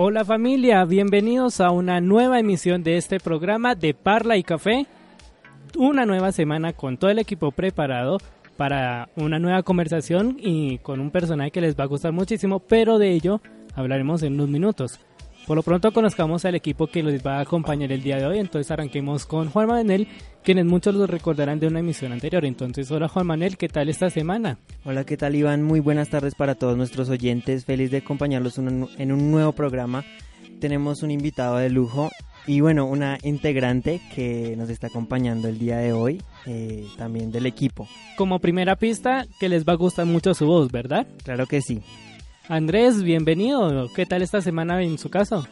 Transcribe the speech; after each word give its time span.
Hola 0.00 0.24
familia, 0.24 0.84
bienvenidos 0.84 1.60
a 1.60 1.72
una 1.72 2.00
nueva 2.00 2.38
emisión 2.38 2.84
de 2.84 2.98
este 2.98 3.18
programa 3.18 3.74
de 3.74 3.94
Parla 3.94 4.36
y 4.36 4.44
Café. 4.44 4.86
Una 5.76 6.06
nueva 6.06 6.30
semana 6.30 6.72
con 6.72 6.98
todo 6.98 7.10
el 7.10 7.18
equipo 7.18 7.50
preparado 7.50 8.18
para 8.56 9.08
una 9.16 9.40
nueva 9.40 9.64
conversación 9.64 10.36
y 10.38 10.78
con 10.78 11.00
un 11.00 11.10
personaje 11.10 11.50
que 11.50 11.60
les 11.60 11.76
va 11.76 11.82
a 11.82 11.88
gustar 11.88 12.12
muchísimo, 12.12 12.60
pero 12.60 12.98
de 12.98 13.10
ello 13.10 13.40
hablaremos 13.74 14.22
en 14.22 14.34
unos 14.34 14.48
minutos. 14.48 15.00
Por 15.48 15.56
lo 15.56 15.62
pronto 15.62 15.92
conozcamos 15.92 16.44
al 16.44 16.56
equipo 16.56 16.88
que 16.88 17.02
los 17.02 17.14
va 17.26 17.38
a 17.38 17.40
acompañar 17.40 17.90
el 17.90 18.02
día 18.02 18.18
de 18.18 18.26
hoy, 18.26 18.38
entonces 18.38 18.70
arranquemos 18.70 19.24
con 19.24 19.48
Juan 19.48 19.68
Manuel, 19.68 20.06
quienes 20.44 20.66
muchos 20.66 20.94
los 20.94 21.08
recordarán 21.08 21.58
de 21.58 21.66
una 21.66 21.80
emisión 21.80 22.12
anterior. 22.12 22.44
Entonces, 22.44 22.90
hola 22.90 23.08
Juan 23.08 23.26
Manuel, 23.26 23.56
¿qué 23.56 23.66
tal 23.66 23.88
esta 23.88 24.10
semana? 24.10 24.58
Hola, 24.84 25.04
¿qué 25.04 25.16
tal 25.16 25.34
Iván? 25.34 25.62
Muy 25.62 25.80
buenas 25.80 26.10
tardes 26.10 26.34
para 26.34 26.54
todos 26.54 26.76
nuestros 26.76 27.08
oyentes, 27.08 27.64
feliz 27.64 27.90
de 27.90 27.96
acompañarlos 27.96 28.58
en 28.58 29.12
un 29.12 29.30
nuevo 29.30 29.52
programa. 29.52 30.04
Tenemos 30.60 31.02
un 31.02 31.12
invitado 31.12 31.56
de 31.56 31.70
lujo 31.70 32.10
y 32.46 32.60
bueno, 32.60 32.84
una 32.84 33.16
integrante 33.22 34.02
que 34.14 34.54
nos 34.54 34.68
está 34.68 34.88
acompañando 34.88 35.48
el 35.48 35.58
día 35.58 35.78
de 35.78 35.94
hoy, 35.94 36.22
eh, 36.44 36.84
también 36.98 37.32
del 37.32 37.46
equipo. 37.46 37.88
Como 38.18 38.38
primera 38.38 38.76
pista, 38.76 39.24
que 39.40 39.48
les 39.48 39.66
va 39.66 39.72
a 39.72 39.76
gustar 39.76 40.04
mucho 40.04 40.34
su 40.34 40.44
voz, 40.44 40.70
¿verdad? 40.70 41.06
Claro 41.24 41.46
que 41.46 41.62
sí. 41.62 41.80
Andrés, 42.48 43.02
bienvenido. 43.02 43.92
¿Qué 43.94 44.06
tal 44.06 44.22
esta 44.22 44.40
semana 44.40 44.82
en 44.82 44.96
su 44.96 45.10
casa? 45.10 45.46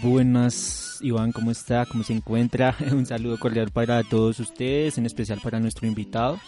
Buenas, 0.00 0.98
Iván, 1.02 1.32
¿cómo 1.32 1.50
está? 1.50 1.86
¿Cómo 1.86 2.04
se 2.04 2.12
encuentra? 2.12 2.76
Un 2.92 3.04
saludo 3.04 3.36
cordial 3.36 3.72
para 3.72 4.04
todos 4.04 4.38
ustedes, 4.38 4.96
en 4.96 5.06
especial 5.06 5.40
para 5.42 5.58
nuestro 5.58 5.88
invitado. 5.88 6.38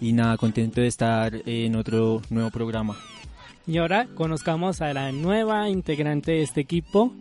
Y 0.00 0.14
nada, 0.14 0.38
contento 0.38 0.80
de 0.80 0.86
estar 0.86 1.34
en 1.44 1.76
otro 1.76 2.22
nuevo 2.30 2.50
programa. 2.50 2.96
Y 3.66 3.76
ahora 3.76 4.08
conozcamos 4.14 4.80
a 4.80 4.94
la 4.94 5.12
nueva 5.12 5.68
integrante 5.68 6.32
de 6.32 6.42
este 6.42 6.62
equipo, 6.62 7.12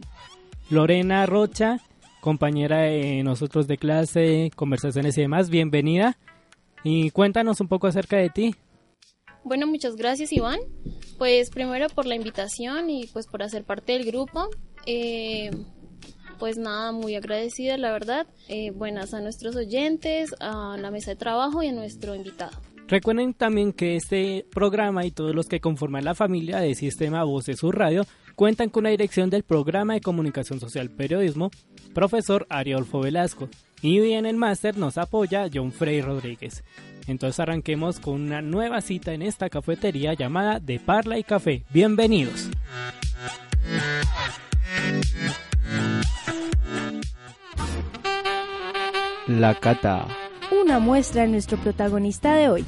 Lorena 0.69 1.25
Rocha, 1.25 1.81
compañera 2.21 2.83
de 2.83 3.23
nosotros 3.23 3.67
de 3.67 3.77
clase, 3.77 4.51
conversaciones 4.55 5.17
y 5.17 5.21
demás. 5.21 5.49
Bienvenida. 5.49 6.17
Y 6.81 7.11
cuéntanos 7.11 7.59
un 7.59 7.67
poco 7.67 7.87
acerca 7.87 8.15
de 8.15 8.29
ti. 8.29 8.55
Bueno, 9.43 9.67
muchas 9.67 9.95
gracias 9.95 10.31
Iván. 10.31 10.59
Pues 11.21 11.51
primero 11.51 11.87
por 11.87 12.07
la 12.07 12.15
invitación 12.15 12.89
y 12.89 13.05
pues 13.05 13.27
por 13.27 13.43
hacer 13.43 13.63
parte 13.63 13.91
del 13.91 14.05
grupo. 14.05 14.49
Eh, 14.87 15.51
pues 16.39 16.57
nada, 16.57 16.91
muy 16.93 17.13
agradecida 17.13 17.77
la 17.77 17.91
verdad. 17.91 18.25
Eh, 18.47 18.71
buenas 18.71 19.13
a 19.13 19.21
nuestros 19.21 19.55
oyentes, 19.55 20.33
a 20.39 20.77
la 20.79 20.89
mesa 20.89 21.11
de 21.11 21.17
trabajo 21.17 21.61
y 21.61 21.67
a 21.67 21.73
nuestro 21.73 22.15
invitado. 22.15 22.57
Recuerden 22.87 23.35
también 23.35 23.71
que 23.71 23.97
este 23.97 24.47
programa 24.51 25.05
y 25.05 25.11
todos 25.11 25.35
los 25.35 25.45
que 25.45 25.59
conforman 25.59 26.05
la 26.05 26.15
familia 26.15 26.57
de 26.57 26.73
Sistema 26.73 27.23
Voces 27.23 27.59
Sur 27.59 27.77
Radio 27.77 28.07
cuentan 28.35 28.69
con 28.69 28.85
la 28.85 28.89
dirección 28.89 29.29
del 29.29 29.43
programa 29.43 29.93
de 29.93 30.01
comunicación 30.01 30.59
social 30.59 30.89
periodismo, 30.89 31.51
profesor 31.93 32.47
Ariolfo 32.49 32.99
Velasco. 32.99 33.47
Y 33.83 34.13
en 34.13 34.25
el 34.25 34.37
máster 34.37 34.75
nos 34.75 34.97
apoya 34.97 35.47
John 35.53 35.71
Frey 35.71 36.01
Rodríguez. 36.01 36.63
Entonces 37.07 37.39
arranquemos 37.39 37.99
con 37.99 38.21
una 38.21 38.41
nueva 38.41 38.81
cita 38.81 39.13
en 39.13 39.21
esta 39.21 39.49
cafetería 39.49 40.13
llamada 40.13 40.59
De 40.59 40.79
Parla 40.79 41.17
y 41.17 41.23
Café. 41.23 41.63
Bienvenidos. 41.71 42.49
La 49.27 49.55
Cata. 49.55 50.07
Una 50.61 50.79
muestra 50.79 51.21
de 51.21 51.29
nuestro 51.29 51.57
protagonista 51.57 52.33
de 52.33 52.49
hoy. 52.49 52.65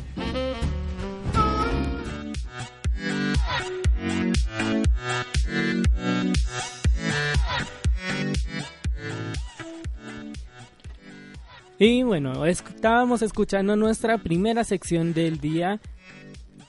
Y 11.85 12.01
bueno, 12.01 12.45
estábamos 12.45 13.21
escuchando 13.23 13.75
nuestra 13.75 14.17
primera 14.17 14.63
sección 14.63 15.13
del 15.13 15.41
día, 15.41 15.81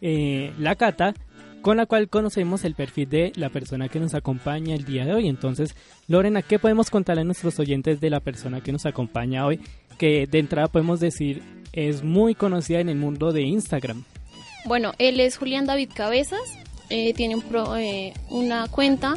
eh, 0.00 0.52
la 0.58 0.74
cata, 0.74 1.14
con 1.62 1.76
la 1.76 1.86
cual 1.86 2.08
conocemos 2.08 2.64
el 2.64 2.74
perfil 2.74 3.08
de 3.08 3.32
la 3.36 3.48
persona 3.48 3.88
que 3.88 4.00
nos 4.00 4.14
acompaña 4.14 4.74
el 4.74 4.84
día 4.84 5.04
de 5.04 5.14
hoy. 5.14 5.28
Entonces, 5.28 5.76
Lorena, 6.08 6.42
¿qué 6.42 6.58
podemos 6.58 6.90
contarle 6.90 7.20
a 7.20 7.24
nuestros 7.24 7.60
oyentes 7.60 8.00
de 8.00 8.10
la 8.10 8.18
persona 8.18 8.60
que 8.60 8.72
nos 8.72 8.86
acompaña 8.86 9.46
hoy? 9.46 9.60
Que 9.98 10.26
de 10.26 10.40
entrada 10.40 10.66
podemos 10.66 10.98
decir 10.98 11.44
es 11.72 12.02
muy 12.02 12.34
conocida 12.34 12.80
en 12.80 12.88
el 12.88 12.96
mundo 12.96 13.30
de 13.30 13.42
Instagram. 13.42 14.02
Bueno, 14.64 14.94
él 14.98 15.20
es 15.20 15.36
Julián 15.36 15.64
David 15.64 15.90
Cabezas, 15.94 16.58
eh, 16.90 17.14
tiene 17.14 17.40
eh, 17.78 18.14
una 18.30 18.66
cuenta, 18.66 19.14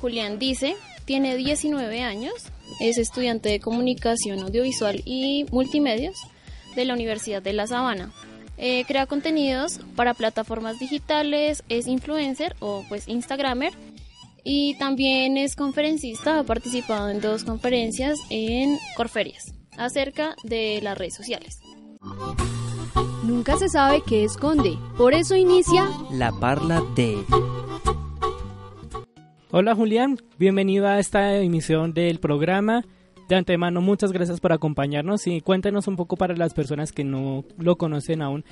Julián 0.00 0.40
dice, 0.40 0.74
tiene 1.04 1.36
19 1.36 2.02
años, 2.02 2.34
es 2.80 2.98
estudiante 2.98 3.48
de 3.48 3.60
comunicación 3.60 4.40
audiovisual 4.40 5.02
y 5.04 5.46
multimedios 5.50 6.16
de 6.74 6.84
la 6.84 6.94
Universidad 6.94 7.42
de 7.42 7.52
La 7.52 7.66
Sabana. 7.66 8.12
Eh, 8.58 8.84
crea 8.86 9.06
contenidos 9.06 9.80
para 9.96 10.14
plataformas 10.14 10.78
digitales, 10.78 11.62
es 11.68 11.86
influencer 11.86 12.56
o 12.60 12.84
pues 12.88 13.06
Instagramer 13.06 13.72
y 14.44 14.78
también 14.78 15.36
es 15.36 15.56
conferencista, 15.56 16.38
ha 16.38 16.44
participado 16.44 17.10
en 17.10 17.20
dos 17.20 17.44
conferencias 17.44 18.18
en 18.30 18.78
Corferias 18.96 19.52
acerca 19.76 20.34
de 20.44 20.80
las 20.82 20.96
redes 20.96 21.14
sociales. 21.14 21.58
Nunca 23.24 23.58
se 23.58 23.68
sabe 23.68 24.02
qué 24.06 24.24
esconde, 24.24 24.78
por 24.96 25.12
eso 25.12 25.34
inicia 25.34 25.90
La 26.12 26.30
Parla 26.32 26.82
de... 26.94 27.16
Hola 29.52 29.76
Julián, 29.76 30.18
bienvenido 30.40 30.88
a 30.88 30.98
esta 30.98 31.36
emisión 31.38 31.94
del 31.94 32.18
programa. 32.18 32.84
De 33.28 33.36
antemano, 33.36 33.80
muchas 33.80 34.10
gracias 34.10 34.40
por 34.40 34.52
acompañarnos 34.52 35.28
y 35.28 35.40
cuéntenos 35.40 35.86
un 35.86 35.94
poco 35.94 36.16
para 36.16 36.34
las 36.34 36.52
personas 36.52 36.90
que 36.90 37.04
no 37.04 37.44
lo 37.56 37.76
conocen 37.76 38.22
aún, 38.22 38.44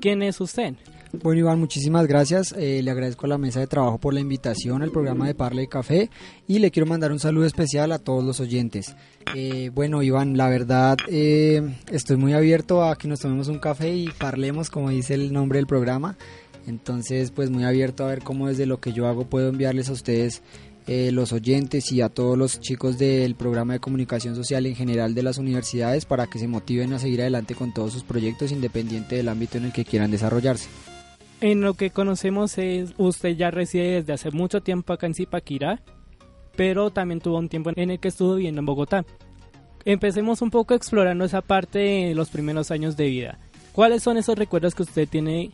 ¿quién 0.00 0.22
es 0.22 0.40
usted? 0.40 0.74
Bueno 1.12 1.38
Iván, 1.38 1.60
muchísimas 1.60 2.08
gracias. 2.08 2.52
Eh, 2.58 2.82
le 2.82 2.90
agradezco 2.90 3.26
a 3.26 3.28
la 3.28 3.38
mesa 3.38 3.60
de 3.60 3.68
trabajo 3.68 3.98
por 3.98 4.12
la 4.12 4.18
invitación 4.18 4.82
al 4.82 4.90
programa 4.90 5.28
de 5.28 5.36
Parle 5.36 5.62
y 5.62 5.66
Café 5.68 6.10
y 6.48 6.58
le 6.58 6.72
quiero 6.72 6.86
mandar 6.86 7.12
un 7.12 7.20
saludo 7.20 7.46
especial 7.46 7.92
a 7.92 8.00
todos 8.00 8.24
los 8.24 8.40
oyentes. 8.40 8.96
Eh, 9.36 9.70
bueno 9.72 10.02
Iván, 10.02 10.36
la 10.36 10.48
verdad 10.48 10.96
eh, 11.08 11.62
estoy 11.92 12.16
muy 12.16 12.32
abierto 12.32 12.82
a 12.82 12.96
que 12.96 13.06
nos 13.06 13.20
tomemos 13.20 13.46
un 13.46 13.60
café 13.60 13.94
y 13.94 14.08
parlemos 14.08 14.68
como 14.68 14.90
dice 14.90 15.14
el 15.14 15.32
nombre 15.32 15.58
del 15.58 15.68
programa. 15.68 16.16
Entonces, 16.66 17.30
pues 17.30 17.50
muy 17.50 17.64
abierto 17.64 18.04
a 18.04 18.08
ver 18.08 18.22
cómo 18.22 18.48
desde 18.48 18.66
lo 18.66 18.80
que 18.80 18.92
yo 18.92 19.06
hago 19.06 19.24
puedo 19.24 19.48
enviarles 19.48 19.88
a 19.88 19.92
ustedes 19.92 20.42
eh, 20.86 21.12
los 21.12 21.32
oyentes 21.32 21.92
y 21.92 22.00
a 22.00 22.08
todos 22.08 22.36
los 22.36 22.58
chicos 22.58 22.98
del 22.98 23.34
programa 23.34 23.74
de 23.74 23.80
comunicación 23.80 24.34
social 24.34 24.66
en 24.66 24.74
general 24.74 25.14
de 25.14 25.22
las 25.22 25.38
universidades 25.38 26.04
para 26.04 26.26
que 26.26 26.38
se 26.38 26.48
motiven 26.48 26.92
a 26.92 26.98
seguir 26.98 27.20
adelante 27.20 27.54
con 27.54 27.72
todos 27.72 27.92
sus 27.92 28.02
proyectos 28.02 28.50
independiente 28.50 29.16
del 29.16 29.28
ámbito 29.28 29.58
en 29.58 29.66
el 29.66 29.72
que 29.72 29.84
quieran 29.84 30.10
desarrollarse. 30.10 30.68
En 31.40 31.60
lo 31.60 31.74
que 31.74 31.90
conocemos 31.90 32.58
es 32.58 32.92
usted 32.96 33.36
ya 33.36 33.50
reside 33.50 34.00
desde 34.00 34.12
hace 34.12 34.30
mucho 34.30 34.62
tiempo 34.62 34.92
acá 34.92 35.06
en 35.06 35.14
Zipaquirá, 35.14 35.82
pero 36.56 36.90
también 36.90 37.20
tuvo 37.20 37.38
un 37.38 37.48
tiempo 37.48 37.70
en 37.74 37.90
el 37.90 38.00
que 38.00 38.08
estuvo 38.08 38.34
viviendo 38.34 38.60
en 38.60 38.66
Bogotá. 38.66 39.04
Empecemos 39.84 40.42
un 40.42 40.50
poco 40.50 40.74
explorando 40.74 41.24
esa 41.24 41.40
parte 41.40 41.78
de 41.78 42.14
los 42.14 42.30
primeros 42.30 42.70
años 42.70 42.96
de 42.96 43.06
vida. 43.06 43.38
¿Cuáles 43.72 44.02
son 44.02 44.16
esos 44.16 44.36
recuerdos 44.36 44.74
que 44.74 44.82
usted 44.82 45.08
tiene 45.08 45.50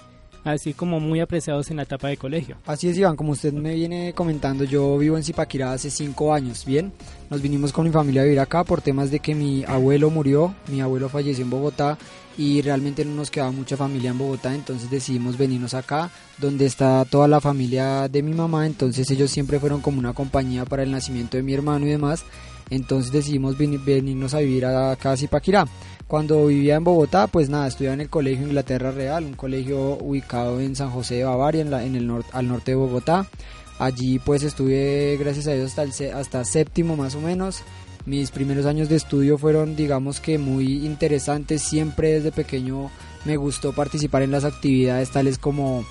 así 0.47 0.75
como 0.75 1.01
muy 1.01 1.21
apreciados 1.21 1.71
en 1.71 1.77
la 1.77 1.83
etapa 1.83 2.09
de 2.09 2.17
colegio. 2.17 2.57
Así 2.67 2.89
es, 2.89 2.97
Iván, 2.97 3.17
como 3.17 3.33
usted 3.33 3.53
me 3.53 3.75
viene 3.75 4.13
comentando, 4.15 4.65
yo 4.65 4.97
vivo 4.99 5.17
en 5.17 5.25
Zipaquirá 5.25 5.73
hace 5.73 5.91
cinco 5.91 6.33
años, 6.33 6.65
¿bien? 6.65 6.93
Nos 7.31 7.43
vinimos 7.43 7.73
con 7.73 7.85
mi 7.85 7.91
familia 7.91 8.23
a 8.23 8.25
vivir 8.25 8.41
acá 8.41 8.65
por 8.65 8.81
temas 8.81 9.11
de 9.11 9.19
que 9.19 9.35
mi 9.35 9.65
abuelo 9.65 10.11
murió, 10.11 10.55
mi 10.69 10.81
abuelo 10.81 11.09
falleció 11.09 11.45
en 11.45 11.51
Bogotá 11.51 11.99
y 12.39 12.63
realmente 12.63 13.05
no 13.05 13.15
nos 13.15 13.31
quedaba 13.31 13.51
mucha 13.51 13.77
familia 13.77 14.11
en 14.11 14.19
Bogotá, 14.19 14.55
entonces 14.55 14.91
decidimos 14.91 15.37
venirnos 15.37 15.75
acá, 15.75 16.11
donde 16.39 16.67
está 16.67 17.05
toda 17.05 17.27
la 17.27 17.41
familia 17.41 18.09
de 18.09 18.23
mi 18.23 18.33
mamá, 18.33 18.67
entonces 18.67 19.11
ellos 19.11 19.31
siempre 19.31 19.59
fueron 19.59 19.81
como 19.81 19.99
una 19.99 20.13
compañía 20.13 20.65
para 20.65 20.83
el 20.83 20.91
nacimiento 20.91 21.37
de 21.37 21.43
mi 21.43 21.55
hermano 21.55 21.87
y 21.87 21.91
demás, 21.91 22.25
entonces 22.71 23.11
decidimos 23.11 23.57
venirnos 23.57 24.35
a 24.35 24.41
vivir 24.41 24.67
acá 24.67 25.13
a 25.13 25.17
Zipaquirá. 25.17 25.67
Cuando 26.09 26.47
vivía 26.47 26.77
en 26.77 26.85
Bogotá, 26.85 27.27
pues 27.27 27.49
nada, 27.49 27.67
estudiaba 27.67 27.95
en 27.95 28.01
el 28.01 28.09
Colegio 28.09 28.47
Inglaterra 28.47 28.93
Real, 28.93 29.25
un 29.25 29.35
colegio 29.35 29.99
ubicado 30.01 30.61
en 30.61 30.77
San 30.77 30.91
José 30.91 31.17
de 31.17 31.25
Bavaria, 31.25 31.63
en, 31.63 31.71
la, 31.71 31.85
en 31.85 31.97
el 31.97 32.11
al 32.33 32.49
norte 32.49 32.71
de 32.73 32.77
Bogotá. 32.77 33.27
Allí 33.79 34.21
pues 34.21 34.45
estuve, 34.45 35.17
gracias 35.19 35.49
a 35.49 35.53
Dios, 35.53 35.77
hasta, 35.77 35.83
el, 35.83 36.15
hasta 36.15 36.45
séptimo 36.45 36.97
más 36.97 37.17
o 37.17 37.21
menos. 37.21 37.63
Mis 38.07 38.31
primeros 38.31 38.67
años 38.67 38.89
de 38.89 38.95
estudio 38.95 39.37
fueron, 39.37 39.75
digamos 39.75 40.21
que 40.21 40.39
muy 40.39 40.87
interesantes. 40.87 41.63
Siempre 41.63 42.13
desde 42.13 42.31
pequeño 42.31 42.89
me 43.25 43.37
gustó 43.37 43.73
participar 43.73 44.23
en 44.23 44.31
las 44.31 44.45
actividades 44.45 45.11
tales 45.11 45.39
como 45.39 45.85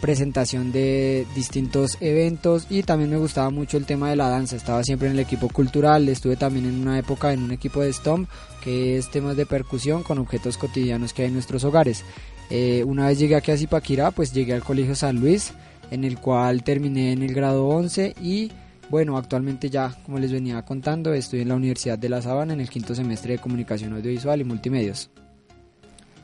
presentación 0.00 0.72
de 0.72 1.26
distintos 1.34 1.96
eventos 2.00 2.66
y 2.70 2.82
también 2.82 3.10
me 3.10 3.16
gustaba 3.16 3.50
mucho 3.50 3.76
el 3.76 3.86
tema 3.86 4.10
de 4.10 4.16
la 4.16 4.28
danza. 4.28 4.56
Estaba 4.56 4.84
siempre 4.84 5.08
en 5.08 5.14
el 5.14 5.20
equipo 5.20 5.48
cultural, 5.48 6.08
estuve 6.08 6.36
también 6.36 6.66
en 6.66 6.80
una 6.80 6.98
época 6.98 7.32
en 7.32 7.42
un 7.42 7.52
equipo 7.52 7.80
de 7.80 7.92
Stomp, 7.92 8.28
que 8.62 8.96
es 8.96 9.10
temas 9.10 9.36
de 9.36 9.46
percusión 9.46 10.02
con 10.02 10.18
objetos 10.18 10.58
cotidianos 10.58 11.12
que 11.12 11.22
hay 11.22 11.28
en 11.28 11.34
nuestros 11.34 11.64
hogares. 11.64 12.04
Eh, 12.50 12.84
una 12.84 13.08
vez 13.08 13.18
llegué 13.18 13.34
aquí 13.34 13.50
a 13.50 13.56
Zipaquirá, 13.56 14.10
pues 14.10 14.32
llegué 14.32 14.52
al 14.52 14.62
Colegio 14.62 14.94
San 14.94 15.18
Luis, 15.20 15.52
en 15.90 16.04
el 16.04 16.18
cual 16.18 16.62
terminé 16.62 17.12
en 17.12 17.22
el 17.22 17.34
grado 17.34 17.66
11 17.68 18.14
y 18.22 18.52
bueno, 18.88 19.16
actualmente 19.16 19.68
ya, 19.68 19.96
como 20.04 20.18
les 20.18 20.30
venía 20.30 20.62
contando, 20.62 21.12
estoy 21.12 21.40
en 21.40 21.48
la 21.48 21.56
Universidad 21.56 21.98
de 21.98 22.08
La 22.08 22.22
Sabana 22.22 22.52
en 22.52 22.60
el 22.60 22.70
quinto 22.70 22.94
semestre 22.94 23.32
de 23.32 23.38
Comunicación 23.38 23.92
Audiovisual 23.94 24.40
y 24.40 24.44
Multimedios. 24.44 25.10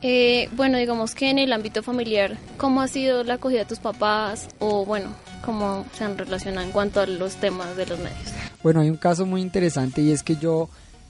Eh, 0.05 0.49
bueno, 0.51 0.77
digamos 0.77 1.15
que 1.15 1.29
en 1.29 1.39
el 1.39 1.53
ámbito 1.53 1.81
familiar, 1.81 2.37
¿cómo 2.57 2.81
ha 2.81 2.89
sido 2.89 3.23
la 3.23 3.35
acogida 3.35 3.59
de 3.59 3.65
tus 3.65 3.79
papás? 3.79 4.49
O 4.59 4.85
bueno, 4.85 5.15
¿cómo 5.45 5.85
se 5.97 6.03
han 6.03 6.17
relacionado 6.17 6.67
en 6.67 6.73
cuanto 6.73 6.99
a 6.99 7.07
los 7.07 7.35
temas 7.35 7.77
de 7.77 7.85
los 7.85 7.97
medios? 7.99 8.33
Bueno, 8.61 8.81
hay 8.81 8.89
un 8.89 8.97
caso 8.97 9.25
muy 9.25 9.41
interesante 9.41 10.01
y 10.01 10.11
es 10.11 10.21
que 10.21 10.35
yo 10.35 10.67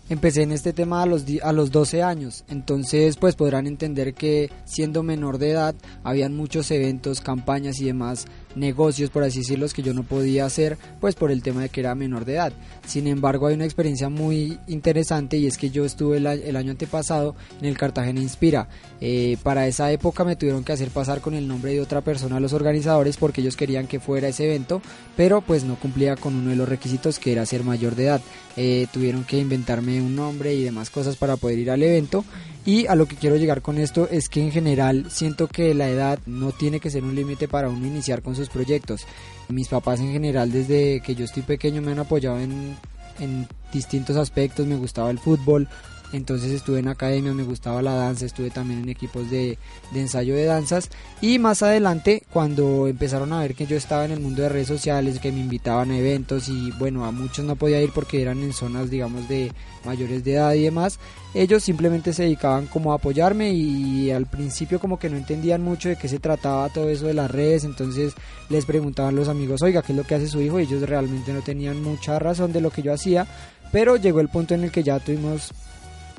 empecé 0.10 0.44
en 0.44 0.52
este 0.52 0.74
tema 0.74 1.02
a 1.02 1.08
los, 1.08 1.26
a 1.42 1.52
los 1.54 1.72
12 1.72 2.04
años, 2.04 2.44
entonces 2.50 3.18
pues 3.18 3.36
podrán 3.36 3.66
entender 3.66 4.14
que 4.14 4.52
siendo 4.66 5.02
menor 5.02 5.40
de 5.40 5.52
edad 5.52 5.76
habían 6.04 6.36
muchos 6.36 6.70
eventos, 6.70 7.20
campañas 7.20 7.80
y 7.80 7.86
demás 7.86 8.28
negocios, 8.56 9.10
por 9.10 9.24
así 9.24 9.40
decirlo, 9.40 9.64
que 9.74 9.82
yo 9.82 9.94
no 9.94 10.04
podía 10.04 10.46
hacer, 10.46 10.78
pues 11.00 11.16
por 11.16 11.32
el 11.32 11.42
tema 11.42 11.62
de 11.62 11.70
que 11.70 11.80
era 11.80 11.96
menor 11.96 12.26
de 12.26 12.34
edad. 12.34 12.54
Sin 12.86 13.08
embargo, 13.08 13.48
hay 13.48 13.56
una 13.56 13.66
experiencia 13.66 14.10
muy 14.10 14.60
interesante 14.68 15.38
y 15.38 15.48
es 15.48 15.58
que 15.58 15.70
yo 15.70 15.86
estuve 15.86 16.18
el, 16.18 16.56
año 16.56 16.72
antepasado 16.72 17.36
en 17.60 17.68
el 17.68 17.78
Cartagena 17.78 18.20
Inspira. 18.20 18.68
Eh, 19.00 19.38
para 19.44 19.68
esa 19.68 19.92
época 19.92 20.24
me 20.24 20.36
tuvieron 20.36 20.64
que 20.64 20.74
hacer 20.74 20.90
pasar 20.90 21.22
con 21.22 21.34
el 21.34 21.48
nombre 21.48 21.74
de 21.74 21.82
otra 21.82 22.02
persona 22.02 22.38
a 22.38 22.40
los 22.40 22.54
organizadores 22.54 23.18
porque 23.18 23.42
ellos 23.42 23.56
querían 23.56 23.88
que 23.88 24.00
fuera 24.00 24.28
ese 24.28 24.46
evento, 24.46 24.82
pero 25.16 25.42
pues 25.42 25.64
no 25.64 25.76
cumplía 25.76 26.16
con 26.16 26.36
uno 26.36 26.50
de 26.50 26.56
los 26.56 26.68
requisitos 26.68 27.20
que 27.20 27.32
era 27.32 27.46
ser 27.46 27.64
mayor 27.64 27.96
de 27.96 28.06
edad. 28.06 28.22
Eh, 28.56 28.88
tuvieron 28.92 29.24
que 29.24 29.40
inventarme 29.40 30.02
un 30.02 30.16
nombre 30.16 30.54
y 30.54 30.64
demás 30.64 30.90
cosas 30.90 31.16
para 31.16 31.38
poder 31.38 31.60
ir 31.60 31.72
al 31.72 31.84
evento 31.84 32.24
y 32.66 32.88
a 32.88 32.96
lo 32.96 33.08
que 33.08 33.16
quiero 33.16 33.36
llegar 33.36 33.62
con 33.62 33.78
esto 33.78 34.08
es 34.10 34.30
que 34.30 34.42
en 34.42 34.52
general 34.52 35.08
siento 35.10 35.48
que 35.48 35.74
la 35.74 35.90
edad 35.90 36.20
no 36.26 36.52
tiene 36.52 36.80
que 36.80 36.90
ser 36.90 37.04
un 37.04 37.16
límite 37.16 37.48
para 37.48 37.70
uno 37.70 37.86
iniciar 37.86 38.22
con 38.22 38.36
sus 38.36 38.50
proyectos. 38.50 39.06
Mis 39.50 39.68
papás 39.68 40.00
en 40.00 40.14
general 40.14 40.52
desde 40.52 41.02
que 41.02 41.16
yo 41.16 41.26
estoy 41.26 41.44
pequeño 41.44 41.82
me 41.82 41.92
han 41.92 42.00
apoyado 42.00 42.40
en, 42.40 42.78
en 43.20 43.48
distintos 43.74 44.16
aspectos, 44.16 44.66
me 44.66 44.78
gustaba 44.78 45.12
el 45.12 45.20
fútbol, 45.20 45.68
entonces 46.14 46.52
estuve 46.52 46.80
en 46.80 46.88
academia, 46.88 47.34
me 47.34 47.44
gustaba 47.44 47.82
la 47.82 47.96
danza, 47.96 48.26
estuve 48.26 48.52
también 48.52 48.84
en 48.84 48.90
equipos 48.90 49.30
de, 49.30 49.58
ensayo 49.94 50.36
de 50.36 50.46
danzas 50.46 50.90
y 51.22 51.40
más 51.40 51.64
adelante 51.64 52.24
cuando 52.32 52.88
empezaron 52.88 53.34
a 53.34 53.40
ver 53.40 53.56
que 53.56 53.66
yo 53.66 53.76
estaba 53.76 54.06
en 54.06 54.12
el 54.12 54.20
mundo 54.20 54.44
de 54.44 54.50
redes 54.50 54.68
sociales, 54.68 55.20
que 55.20 55.32
me 55.32 55.40
invitaban 55.40 55.92
a 55.92 55.98
eventos 55.98 56.50
y 56.50 56.72
bueno, 56.78 57.04
a 57.06 57.12
muchos 57.12 57.44
no 57.44 57.56
podía 57.56 57.82
ir 57.82 57.92
porque 57.92 58.22
eran 58.22 58.42
en 58.44 58.54
zonas 58.54 58.90
digamos 58.90 59.28
de 59.28 59.52
mayores 59.86 60.24
de 60.24 60.34
edad 60.34 60.54
y 60.54 60.64
demás, 60.64 61.00
ellos 61.34 61.64
simplemente 61.64 62.14
se 62.14 62.24
dedicaban 62.24 62.68
como 62.68 62.92
a 62.92 62.96
apoyarme 62.96 63.52
y 63.52 64.12
al 64.12 64.28
principio 64.28 64.80
como 64.80 65.00
que 65.00 65.10
no 65.10 65.18
entendían 65.18 65.64
mucho 65.64 65.90
de 65.90 65.96
qué 65.96 66.08
se 66.08 66.20
trataba 66.20 66.70
todo 66.70 66.90
eso 66.90 67.08
de 67.08 67.16
las 67.16 67.32
redes, 67.32 67.64
entonces 67.64 68.14
les 68.50 68.66
preguntaban 68.66 69.16
los 69.16 69.30
amigos, 69.30 69.62
oiga, 69.64 69.82
¿qué 69.82 69.94
es 69.94 69.98
lo 69.98 70.04
que 70.04 70.16
hace 70.16 70.28
su 70.28 70.42
hijo? 70.42 70.60
Y 70.60 70.64
ellos 70.64 70.88
realmente 70.88 71.34
no 71.34 71.42
tenían 71.42 71.82
mucha 71.82 72.20
razón 72.20 72.54
de 72.54 72.62
lo 72.62 72.70
que 72.70 72.84
yo 72.84 72.94
hacía, 72.94 73.28
pero 73.72 73.98
llegó 73.98 74.20
el 74.20 74.30
punto 74.30 74.54
en 74.54 74.64
el 74.64 74.72
que 74.72 74.84
ya 74.84 75.00
tuvimos 75.00 75.52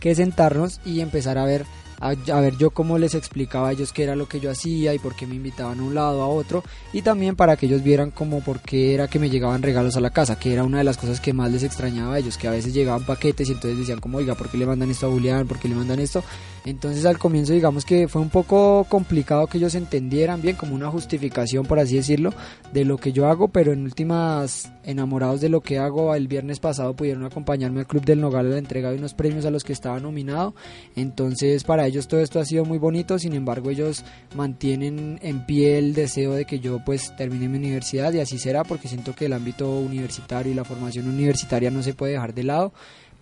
que 0.00 0.14
sentarnos 0.14 0.80
y 0.84 1.00
empezar 1.00 1.38
a 1.38 1.44
ver 1.44 1.64
a, 2.00 2.40
ver 2.40 2.56
yo 2.56 2.70
cómo 2.70 2.98
les 2.98 3.14
explicaba 3.14 3.68
a 3.68 3.72
ellos 3.72 3.92
qué 3.92 4.04
era 4.04 4.16
lo 4.16 4.28
que 4.28 4.40
yo 4.40 4.50
hacía 4.50 4.94
y 4.94 4.98
por 4.98 5.14
qué 5.14 5.26
me 5.26 5.34
invitaban 5.34 5.80
a 5.80 5.82
un 5.82 5.94
lado 5.94 6.22
a 6.22 6.28
otro 6.28 6.62
y 6.92 7.02
también 7.02 7.36
para 7.36 7.56
que 7.56 7.66
ellos 7.66 7.82
vieran 7.82 8.10
como 8.10 8.40
por 8.40 8.60
qué 8.60 8.94
era 8.94 9.08
que 9.08 9.18
me 9.18 9.30
llegaban 9.30 9.62
regalos 9.62 9.96
a 9.96 10.00
la 10.00 10.10
casa 10.10 10.38
que 10.38 10.52
era 10.52 10.64
una 10.64 10.78
de 10.78 10.84
las 10.84 10.96
cosas 10.96 11.20
que 11.20 11.32
más 11.32 11.50
les 11.50 11.62
extrañaba 11.62 12.14
a 12.14 12.18
ellos 12.18 12.38
que 12.38 12.48
a 12.48 12.52
veces 12.52 12.74
llegaban 12.74 13.04
paquetes 13.04 13.48
y 13.48 13.52
entonces 13.52 13.78
decían 13.78 14.00
como 14.00 14.18
oiga 14.18 14.34
por 14.34 14.48
qué 14.48 14.58
le 14.58 14.66
mandan 14.66 14.90
esto 14.90 15.06
a 15.06 15.10
Julián 15.10 15.46
por 15.46 15.58
qué 15.58 15.68
le 15.68 15.74
mandan 15.74 16.00
esto 16.00 16.22
entonces 16.64 17.04
al 17.06 17.18
comienzo 17.18 17.52
digamos 17.52 17.84
que 17.84 18.08
fue 18.08 18.22
un 18.22 18.30
poco 18.30 18.86
complicado 18.88 19.46
que 19.46 19.58
ellos 19.58 19.74
entendieran 19.74 20.42
bien 20.42 20.56
como 20.56 20.74
una 20.74 20.90
justificación 20.90 21.66
por 21.66 21.78
así 21.78 21.96
decirlo 21.96 22.32
de 22.72 22.84
lo 22.84 22.98
que 22.98 23.12
yo 23.12 23.28
hago, 23.28 23.48
pero 23.48 23.72
en 23.72 23.84
últimas 23.84 24.70
enamorados 24.82 25.40
de 25.40 25.48
lo 25.48 25.60
que 25.60 25.78
hago, 25.78 26.14
el 26.14 26.28
viernes 26.28 26.60
pasado 26.60 26.94
pudieron 26.94 27.24
acompañarme 27.24 27.80
al 27.80 27.86
Club 27.86 28.04
del 28.04 28.20
Nogal 28.20 28.46
a 28.46 28.50
la 28.50 28.58
entrega 28.58 28.90
de 28.90 28.98
unos 28.98 29.14
premios 29.14 29.44
a 29.44 29.50
los 29.50 29.64
que 29.64 29.72
estaba 29.72 30.00
nominado. 30.00 30.54
Entonces 30.96 31.64
para 31.64 31.83
ellos 31.86 32.08
todo 32.08 32.20
esto 32.20 32.40
ha 32.40 32.44
sido 32.44 32.64
muy 32.64 32.78
bonito, 32.78 33.18
sin 33.18 33.34
embargo 33.34 33.70
ellos 33.70 34.04
mantienen 34.34 35.18
en 35.22 35.46
pie 35.46 35.78
el 35.78 35.94
deseo 35.94 36.32
de 36.32 36.44
que 36.44 36.60
yo 36.60 36.80
pues 36.84 37.14
termine 37.16 37.48
mi 37.48 37.58
universidad 37.58 38.12
y 38.12 38.20
así 38.20 38.38
será 38.38 38.64
porque 38.64 38.88
siento 38.88 39.14
que 39.14 39.26
el 39.26 39.32
ámbito 39.32 39.78
universitario 39.78 40.52
y 40.52 40.54
la 40.54 40.64
formación 40.64 41.08
universitaria 41.08 41.70
no 41.70 41.82
se 41.82 41.94
puede 41.94 42.12
dejar 42.12 42.34
de 42.34 42.44
lado 42.44 42.72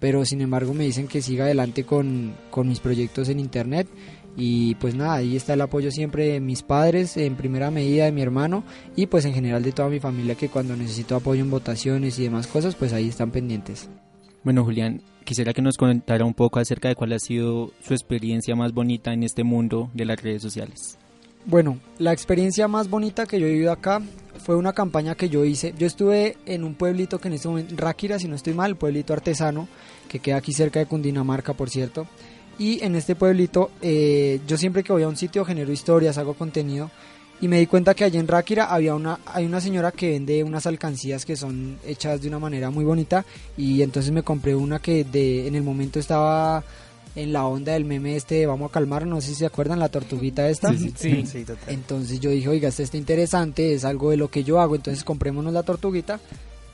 pero 0.02 0.24
sin 0.24 0.40
embargo 0.40 0.74
me 0.74 0.82
dicen 0.82 1.06
que 1.06 1.22
siga 1.22 1.44
adelante 1.44 1.84
con, 1.84 2.34
mis 2.64 2.80
proyectos 2.80 3.28
en 3.28 3.38
internet 3.38 3.86
y 4.36 4.74
pues 4.74 4.96
nada, 4.96 5.14
ahí 5.14 5.36
está 5.36 5.54
el 5.54 5.60
apoyo 5.60 5.92
siempre 5.92 6.26
de 6.26 6.40
mis 6.40 6.64
padres, 6.64 7.16
en 7.16 7.36
primera 7.36 7.70
medida 7.70 8.06
de 8.06 8.10
mi 8.10 8.20
hermano 8.20 8.64
y 8.96 9.06
pues 9.06 9.24
en 9.26 9.32
general 9.32 9.62
de 9.62 9.70
toda 9.70 9.90
mi 9.90 10.00
familia 10.00 10.34
que 10.34 10.48
cuando 10.48 10.76
necesito 10.76 11.14
apoyo 11.14 11.42
en 11.42 11.52
votaciones 11.52 12.18
y 12.18 12.24
demás 12.24 12.48
cosas 12.48 12.74
pues 12.74 12.92
ahí 12.92 13.08
están 13.08 13.30
pendientes. 13.30 13.88
Bueno 14.44 14.64
Julián, 14.64 15.02
quisiera 15.24 15.52
que 15.52 15.62
nos 15.62 15.76
comentara 15.76 16.24
un 16.24 16.34
poco 16.34 16.58
acerca 16.58 16.88
de 16.88 16.96
cuál 16.96 17.12
ha 17.12 17.18
sido 17.20 17.70
su 17.80 17.94
experiencia 17.94 18.56
más 18.56 18.72
bonita 18.72 19.12
en 19.12 19.22
este 19.22 19.44
mundo 19.44 19.88
de 19.94 20.04
las 20.04 20.20
redes 20.20 20.42
sociales. 20.42 20.98
Bueno, 21.44 21.78
la 21.98 22.12
experiencia 22.12 22.66
más 22.66 22.88
bonita 22.90 23.26
que 23.26 23.38
yo 23.38 23.46
he 23.46 23.52
vivido 23.52 23.72
acá 23.72 24.00
fue 24.38 24.56
una 24.56 24.72
campaña 24.72 25.14
que 25.14 25.28
yo 25.28 25.44
hice. 25.44 25.74
Yo 25.78 25.86
estuve 25.86 26.36
en 26.46 26.64
un 26.64 26.74
pueblito 26.74 27.20
que 27.20 27.28
en 27.28 27.34
este 27.34 27.48
momento, 27.48 27.74
Ráquira, 27.76 28.18
si 28.18 28.26
no 28.26 28.34
estoy 28.34 28.54
mal, 28.54 28.76
pueblito 28.76 29.12
artesano, 29.12 29.68
que 30.08 30.18
queda 30.18 30.36
aquí 30.36 30.52
cerca 30.52 30.80
de 30.80 30.86
Cundinamarca, 30.86 31.52
por 31.52 31.70
cierto. 31.70 32.06
Y 32.58 32.84
en 32.84 32.94
este 32.94 33.14
pueblito, 33.14 33.70
eh, 33.80 34.40
yo 34.46 34.56
siempre 34.56 34.82
que 34.82 34.92
voy 34.92 35.02
a 35.02 35.08
un 35.08 35.16
sitio 35.16 35.44
genero 35.44 35.72
historias, 35.72 36.18
hago 36.18 36.34
contenido. 36.34 36.90
Y 37.42 37.48
me 37.48 37.58
di 37.58 37.66
cuenta 37.66 37.92
que 37.92 38.04
allí 38.04 38.18
en 38.18 38.28
Ráquira 38.28 38.66
había 38.66 38.94
una, 38.94 39.18
hay 39.26 39.44
una 39.44 39.60
señora 39.60 39.90
que 39.90 40.12
vende 40.12 40.44
unas 40.44 40.64
alcancías 40.66 41.24
que 41.24 41.34
son 41.34 41.76
hechas 41.84 42.22
de 42.22 42.28
una 42.28 42.38
manera 42.38 42.70
muy 42.70 42.84
bonita. 42.84 43.24
Y 43.56 43.82
entonces 43.82 44.12
me 44.12 44.22
compré 44.22 44.54
una 44.54 44.78
que 44.78 45.02
de, 45.02 45.48
en 45.48 45.56
el 45.56 45.64
momento 45.64 45.98
estaba 45.98 46.62
en 47.16 47.32
la 47.32 47.44
onda 47.44 47.72
del 47.72 47.84
meme 47.84 48.14
este 48.14 48.46
vamos 48.46 48.70
a 48.70 48.72
calmar, 48.72 49.06
no 49.06 49.20
sé 49.20 49.28
si 49.28 49.34
se 49.34 49.46
acuerdan 49.46 49.80
la 49.80 49.88
tortuguita 49.88 50.48
esta. 50.48 50.72
Sí, 50.72 50.94
sí, 50.96 51.26
sí. 51.26 51.44
Entonces 51.66 52.20
yo 52.20 52.30
dije, 52.30 52.48
oiga, 52.48 52.68
este 52.68 52.84
está 52.84 52.96
interesante, 52.96 53.74
es 53.74 53.84
algo 53.84 54.10
de 54.10 54.18
lo 54.18 54.28
que 54.30 54.44
yo 54.44 54.60
hago, 54.60 54.76
entonces 54.76 55.02
comprémonos 55.02 55.52
la 55.52 55.64
tortuguita. 55.64 56.20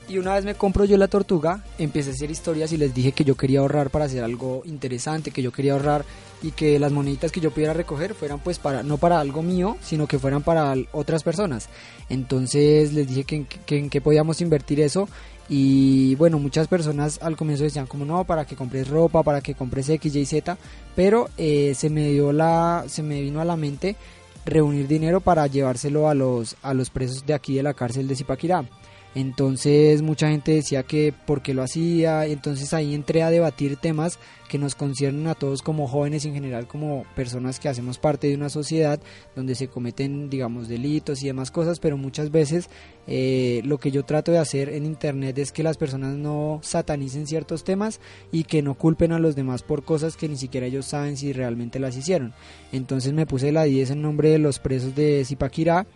Y 0.09 0.17
una 0.17 0.33
vez 0.33 0.43
me 0.43 0.55
compro 0.55 0.85
yo 0.85 0.97
la 0.97 1.07
tortuga, 1.07 1.63
empecé 1.77 2.09
a 2.09 2.13
hacer 2.13 2.31
historias 2.31 2.71
y 2.73 2.77
les 2.77 2.95
dije 2.95 3.11
que 3.11 3.23
yo 3.23 3.35
quería 3.35 3.59
ahorrar 3.59 3.91
para 3.91 4.05
hacer 4.05 4.23
algo 4.23 4.63
interesante, 4.65 5.29
que 5.29 5.43
yo 5.43 5.51
quería 5.51 5.73
ahorrar 5.73 6.03
y 6.41 6.49
que 6.49 6.79
las 6.79 6.91
moneditas 6.91 7.31
que 7.31 7.39
yo 7.39 7.51
pudiera 7.51 7.73
recoger 7.73 8.15
fueran 8.15 8.39
pues 8.39 8.57
para 8.57 8.81
no 8.81 8.97
para 8.97 9.19
algo 9.19 9.43
mío, 9.43 9.77
sino 9.81 10.07
que 10.07 10.17
fueran 10.17 10.41
para 10.41 10.73
otras 10.93 11.21
personas. 11.21 11.69
Entonces 12.09 12.91
les 12.91 13.07
dije 13.07 13.23
que, 13.23 13.45
que 13.45 13.77
en 13.77 13.91
qué 13.91 14.01
podíamos 14.01 14.41
invertir 14.41 14.79
eso 14.79 15.07
y 15.47 16.15
bueno, 16.15 16.39
muchas 16.39 16.67
personas 16.67 17.19
al 17.21 17.35
comienzo 17.35 17.63
decían 17.63 17.85
como 17.87 18.03
no, 18.03 18.23
para 18.23 18.45
que 18.45 18.55
compres 18.55 18.87
ropa, 18.87 19.21
para 19.21 19.41
que 19.41 19.53
compres 19.53 19.89
X, 19.89 20.15
Y, 20.15 20.25
Z, 20.25 20.57
pero 20.95 21.29
eh, 21.37 21.73
se 21.75 21.91
me 21.91 22.09
dio 22.09 22.31
la, 22.31 22.85
se 22.87 23.03
me 23.03 23.21
vino 23.21 23.41
a 23.41 23.45
la 23.45 23.57
mente 23.57 23.95
reunir 24.45 24.87
dinero 24.87 25.21
para 25.21 25.45
llevárselo 25.47 26.09
a 26.09 26.15
los, 26.15 26.55
a 26.63 26.73
los 26.73 26.89
presos 26.89 27.25
de 27.27 27.33
aquí 27.33 27.55
de 27.55 27.63
la 27.63 27.73
cárcel 27.73 28.07
de 28.07 28.15
Zipaquirá. 28.15 28.65
Entonces 29.15 30.01
mucha 30.01 30.29
gente 30.29 30.51
decía 30.51 30.83
que 30.83 31.13
por 31.25 31.41
qué 31.41 31.53
lo 31.53 31.63
hacía, 31.63 32.25
entonces 32.25 32.73
ahí 32.73 32.93
entré 32.93 33.23
a 33.23 33.31
debatir 33.31 33.75
temas 33.75 34.19
que 34.49 34.57
nos 34.57 34.75
conciernen 34.75 35.27
a 35.27 35.35
todos 35.35 35.61
como 35.61 35.87
jóvenes 35.87 36.25
en 36.25 36.33
general, 36.33 36.67
como 36.67 37.05
personas 37.15 37.59
que 37.59 37.69
hacemos 37.69 37.97
parte 37.97 38.27
de 38.27 38.35
una 38.35 38.49
sociedad 38.49 38.99
donde 39.35 39.55
se 39.55 39.67
cometen, 39.67 40.29
digamos, 40.29 40.67
delitos 40.67 41.23
y 41.23 41.27
demás 41.27 41.51
cosas, 41.51 41.79
pero 41.79 41.97
muchas 41.97 42.31
veces 42.31 42.69
eh, 43.07 43.61
lo 43.63 43.79
que 43.79 43.91
yo 43.91 44.03
trato 44.03 44.31
de 44.31 44.39
hacer 44.39 44.69
en 44.69 44.85
Internet 44.85 45.37
es 45.37 45.51
que 45.51 45.63
las 45.63 45.77
personas 45.77 46.15
no 46.15 46.59
satanicen 46.63 47.27
ciertos 47.27 47.63
temas 47.63 47.99
y 48.31 48.43
que 48.43 48.61
no 48.61 48.75
culpen 48.75 49.11
a 49.11 49.19
los 49.19 49.35
demás 49.35 49.63
por 49.63 49.83
cosas 49.83 50.17
que 50.17 50.27
ni 50.27 50.35
siquiera 50.35 50.67
ellos 50.67 50.87
saben 50.87 51.15
si 51.15 51.31
realmente 51.31 51.79
las 51.79 51.95
hicieron. 51.95 52.33
Entonces 52.71 53.13
me 53.13 53.25
puse 53.25 53.51
la 53.51 53.63
10 53.63 53.91
en 53.91 54.01
nombre 54.01 54.29
de 54.29 54.39
los 54.39 54.59
presos 54.59 54.95
de 54.95 55.23
Zipaquirá 55.25 55.87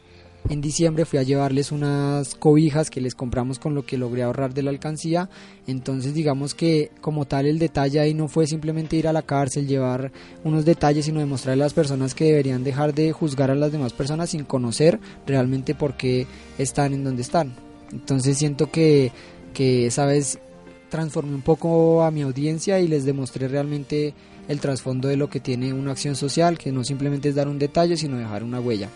en 0.49 0.61
diciembre 0.61 1.05
fui 1.05 1.19
a 1.19 1.23
llevarles 1.23 1.71
unas 1.71 2.35
cobijas 2.35 2.89
que 2.89 2.99
les 2.99 3.15
compramos 3.15 3.59
con 3.59 3.75
lo 3.75 3.85
que 3.85 3.97
logré 3.97 4.23
ahorrar 4.23 4.53
de 4.53 4.63
la 4.63 4.71
alcancía. 4.71 5.29
Entonces 5.67 6.13
digamos 6.13 6.53
que 6.53 6.91
como 7.01 7.25
tal 7.25 7.45
el 7.45 7.59
detalle 7.59 7.99
ahí 7.99 8.13
no 8.13 8.27
fue 8.27 8.45
simplemente 8.45 8.97
ir 8.97 9.07
a 9.07 9.13
la 9.13 9.21
cárcel, 9.21 9.67
llevar 9.67 10.11
unos 10.43 10.65
detalles, 10.65 11.05
sino 11.05 11.19
demostrarle 11.19 11.63
a 11.63 11.65
las 11.65 11.73
personas 11.73 12.13
que 12.13 12.25
deberían 12.25 12.63
dejar 12.63 12.93
de 12.93 13.11
juzgar 13.13 13.51
a 13.51 13.55
las 13.55 13.71
demás 13.71 13.93
personas 13.93 14.31
sin 14.31 14.43
conocer 14.43 14.99
realmente 15.25 15.75
por 15.75 15.95
qué 15.95 16.27
están 16.57 16.93
en 16.93 17.03
donde 17.03 17.21
están. 17.21 17.55
Entonces 17.91 18.37
siento 18.37 18.69
que, 18.69 19.11
que 19.53 19.85
esa 19.85 20.05
vez 20.05 20.39
transformé 20.89 21.35
un 21.35 21.41
poco 21.41 22.03
a 22.03 22.11
mi 22.11 22.21
audiencia 22.21 22.79
y 22.79 22.87
les 22.87 23.05
demostré 23.05 23.47
realmente 23.47 24.13
el 24.47 24.59
trasfondo 24.59 25.07
de 25.07 25.15
lo 25.15 25.29
que 25.29 25.39
tiene 25.39 25.73
una 25.73 25.91
acción 25.91 26.15
social, 26.15 26.57
que 26.57 26.71
no 26.71 26.83
simplemente 26.83 27.29
es 27.29 27.35
dar 27.35 27.47
un 27.47 27.59
detalle, 27.59 27.95
sino 27.95 28.17
dejar 28.17 28.43
una 28.43 28.59
huella. 28.59 28.89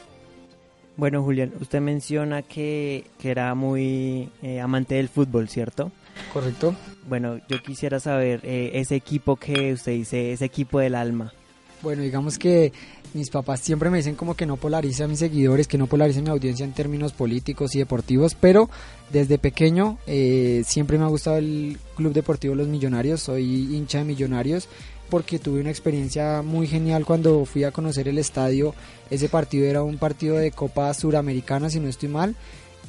Bueno, 0.98 1.22
Julián, 1.22 1.54
usted 1.62 1.80
menciona 1.80 2.42
que, 2.42 3.06
que 3.20 3.30
era 3.30 3.54
muy 3.54 4.30
eh, 4.42 4.60
amante 4.60 4.96
del 4.96 5.10
fútbol, 5.10 5.48
¿cierto? 5.48 5.92
Correcto. 6.34 6.76
Bueno, 7.08 7.40
yo 7.48 7.62
quisiera 7.62 8.00
saber 8.00 8.42
eh, 8.44 8.72
ese 8.74 8.96
equipo 8.96 9.36
que 9.36 9.74
usted 9.74 9.92
dice, 9.92 10.34
ese 10.34 10.46
equipo 10.46 10.80
del 10.80 10.96
alma. 10.96 11.34
Bueno, 11.82 12.02
digamos 12.02 12.38
que 12.38 12.74
mis 13.14 13.30
papás 13.30 13.60
siempre 13.60 13.90
me 13.90 13.98
dicen 13.98 14.16
como 14.16 14.36
que 14.36 14.46
no 14.46 14.58
polarice 14.58 15.04
a 15.04 15.08
mis 15.08 15.20
seguidores, 15.20 15.68
que 15.68 15.78
no 15.78 15.88
polarice 15.88 16.22
mi 16.22 16.30
audiencia 16.30 16.66
en 16.66 16.74
términos 16.74 17.14
políticos 17.14 17.76
y 17.76 17.80
deportivos, 17.80 18.36
pero 18.36 18.70
desde 19.12 19.38
pequeño 19.38 19.98
eh, 20.08 20.64
siempre 20.66 20.98
me 20.98 21.06
ha 21.06 21.08
gustado 21.08 21.38
el 21.38 21.78
Club 21.96 22.14
Deportivo 22.14 22.56
Los 22.56 22.68
Millonarios, 22.68 23.22
soy 23.22 23.76
hincha 23.76 24.00
de 24.00 24.06
Millonarios 24.06 24.68
porque 25.10 25.40
tuve 25.40 25.62
una 25.62 25.70
experiencia 25.70 26.42
muy 26.42 26.68
genial 26.68 27.06
cuando 27.06 27.46
fui 27.46 27.64
a 27.64 27.72
conocer 27.72 28.08
el 28.08 28.18
estadio. 28.18 28.76
Ese 29.10 29.30
partido 29.30 29.66
era 29.66 29.84
un 29.84 29.98
partido 29.98 30.36
de 30.36 30.52
Copa 30.52 30.94
Suramericana, 30.94 31.70
si 31.70 31.80
no 31.80 31.88
estoy 31.88 32.10
mal, 32.10 32.36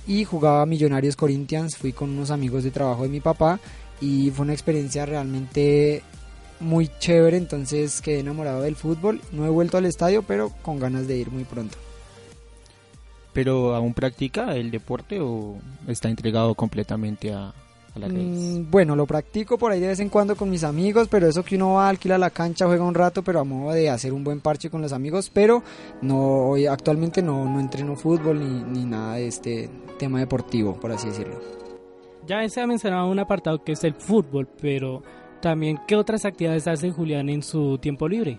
y 0.07 0.25
jugaba 0.25 0.67
Millonarios 0.67 1.17
Corinthians. 1.17 1.77
Fui 1.77 1.93
con 1.93 2.11
unos 2.11 2.31
amigos 2.31 2.65
de 2.65 2.71
trabajo 2.71 3.05
de 3.05 3.09
mi 3.09 3.21
papá 3.21 3.61
y 4.01 4.31
fue 4.31 4.45
una 4.45 4.53
experiencia 4.53 5.07
realmente 5.07 6.03
muy 6.61 6.91
chévere. 6.99 7.37
Entonces 7.37 8.01
quedé 8.01 8.21
enamorado 8.21 8.63
del 8.63 8.77
fútbol. 8.77 9.21
No 9.33 9.45
he 9.47 9.51
vuelto 9.51 9.79
al 9.79 9.87
estadio, 9.87 10.23
pero 10.23 10.51
con 10.63 10.79
ganas 10.79 11.07
de 11.07 11.17
ir 11.17 11.31
muy 11.31 11.45
pronto. 11.45 11.77
¿Pero 13.33 13.75
aún 13.75 13.95
practica 13.95 14.57
el 14.57 14.71
deporte 14.71 15.21
o 15.21 15.57
está 15.87 16.09
entregado 16.09 16.55
completamente 16.55 17.33
a, 17.33 17.55
Mm, 18.07 18.71
bueno, 18.71 18.95
lo 18.95 19.07
practico 19.07 19.59
por 19.59 19.73
ahí 19.73 19.81
de 19.81 19.89
vez 19.89 20.01
en 20.01 20.09
cuando 20.09 20.37
con 20.37 20.51
mis 20.51 20.63
amigos, 20.65 21.09
pero 21.09 21.27
eso 21.27 21.43
que 21.43 21.57
uno 21.57 21.75
va, 21.75 21.89
alquila 21.89 22.19
la 22.19 22.31
cancha, 22.31 22.67
juega 22.67 22.85
un 22.85 22.95
rato, 22.95 23.23
pero 23.23 23.41
a 23.41 23.45
modo 23.45 23.73
de 23.73 23.91
hacer 23.91 24.13
un 24.13 24.25
buen 24.25 24.41
parche 24.41 24.71
con 24.71 24.83
los 24.83 24.93
amigos, 24.93 25.31
pero 25.33 25.63
no 26.03 26.55
actualmente 26.71 27.23
no, 27.23 27.45
no 27.45 27.61
entreno 27.61 27.97
fútbol 27.97 28.41
ni, 28.41 28.63
ni 28.81 28.85
nada 28.85 29.15
de 29.15 29.27
este 29.27 29.71
tema 29.99 30.21
deportivo, 30.21 30.79
por 30.79 30.93
así 30.93 31.09
decirlo. 31.09 31.41
Ya 32.27 32.47
se 32.49 32.61
ha 32.61 32.67
mencionado 32.67 33.11
un 33.11 33.19
apartado 33.19 33.65
que 33.65 33.73
es 33.73 33.83
el 33.85 33.95
fútbol, 33.95 34.47
pero 34.61 35.03
también, 35.41 35.79
¿qué 35.87 35.97
otras 35.97 36.25
actividades 36.25 36.67
hace 36.67 36.91
Julián 36.91 37.29
en 37.29 37.43
su 37.43 37.79
tiempo 37.79 38.09
libre? 38.09 38.39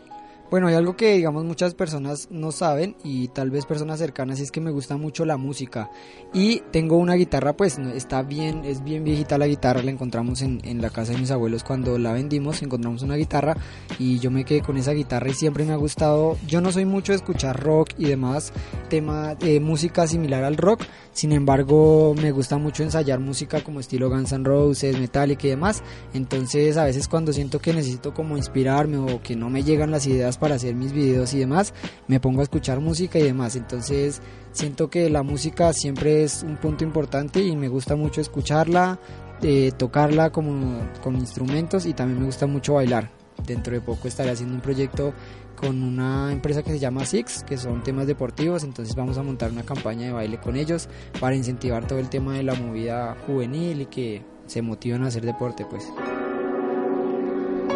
Bueno, 0.49 0.65
hay 0.65 0.73
algo 0.73 0.97
que 0.97 1.13
digamos 1.13 1.45
muchas 1.45 1.75
personas 1.75 2.27
no 2.31 2.51
saben 2.51 2.95
y 3.03 3.27
tal 3.27 3.51
vez 3.51 3.67
personas 3.67 3.99
cercanas 3.99 4.39
es 4.39 4.51
que 4.51 4.59
me 4.59 4.71
gusta 4.71 4.97
mucho 4.97 5.23
la 5.23 5.37
música. 5.37 5.91
Y 6.33 6.61
tengo 6.71 6.97
una 6.97 7.13
guitarra 7.13 7.53
pues 7.53 7.77
está 7.77 8.23
bien, 8.23 8.65
es 8.65 8.83
bien 8.83 9.03
viejita 9.03 9.37
la 9.37 9.45
guitarra, 9.45 9.83
la 9.83 9.91
encontramos 9.91 10.41
en, 10.41 10.59
en 10.63 10.81
la 10.81 10.89
casa 10.89 11.11
de 11.11 11.19
mis 11.19 11.29
abuelos 11.29 11.63
cuando 11.63 11.99
la 11.99 12.13
vendimos, 12.13 12.63
encontramos 12.63 13.03
una 13.03 13.15
guitarra 13.15 13.57
y 13.99 14.17
yo 14.17 14.31
me 14.31 14.43
quedé 14.43 14.61
con 14.61 14.77
esa 14.77 14.91
guitarra 14.93 15.29
y 15.29 15.33
siempre 15.35 15.65
me 15.65 15.73
ha 15.73 15.75
gustado, 15.75 16.35
yo 16.47 16.61
no 16.61 16.71
soy 16.71 16.85
mucho 16.85 17.11
de 17.11 17.17
escuchar 17.17 17.61
rock 17.61 17.91
y 17.99 18.05
demás, 18.05 18.51
tema 18.89 19.35
eh, 19.41 19.59
música 19.59 20.07
similar 20.07 20.43
al 20.43 20.57
rock, 20.57 20.83
sin 21.13 21.31
embargo 21.31 22.15
me 22.19 22.31
gusta 22.31 22.57
mucho 22.57 22.81
ensayar 22.81 23.19
música 23.19 23.63
como 23.63 23.79
estilo 23.79 24.09
Guns 24.09 24.31
N' 24.31 24.45
Roses, 24.45 24.99
Metallica 24.99 25.45
y 25.45 25.51
demás, 25.51 25.83
entonces 26.15 26.75
a 26.77 26.85
veces 26.85 27.07
cuando 27.07 27.33
siento 27.33 27.59
que 27.59 27.71
necesito 27.71 28.15
como 28.15 28.35
inspirarme 28.35 28.97
o 28.97 29.21
que 29.21 29.35
no 29.35 29.51
me 29.51 29.63
llegan 29.63 29.91
las 29.91 30.07
ideas 30.07 30.38
para 30.39 30.55
hacer 30.55 30.75
mis 30.75 30.91
videos 30.91 31.33
y 31.33 31.39
demás, 31.39 31.73
me 32.07 32.19
pongo 32.19 32.39
a 32.39 32.43
escuchar 32.43 32.79
música 32.79 33.19
y 33.19 33.23
demás. 33.23 33.55
Entonces 33.55 34.21
siento 34.51 34.89
que 34.89 35.09
la 35.09 35.23
música 35.23 35.73
siempre 35.73 36.23
es 36.23 36.43
un 36.43 36.57
punto 36.57 36.83
importante 36.83 37.41
y 37.41 37.55
me 37.55 37.67
gusta 37.67 37.95
mucho 37.95 38.21
escucharla, 38.21 38.99
eh, 39.41 39.71
tocarla 39.77 40.31
como 40.31 40.81
con 41.03 41.15
instrumentos 41.15 41.85
y 41.85 41.93
también 41.93 42.19
me 42.19 42.25
gusta 42.25 42.47
mucho 42.47 42.75
bailar. 42.75 43.11
Dentro 43.45 43.73
de 43.73 43.81
poco 43.81 44.07
estaré 44.07 44.31
haciendo 44.31 44.55
un 44.55 44.61
proyecto 44.61 45.13
con 45.55 45.83
una 45.83 46.31
empresa 46.31 46.63
que 46.63 46.71
se 46.71 46.79
llama 46.79 47.05
Six, 47.05 47.43
que 47.43 47.57
son 47.57 47.83
temas 47.83 48.07
deportivos, 48.07 48.63
entonces 48.63 48.95
vamos 48.95 49.17
a 49.17 49.23
montar 49.23 49.51
una 49.51 49.63
campaña 49.63 50.07
de 50.07 50.13
baile 50.13 50.39
con 50.39 50.55
ellos 50.55 50.87
para 51.19 51.35
incentivar 51.35 51.85
todo 51.85 51.99
el 51.99 52.09
tema 52.09 52.35
de 52.35 52.43
la 52.43 52.53
movida 52.53 53.17
juvenil 53.25 53.81
y 53.81 53.85
que 53.87 54.23
se 54.45 54.61
motiven 54.61 55.03
a 55.03 55.07
hacer 55.07 55.25
deporte 55.25 55.65
pues. 55.69 55.91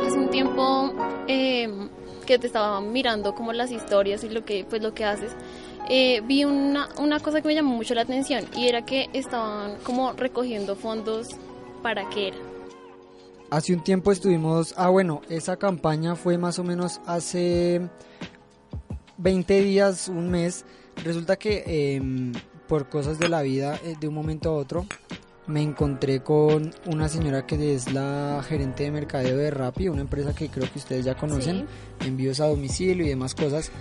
Hace 0.06 0.18
un 0.18 0.30
tiempo 0.30 0.94
eh, 1.28 1.90
que 2.24 2.40
te 2.40 2.48
estaba 2.48 2.82
mirando 2.82 3.36
como 3.36 3.54
las 3.54 3.72
historias 3.72 4.24
y 4.24 4.30
lo 4.30 4.46
que, 4.46 4.66
pues, 4.70 4.82
lo 4.82 4.94
que 4.94 5.06
haces, 5.06 5.32
eh, 5.90 6.22
vi 6.22 6.46
una, 6.46 6.90
una 6.98 7.20
cosa 7.20 7.42
que 7.42 7.48
me 7.48 7.56
llamó 7.56 7.76
mucho 7.76 7.94
la 7.94 8.02
atención 8.02 8.46
y 8.56 8.68
era 8.68 8.86
que 8.86 9.10
estaban 9.14 9.76
como 9.84 10.14
recogiendo 10.14 10.76
fondos 10.76 11.30
para 11.82 12.10
qué 12.10 12.30
era. 12.30 12.38
Hace 13.50 13.74
un 13.74 13.84
tiempo 13.84 14.12
estuvimos, 14.12 14.74
ah 14.78 14.90
bueno, 14.90 15.22
esa 15.30 15.58
campaña 15.58 16.16
fue 16.16 16.38
más 16.38 16.58
o 16.58 16.64
menos 16.64 17.02
hace 17.06 17.82
20 19.18 19.62
días, 19.62 20.08
un 20.08 20.32
mes. 20.32 20.66
Resulta 21.04 21.36
que 21.36 21.64
em, 21.96 22.34
por 22.68 22.90
cosas 22.90 23.20
de 23.20 23.30
la 23.30 23.42
vida, 23.42 23.80
eh, 23.84 23.96
de 24.00 24.08
un 24.08 24.16
momento 24.16 24.50
a 24.50 24.54
otro, 24.54 24.86
me 25.48 25.62
encontré 25.62 26.22
con 26.22 26.74
una 26.86 27.10
señora 27.10 27.46
que 27.46 27.76
es 27.76 27.92
la 27.92 28.44
gerente 28.48 28.84
de 28.84 28.92
mercadeo 28.92 29.38
de 29.38 29.52
Rappi, 29.52 29.90
una 29.90 30.02
empresa 30.02 30.34
que 30.34 30.50
creo 30.50 30.72
que 30.72 30.80
ustedes 30.80 31.06
ya 31.06 31.16
conocen, 31.16 31.68
envíos 32.00 32.40
a 32.40 32.48
domicilio 32.48 33.06
y 33.06 33.10
demás 33.10 33.36
cosas. 33.36 33.72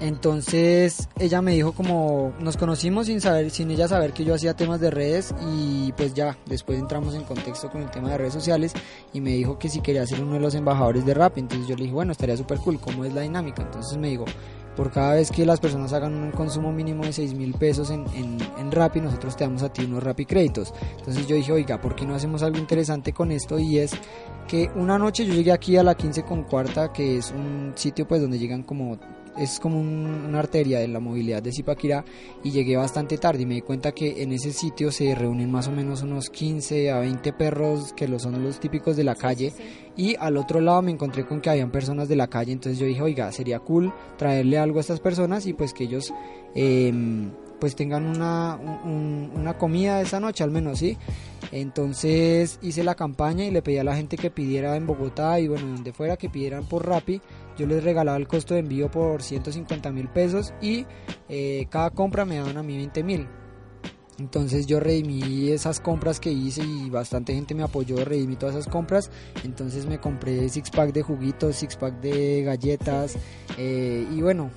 Entonces 0.00 1.08
ella 1.18 1.40
me 1.40 1.52
dijo 1.52 1.72
como 1.72 2.34
nos 2.40 2.56
conocimos 2.56 3.06
sin 3.06 3.20
saber, 3.20 3.50
sin 3.50 3.70
ella 3.70 3.86
saber 3.86 4.12
que 4.12 4.24
yo 4.24 4.34
hacía 4.34 4.54
temas 4.54 4.80
de 4.80 4.90
redes 4.90 5.32
y 5.52 5.92
pues 5.92 6.14
ya 6.14 6.36
después 6.46 6.78
entramos 6.78 7.14
en 7.14 7.22
contexto 7.22 7.70
con 7.70 7.82
el 7.82 7.90
tema 7.90 8.10
de 8.10 8.18
redes 8.18 8.32
sociales 8.32 8.72
y 9.12 9.20
me 9.20 9.30
dijo 9.30 9.56
que 9.56 9.68
si 9.68 9.80
quería 9.80 10.04
ser 10.06 10.20
uno 10.20 10.34
de 10.34 10.40
los 10.40 10.54
embajadores 10.56 11.06
de 11.06 11.14
Rappi. 11.14 11.40
Entonces 11.40 11.68
yo 11.68 11.76
le 11.76 11.84
dije 11.84 11.94
bueno 11.94 12.10
estaría 12.10 12.36
súper 12.36 12.58
cool, 12.58 12.80
¿cómo 12.80 13.04
es 13.04 13.14
la 13.14 13.20
dinámica? 13.20 13.62
Entonces 13.62 13.96
me 13.96 14.08
dijo 14.08 14.24
por 14.76 14.90
cada 14.90 15.14
vez 15.14 15.30
que 15.30 15.46
las 15.46 15.60
personas 15.60 15.92
hagan 15.92 16.14
un 16.14 16.30
consumo 16.30 16.72
mínimo 16.72 17.04
de 17.04 17.12
6 17.12 17.34
mil 17.34 17.54
pesos 17.54 17.90
en, 17.90 18.04
en, 18.14 18.38
en 18.58 18.72
Rappi, 18.72 19.00
nosotros 19.00 19.36
te 19.36 19.44
damos 19.44 19.62
a 19.62 19.72
ti 19.72 19.84
unos 19.84 20.02
Rappi 20.02 20.26
créditos. 20.26 20.72
Entonces 20.98 21.26
yo 21.26 21.36
dije, 21.36 21.52
oiga, 21.52 21.80
¿por 21.80 21.94
qué 21.94 22.06
no 22.06 22.14
hacemos 22.14 22.42
algo 22.42 22.58
interesante 22.58 23.12
con 23.12 23.30
esto? 23.30 23.58
Y 23.58 23.78
es 23.78 23.92
que 24.48 24.70
una 24.74 24.98
noche 24.98 25.24
yo 25.24 25.34
llegué 25.34 25.52
aquí 25.52 25.76
a 25.76 25.82
la 25.82 25.94
15 25.94 26.22
con 26.24 26.42
cuarta, 26.44 26.92
que 26.92 27.18
es 27.18 27.30
un 27.30 27.72
sitio 27.74 28.06
pues 28.06 28.20
donde 28.20 28.38
llegan 28.38 28.62
como 28.62 28.98
es 29.36 29.60
como 29.60 29.80
una 29.80 30.38
arteria 30.38 30.78
de 30.78 30.88
la 30.88 31.00
movilidad 31.00 31.42
de 31.42 31.52
Zipaquirá 31.52 32.04
y 32.42 32.50
llegué 32.50 32.76
bastante 32.76 33.18
tarde 33.18 33.42
y 33.42 33.46
me 33.46 33.54
di 33.54 33.62
cuenta 33.62 33.92
que 33.92 34.22
en 34.22 34.32
ese 34.32 34.52
sitio 34.52 34.92
se 34.92 35.14
reúnen 35.14 35.50
más 35.50 35.68
o 35.68 35.72
menos 35.72 36.02
unos 36.02 36.30
15 36.30 36.90
a 36.90 36.98
20 37.00 37.32
perros 37.32 37.92
que 37.92 38.08
lo 38.08 38.18
son 38.18 38.42
los 38.42 38.60
típicos 38.60 38.96
de 38.96 39.04
la 39.04 39.14
calle 39.14 39.52
y 39.96 40.16
al 40.18 40.36
otro 40.36 40.60
lado 40.60 40.82
me 40.82 40.90
encontré 40.90 41.26
con 41.26 41.40
que 41.40 41.50
habían 41.50 41.70
personas 41.70 42.08
de 42.08 42.16
la 42.16 42.28
calle 42.28 42.52
entonces 42.52 42.78
yo 42.78 42.86
dije 42.86 43.02
oiga 43.02 43.30
sería 43.32 43.58
cool 43.60 43.92
traerle 44.16 44.58
algo 44.58 44.78
a 44.78 44.80
estas 44.80 45.00
personas 45.00 45.46
y 45.46 45.52
pues 45.52 45.72
que 45.72 45.84
ellos 45.84 46.12
em, 46.54 47.30
pues 47.64 47.76
tengan 47.76 48.04
una, 48.04 48.56
una 48.84 49.56
comida 49.56 50.02
esa 50.02 50.20
noche 50.20 50.44
al 50.44 50.50
menos, 50.50 50.80
¿sí? 50.80 50.98
Entonces 51.50 52.58
hice 52.60 52.84
la 52.84 52.94
campaña 52.94 53.44
y 53.44 53.50
le 53.50 53.62
pedí 53.62 53.78
a 53.78 53.84
la 53.84 53.96
gente 53.96 54.18
que 54.18 54.30
pidiera 54.30 54.76
en 54.76 54.86
Bogotá 54.86 55.40
y 55.40 55.48
bueno, 55.48 55.68
donde 55.68 55.92
fuera 55.92 56.16
que 56.16 56.28
pidieran 56.28 56.66
por 56.66 56.86
Rappi. 56.86 57.22
Yo 57.56 57.66
les 57.66 57.82
regalaba 57.84 58.16
el 58.16 58.28
costo 58.28 58.54
de 58.54 58.60
envío 58.60 58.90
por 58.90 59.22
150 59.22 59.92
mil 59.92 60.08
pesos 60.08 60.52
y 60.60 60.86
eh, 61.28 61.66
cada 61.70 61.90
compra 61.90 62.24
me 62.24 62.36
daban 62.36 62.56
a 62.56 62.62
mí 62.62 62.76
20 62.76 63.02
mil. 63.02 63.28
Entonces 64.18 64.66
yo 64.66 64.78
redimí 64.78 65.50
esas 65.50 65.80
compras 65.80 66.20
que 66.20 66.30
hice 66.30 66.62
y 66.62 66.88
bastante 66.88 67.34
gente 67.34 67.54
me 67.54 67.64
apoyó, 67.64 68.04
redimí 68.04 68.36
todas 68.36 68.54
esas 68.54 68.72
compras. 68.72 69.10
Entonces 69.42 69.86
me 69.86 69.98
compré 69.98 70.48
six 70.48 70.70
pack 70.70 70.92
de 70.92 71.02
juguitos, 71.02 71.56
six 71.56 71.76
pack 71.76 72.00
de 72.00 72.42
galletas 72.42 73.16
eh, 73.58 74.06
y 74.12 74.20
bueno, 74.20 74.50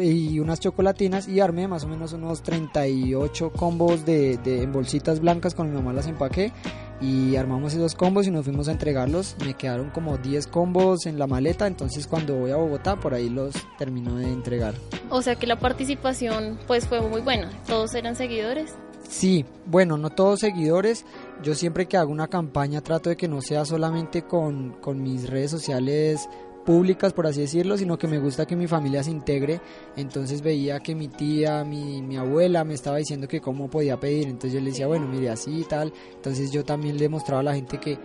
y 0.00 0.38
unas 0.38 0.60
chocolatinas 0.60 1.28
y 1.28 1.40
armé 1.40 1.68
más 1.68 1.84
o 1.84 1.88
menos 1.88 2.12
unos 2.12 2.42
38 2.42 3.52
combos 3.52 4.04
de, 4.04 4.36
de 4.38 4.62
en 4.62 4.72
bolsitas 4.72 5.20
blancas 5.20 5.54
con 5.54 5.70
mi 5.70 5.76
mamá 5.76 5.92
las 5.92 6.06
empaqué 6.06 6.52
y 7.02 7.34
armamos 7.36 7.74
esos 7.74 7.94
combos 7.94 8.26
y 8.26 8.30
nos 8.30 8.44
fuimos 8.44 8.68
a 8.68 8.72
entregarlos. 8.72 9.36
Me 9.44 9.54
quedaron 9.54 9.90
como 9.90 10.18
10 10.18 10.46
combos 10.46 11.06
en 11.06 11.18
la 11.18 11.26
maleta, 11.26 11.66
entonces 11.66 12.06
cuando 12.06 12.36
voy 12.36 12.52
a 12.52 12.56
Bogotá 12.56 12.96
por 12.96 13.12
ahí 13.12 13.28
los 13.28 13.54
termino 13.76 14.16
de 14.16 14.26
entregar. 14.26 14.74
O 15.10 15.20
sea 15.20 15.34
que 15.34 15.46
la 15.46 15.58
participación 15.58 16.58
pues 16.66 16.86
fue 16.86 17.00
muy 17.00 17.20
buena, 17.20 17.50
todos 17.66 17.94
eran 17.94 18.14
seguidores. 18.16 18.74
Sí, 19.08 19.44
bueno, 19.66 19.98
no 19.98 20.10
todos 20.10 20.40
seguidores. 20.40 21.04
Yo 21.42 21.54
siempre 21.54 21.86
que 21.86 21.96
hago 21.96 22.10
una 22.10 22.28
campaña 22.28 22.80
trato 22.80 23.10
de 23.10 23.16
que 23.16 23.28
no 23.28 23.42
sea 23.42 23.64
solamente 23.64 24.22
con, 24.22 24.72
con 24.80 25.02
mis 25.02 25.28
redes 25.28 25.50
sociales 25.50 26.28
públicas, 26.64 27.12
por 27.12 27.26
así 27.26 27.40
decirlo, 27.40 27.76
sino 27.76 27.98
que 27.98 28.06
me 28.06 28.18
gusta 28.18 28.46
que 28.46 28.56
mi 28.56 28.66
familia 28.66 29.02
se 29.02 29.10
integre. 29.10 29.60
Entonces 29.96 30.42
veía 30.42 30.80
que 30.80 30.94
mi 30.94 31.08
tía, 31.08 31.64
mi, 31.64 32.02
mi 32.02 32.16
abuela 32.16 32.64
me 32.64 32.74
estaba 32.74 32.98
diciendo 32.98 33.28
que 33.28 33.40
cómo 33.40 33.68
podía 33.68 33.98
pedir. 33.98 34.28
Entonces 34.28 34.52
yo 34.52 34.60
le 34.60 34.70
decía, 34.70 34.86
bueno, 34.86 35.06
mire, 35.06 35.30
así 35.30 35.60
y 35.60 35.64
tal. 35.64 35.92
Entonces 36.14 36.50
yo 36.50 36.64
también 36.64 36.96
le 36.96 37.08
mostraba 37.08 37.40
a 37.40 37.44
la 37.44 37.54
gente 37.54 37.78
que 37.78 37.98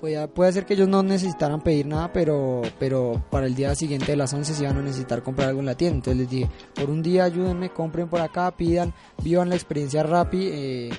puede, 0.00 0.28
puede 0.28 0.52
ser 0.52 0.66
que 0.66 0.74
ellos 0.74 0.88
no 0.88 1.02
necesitaran 1.02 1.60
pedir 1.60 1.86
nada, 1.86 2.12
pero, 2.12 2.62
pero 2.78 3.22
para 3.30 3.46
el 3.46 3.54
día 3.54 3.74
siguiente 3.74 4.12
de 4.12 4.16
las 4.16 4.32
11 4.32 4.54
se 4.54 4.62
iban 4.62 4.78
a 4.78 4.82
necesitar 4.82 5.22
comprar 5.22 5.48
algo 5.48 5.60
en 5.60 5.66
la 5.66 5.76
tienda. 5.76 5.96
Entonces 5.96 6.20
les 6.20 6.30
dije, 6.30 6.48
por 6.74 6.90
un 6.90 7.02
día 7.02 7.24
ayúdenme, 7.24 7.70
compren 7.70 8.08
por 8.08 8.20
acá, 8.20 8.50
pidan, 8.56 8.92
vivan 9.22 9.48
la 9.48 9.54
experiencia 9.54 10.02
Rappi. 10.02 10.48
Eh, 10.50 10.90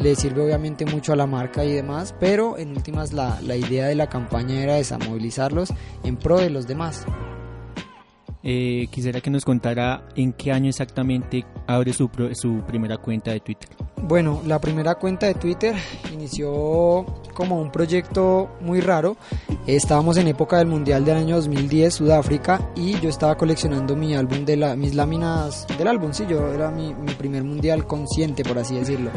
le 0.00 0.14
sirve 0.16 0.42
obviamente 0.42 0.86
mucho 0.86 1.12
a 1.12 1.16
la 1.16 1.26
marca 1.26 1.64
y 1.64 1.72
demás, 1.72 2.14
pero 2.18 2.58
en 2.58 2.70
últimas 2.70 3.12
la, 3.12 3.40
la 3.42 3.56
idea 3.56 3.86
de 3.86 3.94
la 3.94 4.08
campaña 4.08 4.62
era 4.62 4.78
esa, 4.78 4.98
movilizarlos 4.98 5.72
en 6.04 6.16
pro 6.16 6.38
de 6.38 6.50
los 6.50 6.66
demás. 6.66 7.04
Eh, 8.42 8.88
quisiera 8.90 9.20
que 9.20 9.28
nos 9.28 9.44
contara 9.44 10.08
en 10.16 10.32
qué 10.32 10.50
año 10.50 10.70
exactamente 10.70 11.44
abre 11.66 11.92
su, 11.92 12.08
su 12.32 12.62
primera 12.66 12.96
cuenta 12.96 13.32
de 13.32 13.40
Twitter. 13.40 13.68
Bueno, 14.02 14.40
la 14.46 14.58
primera 14.58 14.94
cuenta 14.94 15.26
de 15.26 15.34
Twitter 15.34 15.74
inició 16.10 17.04
como 17.34 17.60
un 17.60 17.70
proyecto 17.70 18.56
muy 18.62 18.80
raro. 18.80 19.18
Estábamos 19.66 20.16
en 20.16 20.28
época 20.28 20.56
del 20.56 20.68
Mundial 20.68 21.04
del 21.04 21.18
año 21.18 21.36
2010, 21.36 21.92
Sudáfrica, 21.92 22.70
y 22.74 22.98
yo 23.00 23.10
estaba 23.10 23.36
coleccionando 23.36 23.94
mi 23.94 24.14
álbum 24.14 24.46
de 24.46 24.56
la, 24.56 24.74
mis 24.74 24.94
láminas 24.94 25.66
del 25.76 25.88
álbum. 25.88 26.14
Sí, 26.14 26.24
yo 26.26 26.50
era 26.50 26.70
mi, 26.70 26.94
mi 26.94 27.12
primer 27.12 27.44
mundial 27.44 27.86
consciente, 27.86 28.42
por 28.42 28.58
así 28.58 28.74
decirlo. 28.74 29.10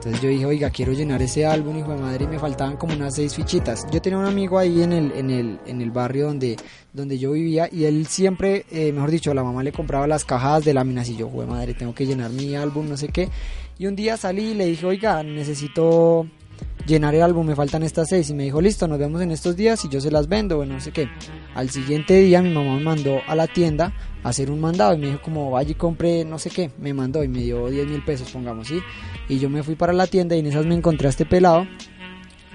Entonces 0.00 0.22
yo 0.22 0.30
dije, 0.30 0.46
oiga, 0.46 0.70
quiero 0.70 0.94
llenar 0.94 1.20
ese 1.20 1.44
álbum, 1.44 1.76
hijo 1.76 1.92
de 1.92 2.00
madre, 2.00 2.24
y 2.24 2.26
me 2.26 2.38
faltaban 2.38 2.78
como 2.78 2.94
unas 2.94 3.16
seis 3.16 3.34
fichitas. 3.34 3.86
Yo 3.92 4.00
tenía 4.00 4.18
un 4.18 4.24
amigo 4.24 4.58
ahí 4.58 4.82
en 4.82 4.94
el, 4.94 5.12
en 5.12 5.30
el, 5.30 5.58
en 5.66 5.82
el 5.82 5.90
barrio 5.90 6.28
donde, 6.28 6.56
donde 6.94 7.18
yo 7.18 7.32
vivía 7.32 7.68
y 7.70 7.84
él 7.84 8.06
siempre, 8.06 8.64
eh, 8.70 8.92
mejor 8.92 9.10
dicho, 9.10 9.34
la 9.34 9.44
mamá 9.44 9.62
le 9.62 9.72
compraba 9.72 10.06
las 10.06 10.24
cajas 10.24 10.64
de 10.64 10.72
láminas 10.72 11.10
y 11.10 11.16
yo, 11.16 11.28
hijo 11.28 11.42
de 11.42 11.48
madre, 11.48 11.74
tengo 11.74 11.94
que 11.94 12.06
llenar 12.06 12.30
mi 12.30 12.56
álbum, 12.56 12.88
no 12.88 12.96
sé 12.96 13.08
qué. 13.08 13.28
Y 13.78 13.88
un 13.88 13.94
día 13.94 14.16
salí 14.16 14.52
y 14.52 14.54
le 14.54 14.64
dije, 14.64 14.86
oiga, 14.86 15.22
necesito 15.22 16.26
llenar 16.86 17.14
el 17.14 17.22
álbum, 17.22 17.46
me 17.46 17.54
faltan 17.54 17.82
estas 17.82 18.08
seis. 18.08 18.30
Y 18.30 18.34
me 18.34 18.44
dijo, 18.44 18.60
listo, 18.60 18.88
nos 18.88 18.98
vemos 18.98 19.20
en 19.22 19.30
estos 19.30 19.56
días 19.56 19.84
y 19.84 19.88
yo 19.88 20.00
se 20.00 20.10
las 20.10 20.28
vendo, 20.28 20.56
bueno, 20.56 20.74
no 20.74 20.80
sé 20.80 20.92
qué. 20.92 21.08
Al 21.54 21.70
siguiente 21.70 22.14
día 22.14 22.42
mi 22.42 22.52
mamá 22.52 22.76
me 22.76 22.82
mandó 22.82 23.20
a 23.26 23.34
la 23.34 23.46
tienda 23.46 23.92
a 24.22 24.28
hacer 24.28 24.50
un 24.50 24.60
mandado 24.60 24.94
y 24.94 24.98
me 24.98 25.06
dijo 25.06 25.22
como 25.22 25.50
vaya 25.50 25.70
y 25.70 25.74
compre 25.74 26.24
no 26.24 26.38
sé 26.38 26.50
qué, 26.50 26.70
me 26.78 26.92
mandó 26.92 27.24
y 27.24 27.28
me 27.28 27.40
dio 27.40 27.68
10 27.68 27.86
mil 27.86 28.04
pesos, 28.04 28.30
pongamos, 28.30 28.68
¿sí? 28.68 28.80
Y 29.28 29.38
yo 29.38 29.48
me 29.48 29.62
fui 29.62 29.74
para 29.74 29.92
la 29.92 30.06
tienda 30.06 30.36
y 30.36 30.40
en 30.40 30.46
esas 30.46 30.66
me 30.66 30.74
encontré 30.74 31.06
a 31.06 31.10
este 31.10 31.26
pelado 31.26 31.66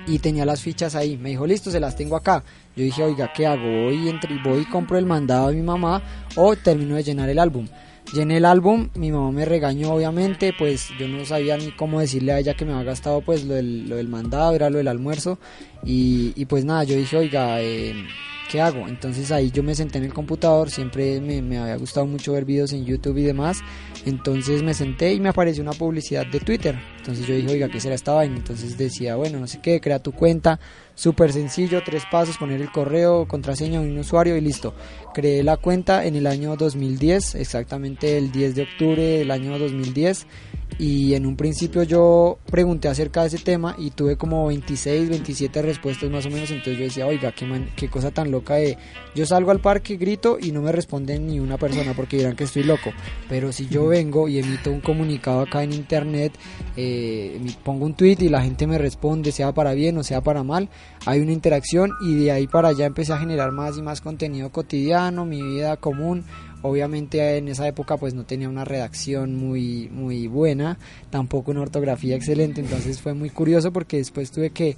y 0.08 0.20
tenía 0.20 0.46
las 0.46 0.62
fichas 0.62 0.96
ahí. 0.96 1.18
Me 1.18 1.30
dijo, 1.30 1.48
listo, 1.48 1.72
se 1.72 1.80
las 1.80 1.96
tengo 1.96 2.16
acá. 2.16 2.44
Yo 2.76 2.84
dije, 2.84 3.04
oiga, 3.04 3.32
¿qué 3.34 3.48
hago? 3.48 3.64
Voy, 3.64 4.10
entre, 4.10 4.38
voy 4.44 4.62
y 4.62 4.66
compro 4.66 4.98
el 4.98 5.06
mandado 5.06 5.50
de 5.50 5.56
mi 5.56 5.62
mamá 5.62 6.02
o 6.36 6.56
termino 6.56 6.96
de 6.96 7.04
llenar 7.04 7.30
el 7.30 7.40
álbum. 7.40 7.68
Llené 8.14 8.38
el 8.38 8.46
álbum, 8.46 8.90
mi 8.96 9.12
mamá 9.12 9.32
me 9.32 9.46
regañó 9.46 9.94
obviamente, 9.94 10.54
pues 10.58 10.90
yo 11.00 11.08
no 11.08 11.26
sabía 11.26 11.58
ni 11.58 11.72
cómo 11.72 12.00
decirle 12.00 12.32
a 12.32 12.40
ella 12.40 12.54
que 12.54 12.64
me 12.64 12.72
había 12.72 12.86
gastado 12.86 13.22
pues 13.22 13.44
lo 13.44 13.56
del, 13.56 13.90
lo 13.90 13.98
del 13.98 14.08
mandado, 14.08 14.54
era 14.54 14.70
lo 14.70 14.78
del 14.78 14.88
almuerzo 14.88 15.38
y, 15.84 16.32
y 16.36 16.46
pues 16.46 16.64
nada, 16.66 16.84
yo 16.84 16.96
dije, 16.96 17.18
oiga, 17.18 17.62
eh, 17.62 17.94
¿qué 18.50 18.62
hago? 18.62 18.88
Entonces 18.88 19.32
ahí 19.32 19.52
yo 19.52 19.64
me 19.64 19.76
senté 19.76 19.98
en 19.98 20.06
el 20.06 20.14
computador, 20.14 20.70
siempre 20.70 21.20
me, 21.22 21.58
había 21.58 21.76
gustado 21.78 22.06
mucho 22.06 22.34
ver 22.34 22.46
videos 22.46 22.74
en 22.74 22.86
YouTube 22.86 23.18
y 23.18 23.24
demás, 23.24 23.60
entonces 24.06 24.64
me 24.64 24.74
senté 24.74 25.14
y 25.14 25.20
me 25.20 25.30
apareció 25.30 25.64
una 25.64 25.74
publicidad 25.74 26.26
de 26.26 26.40
Twitter, 26.40 26.80
entonces 26.98 27.26
yo 27.26 27.36
dije, 27.36 27.50
oiga, 27.50 27.70
¿qué 27.70 27.80
será 27.80 27.96
esta 27.96 28.14
vaina? 28.14 28.38
Entonces 28.38 28.78
decía, 28.78 29.16
bueno, 29.16 29.40
no 29.40 29.48
sé 29.48 29.60
qué, 29.62 29.82
crea 29.82 30.00
tu 30.00 30.12
cuenta, 30.12 30.60
súper 30.94 31.32
sencillo, 31.32 31.82
tres 31.84 32.04
pasos, 32.12 32.38
poner 32.38 32.62
el 32.62 32.72
correo, 32.72 33.28
contraseña 33.28 33.80
un 33.80 33.98
usuario 33.98 34.36
y 34.38 34.42
listo. 34.42 34.74
Creé 35.14 35.44
la 35.44 35.58
cuenta 35.58 36.06
en 36.06 36.16
el 36.16 36.28
año 36.28 36.56
2010, 36.56 37.36
exactamente 37.36 38.18
el 38.18 38.32
10 38.32 38.56
de 38.56 38.64
octubre 38.64 39.04
del 39.04 39.32
año 39.32 39.58
2010 39.58 40.28
y 40.78 41.14
en 41.14 41.26
un 41.26 41.38
principio 41.38 41.84
yo 41.84 42.38
pregunté 42.52 42.90
acerca 42.90 43.22
de 43.22 43.28
ese 43.28 43.38
tema 43.38 43.76
y 43.78 43.92
tuve 43.92 44.18
como 44.18 44.48
26, 44.48 45.10
27 45.10 45.62
respuestas 45.62 46.10
más 46.10 46.26
o 46.26 46.30
menos, 46.30 46.52
entonces 46.52 46.78
yo 46.78 46.84
decía, 46.84 47.08
oiga, 47.08 47.32
qué, 47.32 47.46
man, 47.46 47.70
qué 47.76 47.90
cosa 47.90 48.12
tan 48.12 48.32
loca 48.32 48.56
de... 48.56 48.78
Yo 49.16 49.26
salgo 49.26 49.52
al 49.52 49.62
parque, 49.62 49.96
grito 49.96 50.38
y 50.42 50.52
no 50.52 50.62
me 50.62 50.74
responde 50.74 51.18
ni 51.18 51.40
una 51.40 51.58
persona 51.58 51.94
porque 51.94 52.18
dirán 52.18 52.36
que 52.36 52.44
estoy 52.44 52.64
loco, 52.64 52.92
pero 53.30 53.54
si 53.54 53.68
yo 53.68 53.88
vengo 53.88 54.28
y 54.28 54.40
emito 54.40 54.70
un 54.72 54.82
comunicado 54.82 55.42
acá 55.42 55.64
en 55.64 55.72
internet, 55.72 56.34
eh, 56.76 57.40
pongo 57.64 57.86
un 57.86 57.94
tweet 57.94 58.18
y 58.20 58.30
la 58.30 58.42
gente 58.42 58.68
me 58.68 58.78
responde, 58.78 59.32
sea 59.32 59.54
para 59.54 59.74
bien 59.74 59.98
o 59.98 60.04
sea 60.04 60.22
para 60.22 60.44
mal, 60.44 60.70
hay 61.06 61.22
una 61.22 61.32
interacción 61.32 61.92
y 62.02 62.16
de 62.16 62.32
ahí 62.32 62.48
para 62.48 62.70
allá 62.70 62.86
empecé 62.86 63.14
a 63.14 63.18
generar 63.18 63.54
más 63.54 63.78
y 63.78 63.82
más 63.82 64.02
contenido 64.02 64.52
cotidiano, 64.52 65.26
mi 65.26 65.42
vida 65.42 65.78
común, 65.78 66.26
obviamente 66.66 67.38
en 67.38 67.48
esa 67.48 67.68
época 67.68 67.98
pues 67.98 68.14
no 68.14 68.26
tenía 68.26 68.50
una 68.50 68.66
redacción 68.66 69.36
muy 69.36 69.90
muy 69.90 70.28
buena 70.28 70.78
tampoco 71.10 71.52
una 71.52 71.62
ortografía 71.62 72.16
excelente 72.16 72.62
entonces 72.62 73.02
fue 73.02 73.14
muy 73.14 73.30
curioso 73.30 73.72
porque 73.72 73.98
después 73.98 74.32
tuve 74.32 74.50
que 74.50 74.76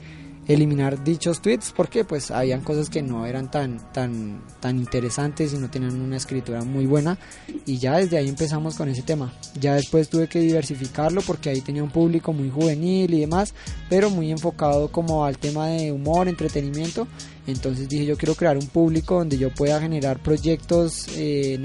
eliminar 0.47 1.03
dichos 1.03 1.41
tweets 1.41 1.73
porque 1.75 2.05
pues 2.05 2.31
habían 2.31 2.61
cosas 2.61 2.89
que 2.89 3.01
no 3.01 3.25
eran 3.25 3.51
tan 3.51 3.91
tan 3.91 4.41
tan 4.59 4.77
interesantes 4.77 5.53
y 5.53 5.57
no 5.57 5.69
tenían 5.69 5.99
una 5.99 6.17
escritura 6.17 6.63
muy 6.63 6.85
buena 6.85 7.17
y 7.65 7.77
ya 7.77 7.97
desde 7.97 8.17
ahí 8.17 8.29
empezamos 8.29 8.75
con 8.75 8.87
ese 8.89 9.01
tema. 9.01 9.33
Ya 9.59 9.75
después 9.75 10.09
tuve 10.09 10.27
que 10.27 10.39
diversificarlo 10.39 11.21
porque 11.21 11.49
ahí 11.49 11.61
tenía 11.61 11.83
un 11.83 11.91
público 11.91 12.31
muy 12.31 12.49
juvenil 12.49 13.13
y 13.13 13.21
demás 13.21 13.53
pero 13.89 14.09
muy 14.09 14.31
enfocado 14.31 14.89
como 14.89 15.25
al 15.25 15.37
tema 15.37 15.67
de 15.67 15.91
humor 15.91 16.27
entretenimiento 16.27 17.07
entonces 17.47 17.87
dije 17.87 18.05
yo 18.05 18.17
quiero 18.17 18.35
crear 18.35 18.57
un 18.57 18.67
público 18.67 19.15
donde 19.15 19.37
yo 19.37 19.49
pueda 19.53 19.79
generar 19.79 20.19
proyectos 20.19 21.07
eh, 21.15 21.57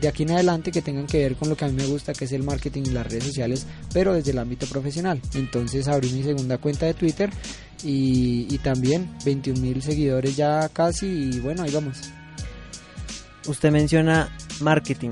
de 0.00 0.08
aquí 0.08 0.22
en 0.22 0.30
adelante 0.32 0.72
que 0.72 0.82
tengan 0.82 1.06
que 1.06 1.18
ver 1.18 1.36
con 1.36 1.50
lo 1.50 1.56
que 1.56 1.66
a 1.66 1.68
mí 1.68 1.74
me 1.74 1.86
gusta, 1.86 2.14
que 2.14 2.24
es 2.24 2.32
el 2.32 2.42
marketing 2.42 2.84
y 2.86 2.90
las 2.90 3.06
redes 3.06 3.24
sociales, 3.24 3.66
pero 3.92 4.14
desde 4.14 4.30
el 4.30 4.38
ámbito 4.38 4.66
profesional. 4.66 5.20
Entonces 5.34 5.88
abrí 5.88 6.10
mi 6.10 6.22
segunda 6.22 6.58
cuenta 6.58 6.86
de 6.86 6.94
Twitter 6.94 7.30
y, 7.84 8.58
también 8.58 9.08
21 9.24 9.60
mil 9.60 9.82
seguidores 9.82 10.34
ya 10.34 10.68
casi 10.70 11.06
y 11.06 11.40
bueno, 11.40 11.62
ahí 11.62 11.70
vamos. 11.70 11.98
Usted 13.46 13.70
menciona 13.70 14.34
marketing. 14.60 15.10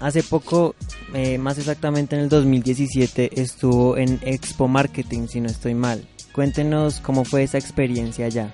Hace 0.00 0.22
poco, 0.22 0.74
eh, 1.14 1.38
más 1.38 1.56
exactamente 1.58 2.14
en 2.14 2.22
el 2.22 2.28
2017, 2.28 3.40
estuvo 3.40 3.96
en 3.96 4.20
Expo 4.22 4.68
Marketing, 4.68 5.26
si 5.28 5.40
no 5.40 5.48
estoy 5.48 5.74
mal. 5.74 6.06
Cuéntenos 6.32 7.00
cómo 7.00 7.24
fue 7.24 7.44
esa 7.44 7.58
experiencia 7.58 8.26
allá. 8.26 8.52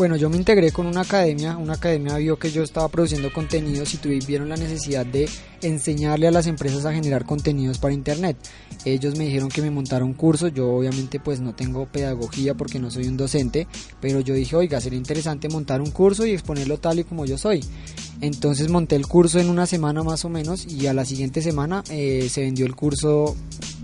Bueno, 0.00 0.16
yo 0.16 0.30
me 0.30 0.38
integré 0.38 0.72
con 0.72 0.86
una 0.86 1.02
academia, 1.02 1.58
una 1.58 1.74
academia 1.74 2.16
vio 2.16 2.38
que 2.38 2.50
yo 2.50 2.62
estaba 2.62 2.88
produciendo 2.88 3.30
contenidos 3.30 3.92
y 3.92 3.98
tuvieron 3.98 4.48
la 4.48 4.56
necesidad 4.56 5.04
de 5.04 5.28
enseñarle 5.60 6.26
a 6.26 6.30
las 6.30 6.46
empresas 6.46 6.86
a 6.86 6.94
generar 6.94 7.26
contenidos 7.26 7.76
para 7.76 7.92
internet. 7.92 8.38
Ellos 8.86 9.18
me 9.18 9.26
dijeron 9.26 9.50
que 9.50 9.60
me 9.60 9.70
montara 9.70 10.02
un 10.06 10.14
curso, 10.14 10.48
yo 10.48 10.72
obviamente 10.72 11.20
pues 11.20 11.40
no 11.40 11.54
tengo 11.54 11.84
pedagogía 11.84 12.54
porque 12.54 12.78
no 12.78 12.90
soy 12.90 13.08
un 13.08 13.18
docente, 13.18 13.66
pero 14.00 14.20
yo 14.20 14.32
dije, 14.32 14.56
oiga, 14.56 14.80
sería 14.80 14.98
interesante 14.98 15.50
montar 15.50 15.82
un 15.82 15.90
curso 15.90 16.24
y 16.24 16.30
exponerlo 16.30 16.78
tal 16.78 17.00
y 17.00 17.04
como 17.04 17.26
yo 17.26 17.36
soy. 17.36 17.62
Entonces 18.22 18.70
monté 18.70 18.96
el 18.96 19.06
curso 19.06 19.38
en 19.38 19.50
una 19.50 19.66
semana 19.66 20.02
más 20.02 20.24
o 20.24 20.30
menos 20.30 20.66
y 20.66 20.86
a 20.86 20.94
la 20.94 21.04
siguiente 21.04 21.42
semana 21.42 21.84
eh, 21.90 22.26
se 22.30 22.40
vendió 22.40 22.64
el 22.64 22.74
curso 22.74 23.36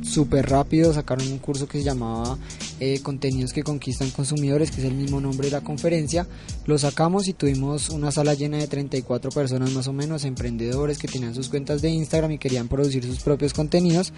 súper 0.03 0.49
rápido, 0.49 0.95
sacaron 0.95 1.31
un 1.31 1.39
curso 1.39 1.69
que 1.69 1.79
se 1.79 1.85
llamaba 1.85 2.39
eh, 2.81 3.01
Contenidos 3.01 3.53
que 3.53 3.63
conquistan 3.63 4.11
consumidores, 4.11 4.71
que 4.71 4.81
es 4.81 4.87
el 4.87 4.95
mismo 4.95 5.21
nombre 5.21 5.49
de 5.49 5.53
la 5.53 5.61
conferencia, 5.63 6.27
lo 6.67 6.79
sacamos 6.79 7.29
y 7.29 7.33
tuvimos 7.33 7.89
una 7.91 8.11
sala 8.11 8.35
llena 8.35 8.59
de 8.59 8.67
34 8.67 9.31
personas 9.31 9.71
más 9.73 9.89
o 9.89 9.93
menos, 9.93 10.25
emprendedores 10.25 10.99
que 10.99 11.09
tenían 11.09 11.35
sus 11.35 11.49
cuentas 11.49 11.83
de 11.83 11.91
Instagram 11.91 12.33
y 12.33 12.39
querían 12.39 12.69
producir 12.69 13.05
sus 13.05 13.21
propios 13.21 13.55
contenidos. 13.55 14.13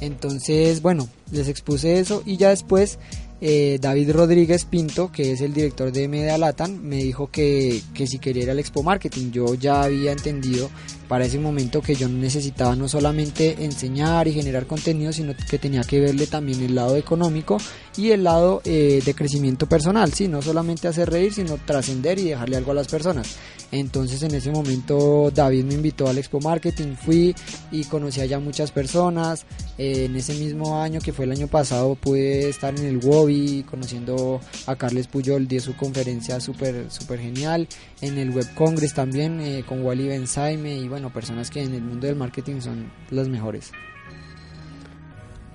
Entonces, 0.00 0.82
bueno, 0.82 1.08
les 1.30 1.48
expuse 1.48 1.98
eso 2.00 2.22
y 2.24 2.36
ya 2.36 2.50
después 2.50 2.98
eh, 3.40 3.78
David 3.80 4.12
Rodríguez 4.12 4.64
Pinto, 4.64 5.10
que 5.10 5.32
es 5.32 5.40
el 5.40 5.54
director 5.54 5.92
de 5.92 6.08
Media 6.08 6.36
Latam, 6.36 6.78
me 6.82 6.96
dijo 6.96 7.30
que, 7.30 7.82
que 7.94 8.06
si 8.06 8.18
quería 8.18 8.42
ir 8.42 8.50
al 8.50 8.58
Expo 8.58 8.82
Marketing. 8.82 9.30
Yo 9.30 9.54
ya 9.54 9.82
había 9.82 10.12
entendido 10.12 10.70
para 11.10 11.24
ese 11.24 11.40
momento 11.40 11.82
que 11.82 11.96
yo 11.96 12.08
necesitaba 12.08 12.76
no 12.76 12.86
solamente 12.86 13.64
enseñar 13.64 14.28
y 14.28 14.32
generar 14.32 14.68
contenido, 14.68 15.12
sino 15.12 15.34
que 15.34 15.58
tenía 15.58 15.82
que 15.82 15.98
verle 15.98 16.28
también 16.28 16.62
el 16.62 16.76
lado 16.76 16.96
económico 16.96 17.58
y 17.96 18.12
el 18.12 18.22
lado 18.22 18.62
eh, 18.64 19.02
de 19.04 19.14
crecimiento 19.14 19.66
personal, 19.66 20.12
¿sí? 20.12 20.28
no 20.28 20.40
solamente 20.40 20.86
hacer 20.86 21.10
reír, 21.10 21.34
sino 21.34 21.58
trascender 21.66 22.20
y 22.20 22.28
dejarle 22.28 22.56
algo 22.56 22.70
a 22.70 22.74
las 22.74 22.86
personas. 22.86 23.36
Entonces 23.72 24.22
en 24.22 24.34
ese 24.34 24.50
momento 24.50 25.30
David 25.32 25.64
me 25.64 25.74
invitó 25.74 26.08
al 26.08 26.18
Expo 26.18 26.40
Marketing, 26.40 26.94
fui 26.94 27.34
y 27.70 27.84
conocí 27.84 28.20
allá 28.20 28.38
muchas 28.40 28.72
personas. 28.72 29.46
Eh, 29.78 30.06
en 30.06 30.16
ese 30.16 30.34
mismo 30.34 30.80
año, 30.82 31.00
que 31.00 31.12
fue 31.12 31.24
el 31.24 31.32
año 31.32 31.46
pasado, 31.46 31.94
pude 31.94 32.48
estar 32.48 32.76
en 32.78 32.84
el 32.84 32.98
Wobby 32.98 33.64
conociendo 33.68 34.40
a 34.66 34.76
Carles 34.76 35.06
Puyol, 35.06 35.46
dio 35.46 35.60
su 35.60 35.76
conferencia 35.76 36.40
súper 36.40 36.90
super 36.90 37.20
genial. 37.20 37.68
En 38.00 38.18
el 38.18 38.30
Web 38.30 38.52
Congress 38.54 38.92
también 38.92 39.40
eh, 39.40 39.64
con 39.66 39.84
Wally 39.84 40.08
Benzaime 40.08 40.76
y 40.76 40.88
bueno, 40.88 40.99
personas 41.08 41.48
que 41.48 41.62
en 41.62 41.72
el 41.72 41.82
mundo 41.82 42.06
del 42.06 42.16
marketing 42.16 42.60
son 42.60 42.92
las 43.10 43.28
mejores. 43.30 43.72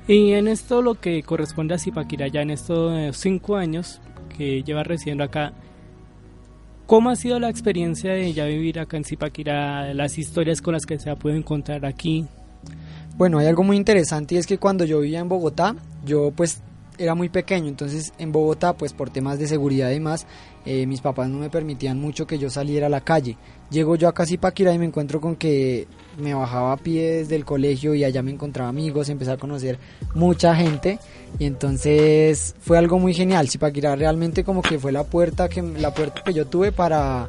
Y 0.07 0.31
en 0.31 0.47
esto 0.47 0.81
lo 0.81 0.95
que 0.95 1.21
corresponde 1.21 1.75
a 1.75 1.77
Zipaquirá 1.77 2.27
ya 2.27 2.41
en 2.41 2.49
estos 2.49 3.15
cinco 3.17 3.55
años 3.55 4.01
que 4.35 4.63
lleva 4.63 4.83
residiendo 4.83 5.23
acá, 5.23 5.53
¿Cómo 6.85 7.09
ha 7.09 7.15
sido 7.15 7.39
la 7.39 7.49
experiencia 7.49 8.13
de 8.13 8.31
ya 8.31 8.45
vivir 8.45 8.79
acá 8.79 8.97
en 8.97 9.03
Zipaquirá, 9.03 9.91
las 9.95 10.19
historias 10.19 10.61
con 10.61 10.73
las 10.73 10.85
que 10.85 10.99
se 10.99 11.09
ha 11.09 11.15
podido 11.15 11.39
encontrar 11.39 11.83
aquí? 11.83 12.27
Bueno, 13.17 13.39
hay 13.39 13.47
algo 13.47 13.63
muy 13.63 13.75
interesante 13.75 14.35
y 14.35 14.37
es 14.37 14.45
que 14.45 14.59
cuando 14.59 14.85
yo 14.85 14.99
vivía 14.99 15.19
en 15.19 15.27
Bogotá, 15.27 15.75
yo 16.05 16.29
pues 16.29 16.61
era 16.97 17.15
muy 17.15 17.29
pequeño, 17.29 17.67
entonces 17.67 18.13
en 18.17 18.31
Bogotá, 18.31 18.73
pues 18.73 18.93
por 18.93 19.09
temas 19.09 19.39
de 19.39 19.47
seguridad 19.47 19.89
y 19.89 19.95
demás, 19.95 20.25
eh, 20.65 20.85
mis 20.85 21.01
papás 21.01 21.29
no 21.29 21.37
me 21.37 21.49
permitían 21.49 21.99
mucho 21.99 22.25
que 22.25 22.37
yo 22.37 22.49
saliera 22.49 22.87
a 22.87 22.89
la 22.89 23.01
calle. 23.01 23.37
Llego 23.69 23.95
yo 23.95 24.11
a 24.15 24.25
Zipaquirá 24.25 24.73
y 24.73 24.79
me 24.79 24.85
encuentro 24.85 25.21
con 25.21 25.35
que 25.35 25.87
me 26.17 26.33
bajaba 26.33 26.71
a 26.73 26.77
pies 26.77 27.29
del 27.29 27.45
colegio 27.45 27.93
y 27.93 28.03
allá 28.03 28.21
me 28.21 28.31
encontraba 28.31 28.69
amigos, 28.69 29.09
empecé 29.09 29.31
a 29.31 29.37
conocer 29.37 29.77
mucha 30.13 30.55
gente 30.55 30.99
y 31.39 31.45
entonces 31.45 32.55
fue 32.59 32.77
algo 32.77 32.99
muy 32.99 33.13
genial. 33.13 33.49
Zipaquirá 33.49 33.95
realmente 33.95 34.43
como 34.43 34.61
que 34.61 34.79
fue 34.79 34.91
la 34.91 35.03
puerta 35.03 35.49
que 35.49 35.61
la 35.61 35.93
puerta 35.93 36.23
que 36.23 36.33
yo 36.33 36.45
tuve 36.45 36.71
para 36.71 37.27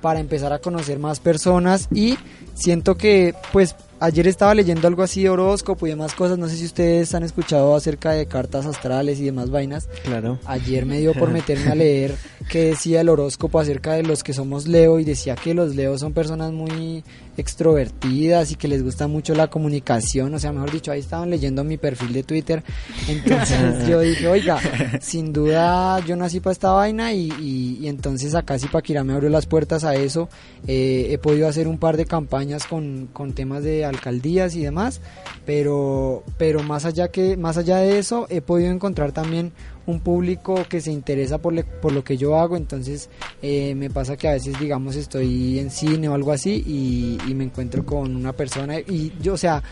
para 0.00 0.18
empezar 0.18 0.52
a 0.52 0.58
conocer 0.58 0.98
más 0.98 1.20
personas 1.20 1.88
y 1.92 2.18
siento 2.54 2.96
que 2.96 3.34
pues 3.52 3.76
ayer 4.02 4.26
estaba 4.26 4.54
leyendo 4.54 4.88
algo 4.88 5.02
así 5.02 5.22
de 5.22 5.30
horóscopo 5.30 5.86
y 5.86 5.90
demás 5.90 6.14
cosas. 6.14 6.36
No 6.36 6.48
sé 6.48 6.56
si 6.56 6.64
ustedes 6.64 7.14
han 7.14 7.22
escuchado 7.22 7.74
acerca 7.76 8.10
de 8.10 8.26
cartas 8.26 8.66
astrales 8.66 9.20
y 9.20 9.24
demás 9.24 9.50
vainas. 9.50 9.88
Claro. 10.04 10.38
Ayer 10.44 10.86
me 10.86 10.98
dio 10.98 11.14
por 11.14 11.30
meterme 11.32 11.70
a 11.70 11.74
leer 11.74 12.16
qué 12.50 12.66
decía 12.66 13.00
el 13.00 13.08
horóscopo 13.08 13.60
acerca 13.60 13.92
de 13.92 14.02
los 14.02 14.22
que 14.22 14.32
somos 14.32 14.66
Leo 14.66 14.98
y 14.98 15.04
decía 15.04 15.36
que 15.36 15.54
los 15.54 15.76
Leos 15.76 16.00
son 16.00 16.12
personas 16.12 16.52
muy 16.52 17.04
extrovertidas 17.36 18.52
y 18.52 18.56
que 18.56 18.68
les 18.68 18.82
gusta 18.82 19.06
mucho 19.06 19.34
la 19.34 19.48
comunicación. 19.48 20.34
O 20.34 20.38
sea, 20.38 20.52
mejor 20.52 20.72
dicho, 20.72 20.90
ahí 20.90 21.00
estaban 21.00 21.30
leyendo 21.30 21.64
mi 21.64 21.78
perfil 21.78 22.12
de 22.12 22.24
Twitter. 22.24 22.62
Entonces 23.08 23.86
yo 23.86 24.00
dije, 24.00 24.26
oiga, 24.26 24.58
sin 25.00 25.32
duda 25.32 26.00
yo 26.00 26.16
nací 26.16 26.40
para 26.40 26.52
esta 26.52 26.72
vaina 26.72 27.12
y, 27.12 27.32
y, 27.40 27.88
entonces 27.88 28.34
acá 28.34 28.58
sí 28.58 28.66
Paquirá 28.68 29.04
me 29.04 29.12
abrió 29.12 29.30
las 29.30 29.46
puertas 29.46 29.84
a 29.84 29.94
eso. 29.94 30.28
Eh, 30.66 31.08
he 31.10 31.18
podido 31.18 31.48
hacer 31.48 31.68
un 31.68 31.78
par 31.78 31.96
de 31.96 32.06
campañas 32.06 32.66
con, 32.66 33.08
con 33.12 33.32
temas 33.32 33.62
de 33.62 33.84
alcaldías 33.92 34.54
y 34.56 34.62
demás, 34.62 35.00
pero, 35.46 36.22
pero 36.38 36.62
más, 36.62 36.84
allá 36.84 37.08
que, 37.08 37.36
más 37.36 37.56
allá 37.56 37.78
de 37.78 37.98
eso 37.98 38.26
he 38.30 38.40
podido 38.40 38.70
encontrar 38.70 39.12
también 39.12 39.52
un 39.86 40.00
público 40.00 40.64
que 40.68 40.80
se 40.80 40.92
interesa 40.92 41.38
por, 41.38 41.64
por 41.64 41.92
lo 41.92 42.04
que 42.04 42.16
yo 42.16 42.38
hago, 42.38 42.56
entonces 42.56 43.10
eh, 43.42 43.74
me 43.74 43.90
pasa 43.90 44.16
que 44.16 44.28
a 44.28 44.32
veces 44.32 44.58
digamos 44.58 44.96
estoy 44.96 45.58
en 45.58 45.70
cine 45.70 46.08
o 46.08 46.14
algo 46.14 46.32
así 46.32 46.62
y, 46.66 47.18
y 47.28 47.34
me 47.34 47.44
encuentro 47.44 47.84
con 47.84 48.14
una 48.14 48.32
persona 48.32 48.78
y 48.78 49.12
yo, 49.20 49.34
o 49.34 49.38
sea, 49.38 49.62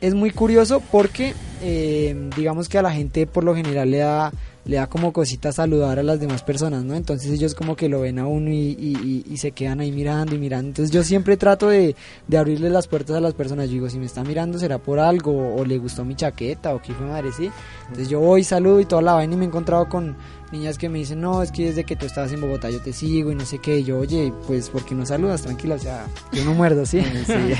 es 0.00 0.14
muy 0.14 0.30
curioso 0.30 0.82
porque 0.92 1.34
eh, 1.62 2.30
digamos 2.36 2.68
que 2.68 2.76
a 2.76 2.82
la 2.82 2.92
gente 2.92 3.26
por 3.26 3.42
lo 3.42 3.54
general 3.54 3.90
le 3.90 3.98
da 3.98 4.32
le 4.64 4.76
da 4.76 4.86
como 4.86 5.12
cosita 5.12 5.52
saludar 5.52 5.98
a 5.98 6.02
las 6.02 6.20
demás 6.20 6.42
personas, 6.42 6.84
¿no? 6.84 6.94
Entonces 6.94 7.30
ellos 7.30 7.54
como 7.54 7.76
que 7.76 7.88
lo 7.88 8.00
ven 8.00 8.18
a 8.18 8.26
uno 8.26 8.50
y, 8.50 9.24
y, 9.28 9.36
se 9.36 9.52
quedan 9.52 9.80
ahí 9.80 9.92
mirando 9.92 10.34
y 10.34 10.38
mirando. 10.38 10.68
Entonces 10.68 10.90
yo 10.90 11.02
siempre 11.02 11.36
trato 11.36 11.68
de, 11.68 11.94
de 12.28 12.38
abrirle 12.38 12.70
las 12.70 12.86
puertas 12.86 13.16
a 13.16 13.20
las 13.20 13.34
personas. 13.34 13.66
Yo 13.66 13.74
digo, 13.74 13.90
si 13.90 13.98
me 13.98 14.06
está 14.06 14.24
mirando 14.24 14.58
será 14.58 14.78
por 14.78 14.98
algo, 14.98 15.54
o 15.54 15.64
le 15.64 15.76
gustó 15.78 16.04
mi 16.04 16.14
chaqueta, 16.14 16.74
o 16.74 16.80
qué 16.80 16.94
fue 16.94 17.06
madre, 17.06 17.30
sí. 17.32 17.50
Entonces 17.82 18.08
yo 18.08 18.20
voy, 18.20 18.42
saludo 18.42 18.80
y 18.80 18.86
toda 18.86 19.02
la 19.02 19.12
vaina 19.14 19.34
y 19.34 19.36
me 19.36 19.44
he 19.44 19.48
encontrado 19.48 19.88
con 19.88 20.16
niñas 20.50 20.78
que 20.78 20.88
me 20.88 20.98
dicen, 20.98 21.20
no, 21.20 21.42
es 21.42 21.50
que 21.50 21.66
desde 21.66 21.84
que 21.84 21.96
tú 21.96 22.06
estabas 22.06 22.32
en 22.32 22.40
Bogotá 22.40 22.70
yo 22.70 22.80
te 22.80 22.92
sigo 22.92 23.30
y 23.30 23.34
no 23.34 23.44
sé 23.44 23.58
qué. 23.58 23.80
Y 23.80 23.84
yo, 23.84 23.98
oye, 23.98 24.32
pues, 24.46 24.70
¿por 24.70 24.84
qué 24.84 24.94
no 24.94 25.04
saludas? 25.04 25.42
Tranquila, 25.42 25.74
o 25.74 25.78
sea, 25.78 26.06
yo 26.32 26.44
no 26.44 26.54
muerdo, 26.54 26.86
¿sí? 26.86 26.98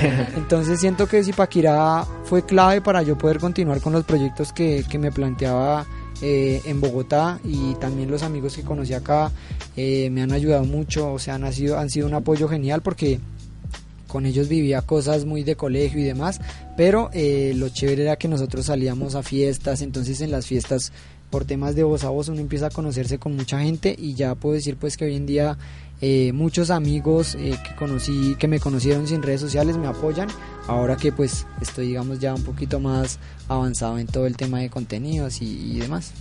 Entonces 0.35 0.79
siento 0.79 1.07
que 1.07 1.23
Zipaquirá 1.23 2.05
fue 2.23 2.43
clave 2.45 2.81
para 2.81 3.03
yo 3.03 3.15
poder 3.15 3.39
continuar 3.39 3.79
con 3.81 3.93
los 3.93 4.05
proyectos 4.05 4.51
que, 4.51 4.83
que 4.89 4.97
me 4.97 5.11
planteaba 5.11 5.85
eh, 6.21 6.61
en 6.65 6.81
Bogotá 6.81 7.39
y 7.43 7.75
también 7.75 8.09
los 8.09 8.23
amigos 8.23 8.55
que 8.55 8.63
conocí 8.63 8.93
acá 8.93 9.31
eh, 9.75 10.09
me 10.09 10.21
han 10.21 10.31
ayudado 10.31 10.63
mucho, 10.63 11.13
o 11.13 11.19
sea, 11.19 11.35
han 11.35 11.51
sido, 11.51 11.77
han 11.77 11.89
sido 11.89 12.07
un 12.07 12.13
apoyo 12.13 12.47
genial 12.47 12.81
porque 12.81 13.19
con 14.07 14.25
ellos 14.25 14.47
vivía 14.47 14.81
cosas 14.81 15.25
muy 15.25 15.43
de 15.43 15.55
colegio 15.55 15.99
y 15.99 16.03
demás, 16.03 16.39
pero 16.77 17.09
eh, 17.13 17.53
lo 17.55 17.69
chévere 17.69 18.03
era 18.03 18.15
que 18.15 18.27
nosotros 18.27 18.67
salíamos 18.67 19.15
a 19.15 19.23
fiestas, 19.23 19.81
entonces 19.81 20.21
en 20.21 20.31
las 20.31 20.45
fiestas 20.45 20.93
por 21.29 21.43
temas 21.43 21.75
de 21.75 21.83
voz 21.83 22.03
a 22.05 22.09
voz 22.09 22.29
uno 22.29 22.39
empieza 22.39 22.67
a 22.67 22.69
conocerse 22.69 23.19
con 23.19 23.35
mucha 23.35 23.59
gente 23.59 23.93
y 23.97 24.13
ya 24.13 24.35
puedo 24.35 24.55
decir 24.55 24.77
pues 24.77 24.95
que 24.95 25.05
hoy 25.05 25.15
en 25.15 25.25
día 25.25 25.57
eh, 26.01 26.33
muchos 26.33 26.71
amigos 26.71 27.35
eh, 27.35 27.57
que 27.63 27.75
conocí, 27.75 28.35
que 28.37 28.47
me 28.47 28.59
conocieron 28.59 29.07
sin 29.07 29.21
redes 29.21 29.41
sociales 29.41 29.77
me 29.77 29.87
apoyan. 29.87 30.27
Ahora 30.67 30.97
que 30.97 31.11
pues 31.11 31.45
estoy 31.61 31.87
digamos 31.87 32.19
ya 32.19 32.33
un 32.33 32.43
poquito 32.43 32.79
más 32.79 33.19
avanzado 33.47 33.97
en 33.97 34.07
todo 34.07 34.25
el 34.27 34.35
tema 34.35 34.59
de 34.59 34.69
contenidos 34.69 35.41
y, 35.41 35.79
demás. 35.79 36.11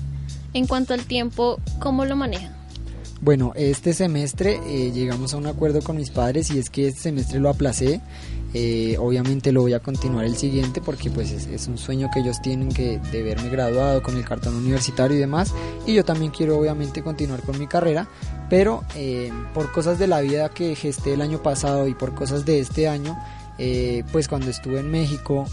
En 0.52 0.66
cuanto 0.66 0.94
al 0.94 1.04
tiempo, 1.04 1.58
¿cómo 1.80 2.04
lo 2.04 2.14
maneja? 2.14 2.52
Bueno, 3.20 3.52
este 3.56 3.94
semestre 3.94 4.60
eh, 4.66 4.92
llegamos 4.92 5.34
a 5.34 5.38
un 5.38 5.46
acuerdo 5.46 5.80
con 5.80 5.96
mis 5.96 6.10
padres 6.10 6.50
y 6.50 6.58
es 6.58 6.68
que 6.68 6.88
este 6.88 7.00
semestre 7.00 7.40
lo 7.40 7.48
aplacé 7.48 8.00
eh, 8.56 8.96
obviamente 9.00 9.50
lo 9.50 9.62
voy 9.62 9.72
a 9.72 9.80
continuar 9.80 10.24
el 10.24 10.36
siguiente 10.36 10.80
porque 10.80 11.10
pues 11.10 11.32
es, 11.32 11.66
un 11.66 11.76
sueño 11.76 12.08
que 12.14 12.20
ellos 12.20 12.40
tienen 12.40 12.68
que 12.68 13.00
de 13.10 13.22
verme 13.24 13.50
graduado 13.50 14.00
con 14.00 14.16
el 14.16 14.24
cartón 14.24 14.54
universitario 14.54 15.16
y 15.16 15.20
demás. 15.20 15.52
Y 15.86 15.94
yo 15.94 16.04
también 16.04 16.30
quiero 16.30 16.56
obviamente 16.56 17.02
continuar 17.02 17.42
con 17.42 17.58
mi 17.58 17.66
carrera, 17.66 18.06
pero 18.48 18.84
eh, 18.94 19.32
por 19.52 19.72
cosas 19.72 19.98
de 19.98 20.06
la 20.06 20.20
vida 20.20 20.50
que 20.50 20.76
gesté 20.76 21.14
el 21.14 21.20
año 21.20 21.42
pasado 21.42 21.88
y 21.88 21.94
por 21.94 22.14
cosas 22.14 22.44
de 22.44 22.60
este 22.60 22.86
año, 22.86 23.18
eh, 23.58 24.02
pues 24.12 24.28
cuando 24.28 24.50
estuve 24.50 24.80
en 24.80 24.90
México 24.90 25.46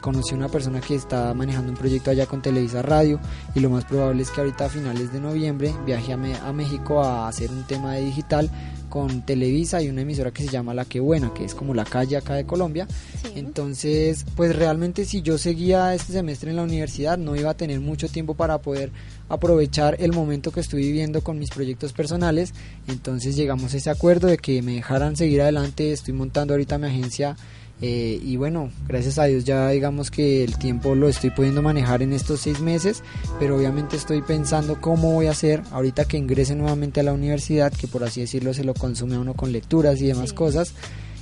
conocí 0.00 0.34
a 0.34 0.36
una 0.36 0.48
persona 0.48 0.80
que 0.80 0.94
estaba 0.94 1.34
manejando 1.34 1.72
un 1.72 1.76
proyecto 1.76 2.10
allá 2.10 2.26
con 2.26 2.42
Televisa 2.42 2.82
Radio 2.82 3.20
y 3.54 3.60
lo 3.60 3.70
más 3.70 3.84
probable 3.84 4.22
es 4.22 4.30
que 4.30 4.40
ahorita 4.40 4.66
a 4.66 4.68
finales 4.68 5.12
de 5.12 5.20
noviembre 5.20 5.74
viaje 5.84 6.12
a, 6.12 6.48
a 6.48 6.52
México 6.52 7.02
a 7.02 7.28
hacer 7.28 7.50
un 7.50 7.64
tema 7.64 7.94
de 7.94 8.04
digital 8.04 8.50
con 8.88 9.22
Televisa 9.22 9.82
y 9.82 9.88
una 9.88 10.02
emisora 10.02 10.30
que 10.30 10.42
se 10.42 10.48
llama 10.48 10.74
La 10.74 10.84
Que 10.84 11.00
Buena, 11.00 11.32
que 11.34 11.44
es 11.44 11.54
como 11.54 11.74
la 11.74 11.84
calle 11.84 12.16
acá 12.16 12.34
de 12.34 12.44
Colombia. 12.44 12.86
Entonces, 13.34 14.24
pues 14.34 14.56
realmente 14.56 15.04
si 15.04 15.22
yo 15.22 15.38
seguía 15.38 15.94
este 15.94 16.12
semestre 16.12 16.50
en 16.50 16.56
la 16.56 16.62
universidad 16.62 17.18
no 17.18 17.36
iba 17.36 17.50
a 17.50 17.56
tener 17.56 17.80
mucho 17.80 18.08
tiempo 18.08 18.34
para 18.34 18.58
poder 18.58 18.90
aprovechar 19.28 19.96
el 20.00 20.12
momento 20.12 20.50
que 20.52 20.60
estoy 20.60 20.82
viviendo 20.82 21.22
con 21.22 21.38
mis 21.38 21.50
proyectos 21.50 21.92
personales. 21.92 22.54
Entonces 22.86 23.36
llegamos 23.36 23.74
a 23.74 23.76
ese 23.76 23.90
acuerdo 23.90 24.28
de 24.28 24.38
que 24.38 24.62
me 24.62 24.74
dejaran 24.74 25.16
seguir 25.16 25.42
adelante. 25.42 25.92
Estoy 25.92 26.14
montando 26.14 26.54
ahorita 26.54 26.78
mi 26.78 26.86
agencia 26.86 27.36
eh, 27.80 28.20
y 28.22 28.36
bueno, 28.36 28.72
gracias 28.88 29.18
a 29.18 29.24
Dios 29.24 29.44
ya 29.44 29.68
digamos 29.68 30.10
que 30.10 30.42
el 30.42 30.58
tiempo 30.58 30.96
lo 30.96 31.08
estoy 31.08 31.30
pudiendo 31.30 31.62
manejar 31.62 32.02
en 32.02 32.12
estos 32.12 32.40
seis 32.40 32.60
meses, 32.60 33.04
pero 33.38 33.56
obviamente 33.56 33.96
estoy 33.96 34.20
pensando 34.20 34.80
cómo 34.80 35.12
voy 35.12 35.26
a 35.26 35.30
hacer 35.30 35.62
ahorita 35.70 36.04
que 36.04 36.16
ingrese 36.16 36.56
nuevamente 36.56 37.00
a 37.00 37.04
la 37.04 37.12
universidad, 37.12 37.72
que 37.72 37.86
por 37.86 38.02
así 38.02 38.20
decirlo 38.20 38.52
se 38.52 38.64
lo 38.64 38.74
consume 38.74 39.14
a 39.14 39.20
uno 39.20 39.34
con 39.34 39.52
lecturas 39.52 40.00
y 40.00 40.06
demás 40.06 40.32
cosas. 40.32 40.74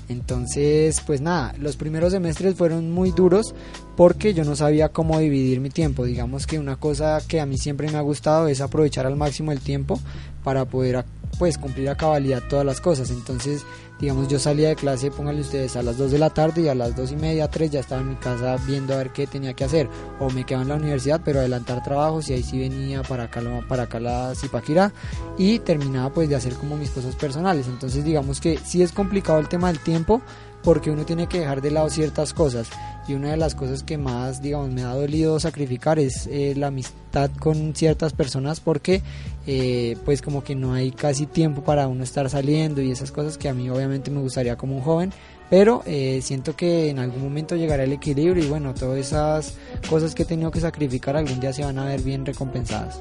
Entonces, 0.08 1.02
pues 1.04 1.20
nada, 1.20 1.54
los 1.58 1.76
primeros 1.76 2.12
semestres 2.12 2.54
fueron 2.54 2.92
muy 2.92 3.10
duros 3.10 3.54
porque 3.96 4.34
yo 4.34 4.44
no 4.44 4.54
sabía 4.54 4.90
cómo 4.90 5.18
dividir 5.18 5.60
mi 5.60 5.70
tiempo. 5.70 6.04
Digamos 6.04 6.46
que 6.46 6.58
una 6.58 6.76
cosa 6.76 7.20
que 7.26 7.40
a 7.40 7.46
mí 7.46 7.58
siempre 7.58 7.90
me 7.90 7.98
ha 7.98 8.02
gustado 8.02 8.48
es 8.48 8.60
aprovechar 8.60 9.06
al 9.06 9.16
máximo 9.16 9.52
el 9.52 9.60
tiempo 9.60 10.00
para 10.44 10.64
poder 10.64 11.04
pues 11.38 11.58
cumplir 11.58 11.88
a 11.90 11.96
cabalidad 11.96 12.42
todas 12.48 12.64
las 12.64 12.80
cosas. 12.80 13.10
Entonces, 13.10 13.64
digamos, 14.00 14.28
yo 14.28 14.38
salía 14.38 14.68
de 14.68 14.76
clase, 14.76 15.10
pónganle 15.10 15.40
ustedes, 15.42 15.76
a 15.76 15.82
las 15.82 15.96
2 15.98 16.10
de 16.10 16.18
la 16.18 16.30
tarde 16.30 16.62
y 16.62 16.68
a 16.68 16.74
las 16.74 16.96
2 16.96 17.12
y 17.12 17.16
media, 17.16 17.48
3 17.48 17.70
ya 17.70 17.80
estaba 17.80 18.00
en 18.00 18.10
mi 18.10 18.16
casa 18.16 18.56
viendo 18.66 18.94
a 18.94 18.98
ver 18.98 19.10
qué 19.10 19.26
tenía 19.26 19.54
que 19.54 19.64
hacer. 19.64 19.88
O 20.18 20.30
me 20.30 20.44
quedaba 20.44 20.62
en 20.62 20.68
la 20.68 20.76
universidad, 20.76 21.20
pero 21.24 21.40
adelantar 21.40 21.82
trabajos 21.82 22.28
y 22.30 22.34
ahí 22.34 22.42
sí 22.42 22.58
venía 22.58 23.02
para 23.02 23.24
acá, 23.24 23.42
para 23.68 23.84
acá 23.84 24.00
la 24.00 24.34
Zipaquirá 24.34 24.92
y 25.38 25.58
terminaba 25.60 26.10
pues 26.10 26.28
de 26.28 26.36
hacer 26.36 26.54
como 26.54 26.76
mis 26.76 26.90
cosas 26.90 27.14
personales. 27.16 27.66
Entonces, 27.66 28.04
digamos 28.04 28.40
que 28.40 28.58
sí 28.58 28.82
es 28.82 28.92
complicado 28.92 29.38
el 29.38 29.48
tema 29.48 29.68
del 29.68 29.80
tiempo 29.80 30.22
porque 30.66 30.90
uno 30.90 31.06
tiene 31.06 31.28
que 31.28 31.38
dejar 31.38 31.62
de 31.62 31.70
lado 31.70 31.88
ciertas 31.90 32.34
cosas. 32.34 32.68
Y 33.06 33.14
una 33.14 33.30
de 33.30 33.36
las 33.36 33.54
cosas 33.54 33.84
que 33.84 33.98
más 33.98 34.42
digamos 34.42 34.68
me 34.70 34.82
ha 34.82 34.92
dolido 34.94 35.38
sacrificar 35.38 36.00
es 36.00 36.26
eh, 36.26 36.54
la 36.56 36.66
amistad 36.66 37.30
con 37.38 37.72
ciertas 37.72 38.12
personas 38.12 38.58
porque 38.58 39.00
eh, 39.46 39.96
pues 40.04 40.22
como 40.22 40.42
que 40.42 40.56
no 40.56 40.72
hay 40.72 40.90
casi 40.90 41.26
tiempo 41.26 41.62
para 41.62 41.86
uno 41.86 42.02
estar 42.02 42.28
saliendo 42.28 42.82
y 42.82 42.90
esas 42.90 43.12
cosas 43.12 43.38
que 43.38 43.48
a 43.48 43.54
mí 43.54 43.70
obviamente 43.70 44.10
me 44.10 44.20
gustaría 44.20 44.56
como 44.56 44.74
un 44.74 44.82
joven. 44.82 45.12
Pero 45.48 45.84
eh, 45.86 46.18
siento 46.20 46.56
que 46.56 46.90
en 46.90 46.98
algún 46.98 47.22
momento 47.22 47.54
llegará 47.54 47.84
el 47.84 47.92
equilibrio 47.92 48.42
y 48.42 48.48
bueno 48.48 48.74
todas 48.74 48.98
esas 48.98 49.54
cosas 49.88 50.16
que 50.16 50.24
he 50.24 50.26
tenido 50.26 50.50
que 50.50 50.58
sacrificar 50.58 51.16
algún 51.16 51.38
día 51.38 51.52
se 51.52 51.64
van 51.64 51.78
a 51.78 51.84
ver 51.84 52.02
bien 52.02 52.26
recompensadas. 52.26 53.00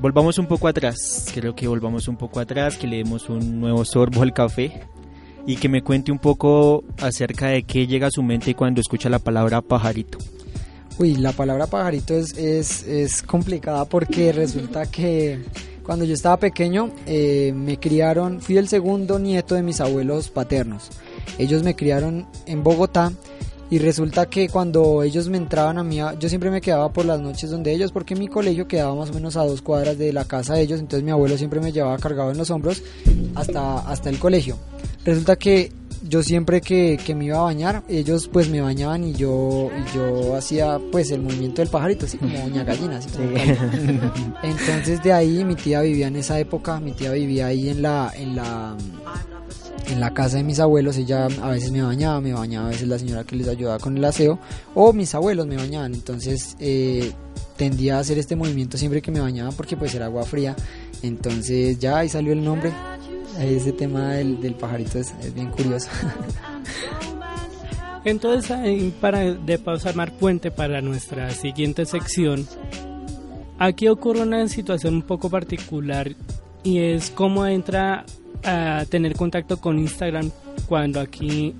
Volvamos 0.00 0.38
un 0.38 0.46
poco 0.46 0.68
atrás. 0.68 1.26
Creo 1.34 1.56
que 1.56 1.66
volvamos 1.66 2.06
un 2.06 2.16
poco 2.16 2.38
atrás 2.38 2.76
que 2.76 2.86
le 2.86 2.98
demos 2.98 3.28
un 3.28 3.58
nuevo 3.58 3.84
sorbo 3.84 4.22
al 4.22 4.32
café 4.32 4.86
y 5.48 5.56
que 5.56 5.70
me 5.70 5.82
cuente 5.82 6.12
un 6.12 6.18
poco 6.18 6.84
acerca 6.98 7.46
de 7.46 7.62
qué 7.62 7.86
llega 7.86 8.08
a 8.08 8.10
su 8.10 8.22
mente 8.22 8.54
cuando 8.54 8.82
escucha 8.82 9.08
la 9.08 9.18
palabra 9.18 9.62
pajarito. 9.62 10.18
Uy, 10.98 11.14
la 11.14 11.32
palabra 11.32 11.66
pajarito 11.66 12.14
es, 12.14 12.36
es, 12.36 13.22
complicada 13.22 13.86
porque 13.86 14.30
resulta 14.32 14.84
que 14.90 15.40
cuando 15.82 16.04
yo 16.04 16.12
estaba 16.12 16.36
pequeño 16.36 16.90
eh, 17.06 17.54
me 17.56 17.78
criaron, 17.78 18.42
fui 18.42 18.58
el 18.58 18.68
segundo 18.68 19.18
nieto 19.18 19.54
de 19.54 19.62
mis 19.62 19.80
abuelos 19.80 20.28
paternos. 20.28 20.90
Ellos 21.38 21.62
me 21.62 21.74
criaron 21.74 22.26
en 22.44 22.62
Bogotá 22.62 23.10
y 23.70 23.78
resulta 23.78 24.26
que 24.26 24.48
cuando 24.48 25.02
ellos 25.02 25.28
me 25.28 25.36
entraban 25.36 25.78
a 25.78 25.84
mí, 25.84 25.98
yo 26.18 26.28
siempre 26.28 26.50
me 26.50 26.60
quedaba 26.60 26.92
por 26.92 27.04
las 27.04 27.20
noches 27.20 27.50
donde 27.50 27.72
ellos, 27.72 27.92
porque 27.92 28.14
mi 28.14 28.28
colegio 28.28 28.66
quedaba 28.66 28.94
más 28.94 29.10
o 29.10 29.14
menos 29.14 29.36
a 29.36 29.44
dos 29.44 29.62
cuadras 29.62 29.98
de 29.98 30.12
la 30.12 30.24
casa 30.24 30.54
de 30.54 30.62
ellos, 30.62 30.80
entonces 30.80 31.04
mi 31.04 31.10
abuelo 31.10 31.36
siempre 31.36 31.60
me 31.60 31.72
llevaba 31.72 31.98
cargado 31.98 32.30
en 32.30 32.38
los 32.38 32.50
hombros 32.50 32.82
hasta, 33.34 33.78
hasta 33.80 34.08
el 34.08 34.18
colegio. 34.18 34.56
Resulta 35.04 35.36
que 35.36 35.72
yo 36.08 36.22
siempre 36.22 36.60
que, 36.60 36.98
que, 37.04 37.14
me 37.14 37.26
iba 37.26 37.38
a 37.38 37.42
bañar, 37.42 37.82
ellos 37.88 38.28
pues 38.32 38.48
me 38.48 38.60
bañaban 38.60 39.04
y 39.04 39.12
yo, 39.14 39.70
y 39.76 39.96
yo 39.96 40.36
hacía 40.36 40.78
pues 40.92 41.10
el 41.10 41.22
movimiento 41.22 41.60
del 41.60 41.70
pajarito, 41.70 42.06
así 42.06 42.18
como 42.18 42.38
doña 42.38 42.64
gallina. 42.64 42.98
Así 42.98 43.10
Entonces 44.42 45.02
de 45.02 45.12
ahí 45.12 45.44
mi 45.44 45.56
tía 45.56 45.80
vivía 45.82 46.06
en 46.06 46.16
esa 46.16 46.38
época, 46.38 46.80
mi 46.80 46.92
tía 46.92 47.12
vivía 47.12 47.46
ahí 47.46 47.68
en 47.68 47.82
la, 47.82 48.12
en 48.16 48.36
la, 48.36 48.76
en 49.86 50.00
la 50.00 50.12
casa 50.12 50.38
de 50.38 50.44
mis 50.44 50.58
abuelos, 50.60 50.96
ella 50.96 51.26
a 51.42 51.50
veces 51.50 51.70
me 51.70 51.82
bañaba, 51.82 52.20
me 52.20 52.32
bañaba 52.32 52.66
a 52.66 52.70
veces 52.70 52.88
la 52.88 52.98
señora 52.98 53.24
que 53.24 53.36
les 53.36 53.48
ayudaba 53.48 53.78
con 53.78 53.96
el 53.96 54.04
aseo, 54.04 54.38
o 54.74 54.92
mis 54.92 55.14
abuelos 55.14 55.46
me 55.46 55.56
bañaban, 55.56 55.94
entonces 55.94 56.56
eh, 56.60 57.12
tendía 57.56 57.96
a 57.96 58.00
hacer 58.00 58.18
este 58.18 58.36
movimiento 58.36 58.76
siempre 58.76 59.02
que 59.02 59.10
me 59.10 59.20
bañaban 59.20 59.54
porque 59.54 59.76
pues 59.76 59.94
era 59.94 60.06
agua 60.06 60.24
fría, 60.24 60.54
entonces 61.02 61.78
ya 61.78 61.98
ahí 61.98 62.08
salió 62.08 62.32
el 62.32 62.44
nombre, 62.44 62.72
ese 63.40 63.72
tema 63.72 64.14
del, 64.14 64.54
pajarito 64.54 64.98
es, 64.98 65.14
bien 65.34 65.50
curioso. 65.50 65.88
Entonces, 68.04 68.92
para 69.00 69.34
de 69.34 69.58
pasar 69.58 69.94
mar 69.94 70.12
puente 70.12 70.50
para 70.50 70.80
nuestra 70.80 71.30
siguiente 71.30 71.84
sección, 71.84 72.46
aquí 73.58 73.88
ocurre 73.88 74.22
una 74.22 74.48
situación 74.48 74.94
un 74.94 75.02
poco 75.02 75.28
particular 75.28 76.14
y 76.62 76.78
es 76.78 77.10
cómo 77.10 77.44
entra 77.46 78.06
a 78.44 78.84
tener 78.88 79.14
contacto 79.14 79.60
con 79.60 79.78
Instagram 79.78 80.30
cuando 80.66 81.00
aquí 81.00 81.54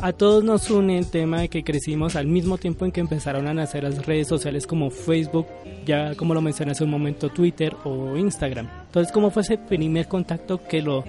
a 0.00 0.12
todos 0.12 0.42
nos 0.42 0.70
une 0.70 0.98
el 0.98 1.06
tema 1.06 1.42
de 1.42 1.48
que 1.48 1.62
crecimos 1.62 2.16
al 2.16 2.26
mismo 2.26 2.58
tiempo 2.58 2.84
en 2.84 2.92
que 2.92 3.00
empezaron 3.00 3.46
a 3.46 3.54
nacer 3.54 3.84
las 3.84 4.04
redes 4.04 4.26
sociales 4.26 4.66
como 4.66 4.90
Facebook, 4.90 5.46
ya 5.86 6.14
como 6.14 6.34
lo 6.34 6.40
mencioné 6.40 6.72
hace 6.72 6.84
un 6.84 6.90
momento, 6.90 7.28
Twitter 7.28 7.76
o 7.84 8.16
Instagram. 8.16 8.68
Entonces, 8.86 9.12
¿cómo 9.12 9.30
fue 9.30 9.42
ese 9.42 9.58
primer 9.58 10.08
contacto 10.08 10.60
que 10.66 10.82
lo 10.82 11.04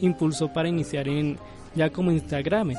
impulsó 0.00 0.52
para 0.52 0.68
iniciar 0.68 1.08
en 1.08 1.38
ya 1.74 1.90
como 1.90 2.10
Instagram? 2.10 2.74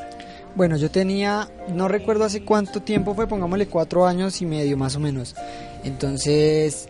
Bueno, 0.55 0.77
yo 0.77 0.89
tenía, 0.89 1.49
no 1.73 1.87
recuerdo 1.87 2.23
hace 2.23 2.43
cuánto 2.43 2.81
tiempo 2.81 3.13
fue, 3.13 3.27
pongámosle 3.27 3.67
cuatro 3.67 4.05
años 4.05 4.41
y 4.41 4.45
medio 4.45 4.77
más 4.77 4.95
o 4.95 4.99
menos. 4.99 5.35
Entonces, 5.83 6.89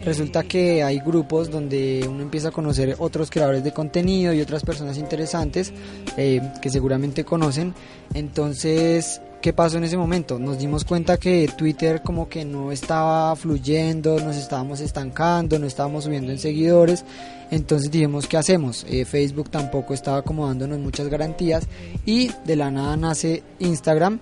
resulta 0.00 0.42
que 0.42 0.82
hay 0.82 0.98
grupos 1.00 1.50
donde 1.50 2.06
uno 2.08 2.22
empieza 2.22 2.48
a 2.48 2.50
conocer 2.50 2.96
otros 2.98 3.30
creadores 3.30 3.64
de 3.64 3.72
contenido 3.72 4.32
y 4.32 4.40
otras 4.40 4.62
personas 4.62 4.98
interesantes 4.98 5.72
eh, 6.16 6.40
que 6.60 6.70
seguramente 6.70 7.24
conocen. 7.24 7.74
Entonces, 8.14 9.20
¿qué 9.40 9.52
pasó 9.52 9.78
en 9.78 9.84
ese 9.84 9.96
momento? 9.96 10.38
Nos 10.38 10.58
dimos 10.58 10.84
cuenta 10.84 11.16
que 11.16 11.48
Twitter 11.56 12.02
como 12.02 12.28
que 12.28 12.44
no 12.44 12.72
estaba 12.72 13.34
fluyendo, 13.36 14.20
nos 14.20 14.36
estábamos 14.36 14.80
estancando, 14.80 15.58
no 15.58 15.66
estábamos 15.66 16.04
subiendo 16.04 16.32
en 16.32 16.38
seguidores. 16.38 17.04
Entonces 17.50 17.90
dijimos, 17.90 18.26
¿qué 18.26 18.36
hacemos? 18.36 18.84
Eh, 18.88 19.04
Facebook 19.04 19.50
tampoco 19.50 19.94
estaba 19.94 20.22
como 20.22 20.46
dándonos 20.46 20.80
muchas 20.80 21.08
garantías 21.08 21.68
y 22.04 22.30
de 22.44 22.56
la 22.56 22.70
nada 22.70 22.96
nace 22.96 23.42
Instagram 23.60 24.18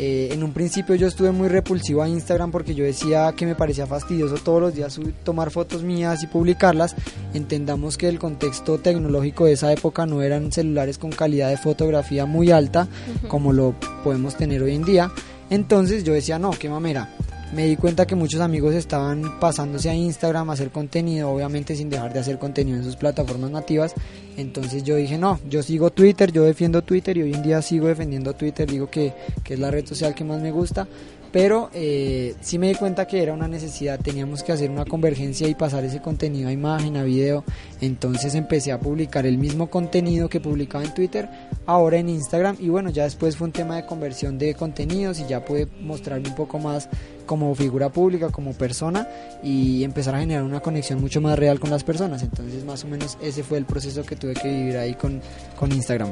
eh, 0.00 0.28
en 0.32 0.44
un 0.44 0.52
principio 0.52 0.94
yo 0.94 1.08
estuve 1.08 1.32
muy 1.32 1.48
repulsivo 1.48 2.02
a 2.02 2.08
Instagram 2.08 2.52
porque 2.52 2.72
yo 2.72 2.84
decía 2.84 3.32
que 3.36 3.44
me 3.46 3.56
parecía 3.56 3.84
fastidioso 3.84 4.36
todos 4.36 4.60
los 4.60 4.74
días 4.74 5.00
tomar 5.24 5.50
fotos 5.50 5.82
mías 5.82 6.22
y 6.22 6.28
publicarlas. 6.28 6.94
Entendamos 7.34 7.98
que 7.98 8.08
el 8.08 8.20
contexto 8.20 8.78
tecnológico 8.78 9.46
de 9.46 9.54
esa 9.54 9.72
época 9.72 10.06
no 10.06 10.22
eran 10.22 10.52
celulares 10.52 10.98
con 10.98 11.10
calidad 11.10 11.50
de 11.50 11.56
fotografía 11.56 12.26
muy 12.26 12.52
alta 12.52 12.86
como 13.26 13.52
lo 13.52 13.74
podemos 14.04 14.36
tener 14.36 14.62
hoy 14.62 14.76
en 14.76 14.84
día. 14.84 15.10
Entonces 15.50 16.04
yo 16.04 16.12
decía, 16.12 16.38
no, 16.38 16.50
qué 16.50 16.68
mamera 16.68 17.10
me 17.52 17.66
di 17.66 17.76
cuenta 17.76 18.06
que 18.06 18.14
muchos 18.14 18.40
amigos 18.40 18.74
estaban 18.74 19.38
pasándose 19.40 19.88
a 19.88 19.94
Instagram 19.94 20.50
a 20.50 20.52
hacer 20.52 20.70
contenido, 20.70 21.30
obviamente 21.30 21.74
sin 21.74 21.88
dejar 21.88 22.12
de 22.12 22.20
hacer 22.20 22.38
contenido 22.38 22.76
en 22.78 22.84
sus 22.84 22.96
plataformas 22.96 23.50
nativas. 23.50 23.94
Entonces 24.36 24.84
yo 24.84 24.96
dije, 24.96 25.18
no, 25.18 25.40
yo 25.48 25.62
sigo 25.62 25.90
Twitter, 25.90 26.30
yo 26.30 26.44
defiendo 26.44 26.82
Twitter 26.82 27.16
y 27.16 27.22
hoy 27.22 27.34
en 27.34 27.42
día 27.42 27.62
sigo 27.62 27.88
defendiendo 27.88 28.34
Twitter, 28.34 28.70
digo 28.70 28.90
que, 28.90 29.12
que 29.42 29.54
es 29.54 29.60
la 29.60 29.70
red 29.70 29.86
social 29.86 30.14
que 30.14 30.24
más 30.24 30.40
me 30.40 30.50
gusta. 30.50 30.86
Pero 31.30 31.68
eh, 31.74 32.34
sí 32.40 32.58
me 32.58 32.68
di 32.68 32.74
cuenta 32.74 33.06
que 33.06 33.22
era 33.22 33.34
una 33.34 33.48
necesidad, 33.48 34.00
teníamos 34.00 34.42
que 34.42 34.52
hacer 34.52 34.70
una 34.70 34.86
convergencia 34.86 35.46
y 35.46 35.54
pasar 35.54 35.84
ese 35.84 36.00
contenido 36.00 36.48
a 36.48 36.52
imagen, 36.52 36.96
a 36.96 37.02
video, 37.02 37.44
entonces 37.82 38.34
empecé 38.34 38.72
a 38.72 38.80
publicar 38.80 39.26
el 39.26 39.36
mismo 39.36 39.68
contenido 39.68 40.30
que 40.30 40.40
publicaba 40.40 40.84
en 40.84 40.94
Twitter, 40.94 41.28
ahora 41.66 41.98
en 41.98 42.08
Instagram. 42.08 42.56
Y 42.58 42.70
bueno, 42.70 42.88
ya 42.88 43.04
después 43.04 43.36
fue 43.36 43.46
un 43.46 43.52
tema 43.52 43.76
de 43.76 43.84
conversión 43.84 44.38
de 44.38 44.54
contenidos 44.54 45.20
y 45.20 45.26
ya 45.26 45.44
pude 45.44 45.68
mostrarme 45.82 46.30
un 46.30 46.34
poco 46.34 46.58
más 46.58 46.88
como 47.28 47.54
figura 47.54 47.90
pública, 47.90 48.30
como 48.30 48.54
persona 48.54 49.06
y 49.44 49.84
empezar 49.84 50.16
a 50.16 50.20
generar 50.20 50.42
una 50.42 50.60
conexión 50.60 51.00
mucho 51.00 51.20
más 51.20 51.38
real 51.38 51.60
con 51.60 51.70
las 51.70 51.84
personas, 51.84 52.22
entonces 52.24 52.64
más 52.64 52.82
o 52.82 52.88
menos 52.88 53.18
ese 53.22 53.44
fue 53.44 53.58
el 53.58 53.66
proceso 53.66 54.02
que 54.02 54.16
tuve 54.16 54.34
que 54.34 54.48
vivir 54.48 54.78
ahí 54.78 54.94
con, 54.94 55.20
con 55.54 55.70
Instagram. 55.70 56.10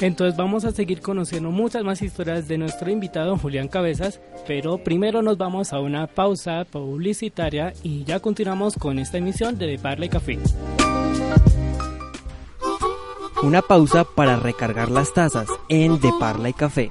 Entonces 0.00 0.36
vamos 0.36 0.64
a 0.64 0.72
seguir 0.72 1.00
conociendo 1.00 1.50
muchas 1.50 1.82
más 1.84 2.00
historias 2.02 2.48
de 2.48 2.58
nuestro 2.58 2.90
invitado 2.90 3.36
Julián 3.38 3.68
Cabezas, 3.68 4.20
pero 4.46 4.78
primero 4.84 5.22
nos 5.22 5.36
vamos 5.38 5.72
a 5.72 5.80
una 5.80 6.06
pausa 6.06 6.64
publicitaria 6.70 7.72
y 7.82 8.04
ya 8.04 8.20
continuamos 8.20 8.76
con 8.76 8.98
esta 8.98 9.18
emisión 9.18 9.58
de 9.58 9.66
De 9.66 9.78
Parla 9.78 10.06
y 10.06 10.08
Café. 10.08 10.38
Una 13.42 13.62
pausa 13.62 14.04
para 14.04 14.36
recargar 14.36 14.90
las 14.90 15.14
tazas 15.14 15.48
en 15.70 15.98
De 15.98 16.10
Parla 16.20 16.50
y 16.50 16.52
Café. 16.52 16.90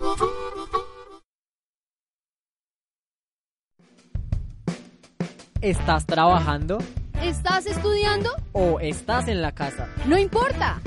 ¿Estás 5.62 6.06
trabajando? 6.06 6.78
¿Estás 7.22 7.66
estudiando? 7.66 8.30
¿O 8.54 8.80
estás 8.80 9.28
en 9.28 9.42
la 9.42 9.52
casa? 9.52 9.90
No 10.06 10.18
importa. 10.18 10.80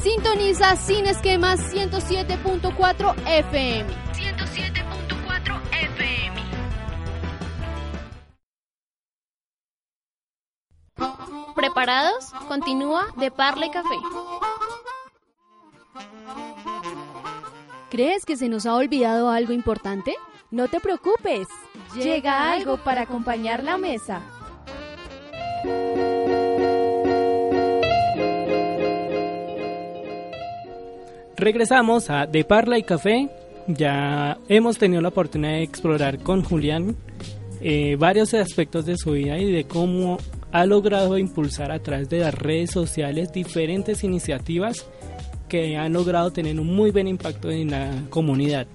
Sintoniza 0.00 0.76
sin 0.76 1.06
esquemas 1.06 1.58
107.4 1.74 3.14
FM. 3.26 3.90
107.4 4.12 5.60
FM. 5.72 6.42
¿Preparados? 11.56 12.32
Continúa 12.46 13.06
de 13.16 13.32
Parla 13.32 13.66
y 13.66 13.70
Café. 13.70 13.96
¿Crees 17.90 18.24
que 18.24 18.36
se 18.36 18.48
nos 18.48 18.66
ha 18.66 18.76
olvidado 18.76 19.30
algo 19.30 19.52
importante? 19.52 20.14
No 20.52 20.68
te 20.68 20.80
preocupes. 20.80 21.48
Llega 21.96 22.52
algo 22.52 22.76
para 22.76 23.02
acompañar 23.02 23.64
la 23.64 23.78
mesa. 23.78 24.20
Regresamos 31.38 32.10
a 32.10 32.26
De 32.26 32.44
Parla 32.44 32.76
y 32.76 32.82
Café. 32.82 33.30
Ya 33.66 34.36
hemos 34.46 34.76
tenido 34.76 35.00
la 35.00 35.08
oportunidad 35.08 35.52
de 35.52 35.62
explorar 35.62 36.18
con 36.18 36.44
Julián 36.44 36.96
eh, 37.62 37.96
varios 37.98 38.34
aspectos 38.34 38.84
de 38.84 38.98
su 38.98 39.12
vida 39.12 39.38
y 39.38 39.50
de 39.50 39.64
cómo 39.64 40.18
ha 40.52 40.66
logrado 40.66 41.16
impulsar 41.16 41.72
a 41.72 41.82
través 41.82 42.10
de 42.10 42.18
las 42.18 42.34
redes 42.34 42.72
sociales 42.72 43.32
diferentes 43.32 44.04
iniciativas 44.04 44.86
que 45.48 45.78
han 45.78 45.94
logrado 45.94 46.30
tener 46.30 46.60
un 46.60 46.66
muy 46.66 46.90
buen 46.90 47.08
impacto 47.08 47.50
en 47.50 47.70
la 47.70 47.90
comunidad. 48.10 48.66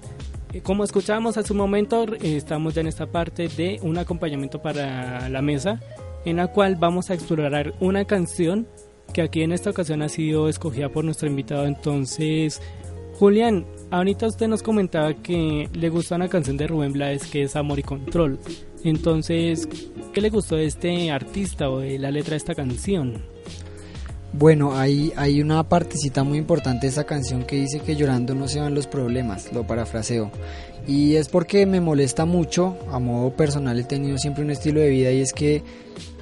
Eh, 0.52 0.62
como 0.62 0.84
escuchábamos 0.84 1.36
hace 1.36 1.52
un 1.52 1.58
momento, 1.58 2.06
estamos 2.22 2.74
ya 2.74 2.80
en 2.80 2.86
esta 2.86 3.06
parte 3.06 3.48
de 3.48 3.78
un 3.82 3.98
acompañamiento 3.98 4.62
para 4.62 5.28
la 5.28 5.42
mesa, 5.42 5.80
en 6.24 6.36
la 6.36 6.48
cual 6.48 6.76
vamos 6.76 7.10
a 7.10 7.14
explorar 7.14 7.74
una 7.80 8.04
canción 8.06 8.66
que 9.12 9.22
aquí 9.22 9.42
en 9.42 9.52
esta 9.52 9.70
ocasión 9.70 10.02
ha 10.02 10.08
sido 10.08 10.48
escogida 10.48 10.88
por 10.88 11.04
nuestro 11.04 11.28
invitado. 11.28 11.66
Entonces, 11.66 12.62
Julián, 13.14 13.66
ahorita 13.90 14.26
usted 14.26 14.48
nos 14.48 14.62
comentaba 14.62 15.14
que 15.14 15.68
le 15.72 15.88
gusta 15.90 16.16
una 16.16 16.28
canción 16.28 16.56
de 16.56 16.66
Rubén 16.66 16.92
Blades 16.92 17.26
que 17.26 17.42
es 17.42 17.56
Amor 17.56 17.78
y 17.78 17.82
Control. 17.82 18.38
Entonces, 18.84 19.68
¿qué 20.12 20.20
le 20.20 20.30
gustó 20.30 20.56
de 20.56 20.66
este 20.66 21.10
artista 21.10 21.68
o 21.68 21.80
de 21.80 21.98
la 21.98 22.10
letra 22.10 22.30
de 22.30 22.36
esta 22.36 22.54
canción? 22.54 23.22
Bueno, 24.32 24.76
hay, 24.76 25.12
hay 25.16 25.40
una 25.40 25.62
partecita 25.68 26.22
muy 26.22 26.38
importante 26.38 26.86
de 26.86 26.90
esa 26.90 27.04
canción 27.04 27.44
que 27.44 27.56
dice 27.56 27.80
que 27.80 27.96
llorando 27.96 28.34
no 28.34 28.46
se 28.46 28.60
van 28.60 28.74
los 28.74 28.86
problemas, 28.86 29.52
lo 29.52 29.66
parafraseo. 29.66 30.30
Y 30.86 31.16
es 31.16 31.28
porque 31.28 31.64
me 31.66 31.80
molesta 31.80 32.24
mucho, 32.24 32.76
a 32.90 32.98
modo 32.98 33.30
personal 33.30 33.78
he 33.78 33.84
tenido 33.84 34.18
siempre 34.18 34.44
un 34.44 34.50
estilo 34.50 34.80
de 34.80 34.90
vida 34.90 35.10
y 35.12 35.20
es 35.20 35.32
que 35.32 35.62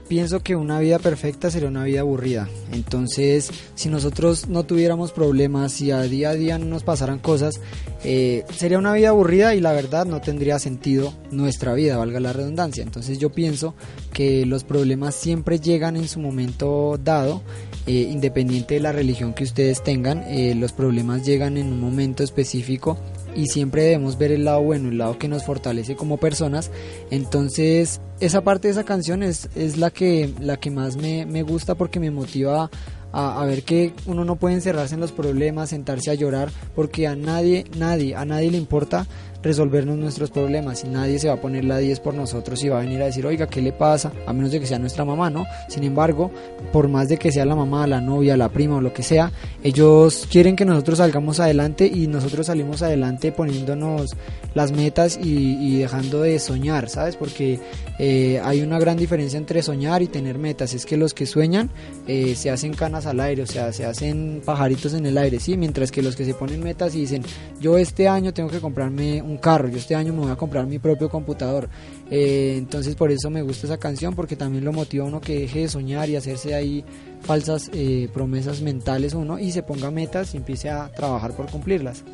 pienso 0.09 0.43
que 0.43 0.57
una 0.57 0.81
vida 0.81 0.99
perfecta 0.99 1.51
sería 1.51 1.69
una 1.69 1.85
vida 1.85 2.01
aburrida. 2.01 2.49
Entonces, 2.73 3.51
si 3.75 3.89
nosotros 3.89 4.49
no 4.49 4.65
tuviéramos 4.65 5.13
problemas, 5.13 5.73
si 5.73 5.91
a 5.91 6.03
día 6.03 6.31
a 6.31 6.35
día 6.35 6.59
no 6.59 6.67
nos 6.67 6.85
pasaran 6.85 7.19
cosas, 7.19 7.61
eh, 8.05 8.45
sería 8.57 8.79
una 8.79 8.93
vida 8.93 9.11
aburrida 9.11 9.55
y 9.55 9.61
la 9.61 9.73
verdad 9.73 10.07
no 10.07 10.21
tendría 10.21 10.59
sentido 10.59 11.13
nuestra 11.31 11.75
vida, 11.75 11.97
valga 11.97 12.21
la 12.21 12.33
redundancia. 12.33 12.83
Entonces 12.83 13.19
yo 13.19 13.31
pienso 13.31 13.75
que 14.13 14.47
los 14.47 14.65
problemas 14.65 15.15
siempre 15.15 15.59
llegan 15.59 15.97
en 15.97 16.09
su 16.09 16.21
momento 16.21 16.99
dado, 17.03 17.43
eh, 17.87 17.93
independiente 17.93 18.75
de 18.75 18.81
la 18.81 18.93
religión 18.93 19.35
que 19.35 19.45
ustedes 19.45 19.83
tengan, 19.83 20.23
eh, 20.25 20.55
los 20.55 20.73
problemas 20.73 21.25
llegan 21.25 21.57
en 21.57 21.67
un 21.67 21.81
momento 21.81 22.23
específico 22.23 22.99
y 23.37 23.47
siempre 23.47 23.83
debemos 23.83 24.17
ver 24.19 24.33
el 24.33 24.45
lado 24.45 24.63
bueno, 24.63 24.89
el 24.89 24.99
lado 24.99 25.19
que 25.19 25.29
nos 25.29 25.45
fortalece 25.45 25.95
como 25.95 26.17
personas. 26.17 26.71
Entonces, 27.11 28.01
esa 28.19 28.43
parte 28.43 28.69
de 28.69 28.73
esa 28.73 28.85
canción 28.85 29.23
es, 29.23 29.49
es 29.55 29.77
la, 29.77 29.91
que, 29.91 30.33
la 30.41 30.57
que 30.57 30.71
más 30.71 30.97
me, 30.97 31.27
me 31.27 31.43
gusta 31.43 31.75
porque 31.75 32.01
me 32.01 32.11
motiva 32.11 32.71
a, 33.13 33.43
a, 33.43 33.45
ver 33.45 33.63
que 33.63 33.93
uno 34.07 34.25
no 34.25 34.37
puede 34.37 34.55
encerrarse 34.55 34.95
en 34.95 35.01
los 35.01 35.13
problemas, 35.13 35.71
sentarse 35.71 36.11
a 36.11 36.15
llorar, 36.15 36.51
porque 36.75 37.07
a 37.07 37.15
nadie, 37.15 37.65
nadie, 37.77 38.17
a 38.17 38.25
nadie 38.25 38.51
le 38.51 38.59
importa 38.59 39.07
resolvernos 39.47 39.97
nuestros 39.97 40.31
problemas 40.31 40.83
y 40.85 40.89
nadie 40.89 41.19
se 41.19 41.29
va 41.29 41.35
a 41.35 41.41
poner 41.41 41.65
la 41.65 41.79
10 41.79 42.01
por 42.01 42.15
nosotros 42.15 42.63
y 42.65 42.69
va 42.69 42.79
a 42.79 42.81
venir 42.81 43.01
a 43.01 43.07
decir, 43.07 43.25
oiga, 43.25 43.47
¿qué 43.47 43.63
le 43.63 43.73
pasa? 43.73 44.13
A 44.27 44.33
menos 44.33 44.51
de 44.51 44.61
que 44.61 44.67
sea 44.67 44.79
nuestra 44.79 45.05
mamá, 45.05 45.31
¿no? 45.31 45.47
Sin 45.69 45.85
embargo, 45.85 46.31
por 46.73 46.89
más 46.89 47.09
de 47.09 47.17
que 47.17 47.31
sea 47.31 47.45
la 47.45 47.55
mamá, 47.55 47.87
la 47.87 48.01
novia, 48.01 48.37
la 48.37 48.49
prima 48.49 48.77
o 48.77 48.81
lo 48.81 48.93
que 48.93 49.03
sea, 49.03 49.31
ellos 49.63 50.27
quieren 50.31 50.57
que 50.57 50.65
nosotros 50.65 50.99
salgamos 50.99 51.41
adelante 51.41 51.87
y 51.87 52.09
nosotros 52.09 52.47
salimos 52.47 52.83
adelante 52.83 53.33
poniéndonos 53.33 54.11
las 54.55 54.73
metas 54.73 55.19
y, 55.23 55.79
dejando 55.79 56.23
de 56.23 56.39
soñar, 56.39 56.89
¿sabes? 56.89 57.17
Porque 57.17 57.61
eh, 57.99 58.41
hay 58.43 58.63
una 58.63 58.79
gran 58.79 58.97
diferencia 58.97 59.39
entre 59.39 59.63
soñar 59.63 60.03
y 60.03 60.09
tener 60.09 60.39
metas. 60.39 60.75
Es 60.75 60.87
que 60.87 60.97
los 60.97 61.15
que 61.15 61.27
sueñan 61.27 61.71
eh, 62.09 62.35
se 62.35 62.51
hacen 62.51 62.75
canas 62.75 63.07
al 63.07 63.21
aire, 63.21 63.43
o 63.43 63.47
sea, 63.47 63.73
se 63.73 63.85
hacen 63.85 64.43
pajaritos 64.45 64.95
en 64.95 65.07
el 65.07 65.19
aire, 65.19 65.39
¿sí? 65.39 65.57
Mientras 65.57 65.93
que 65.93 66.03
los 66.03 66.17
que 66.17 66.25
se 66.25 66.35
ponen 66.35 66.63
metas 66.63 66.95
y 66.95 67.01
dicen, 67.01 67.23
yo 67.61 67.79
este 67.79 68.09
año 68.09 68.33
tengo 68.33 68.49
que 68.49 68.61
comprarme 68.61 69.23
un 69.23 69.36
carro, 69.39 69.69
yo 69.69 69.79
este 69.79 69.95
año 69.95 70.13
me 70.13 70.21
voy 70.21 70.31
a 70.31 70.37
comprar 70.37 70.67
mi 70.67 70.79
propio 70.79 71.09
computador. 71.09 71.69
Eh, 72.11 72.55
entonces 72.57 72.95
por 72.95 73.11
eso 73.11 73.31
me 73.31 73.43
gusta 73.43 73.67
esa 73.67 73.79
canción, 73.79 74.15
porque 74.15 74.37
también 74.37 74.65
lo 74.65 74.73
motiva 74.73 75.05
a 75.05 75.09
uno 75.09 75.21
que 75.21 75.41
deje 75.41 75.61
de 75.61 75.69
soñar 75.69 76.09
y 76.09 76.17
hacerse 76.17 76.55
ahí 76.55 76.85
falsas 77.23 77.71
eh, 77.73 78.09
promesas 78.13 78.61
mentales 78.63 79.15
uno 79.15 79.39
y 79.39 79.51
se 79.51 79.63
ponga 79.63 79.91
metas 79.91 80.35
y 80.35 80.37
empiece 80.37 80.71
a 80.71 80.89
trabajar 80.93 81.35
por 81.35 81.51
cumplirlas. 81.51 82.05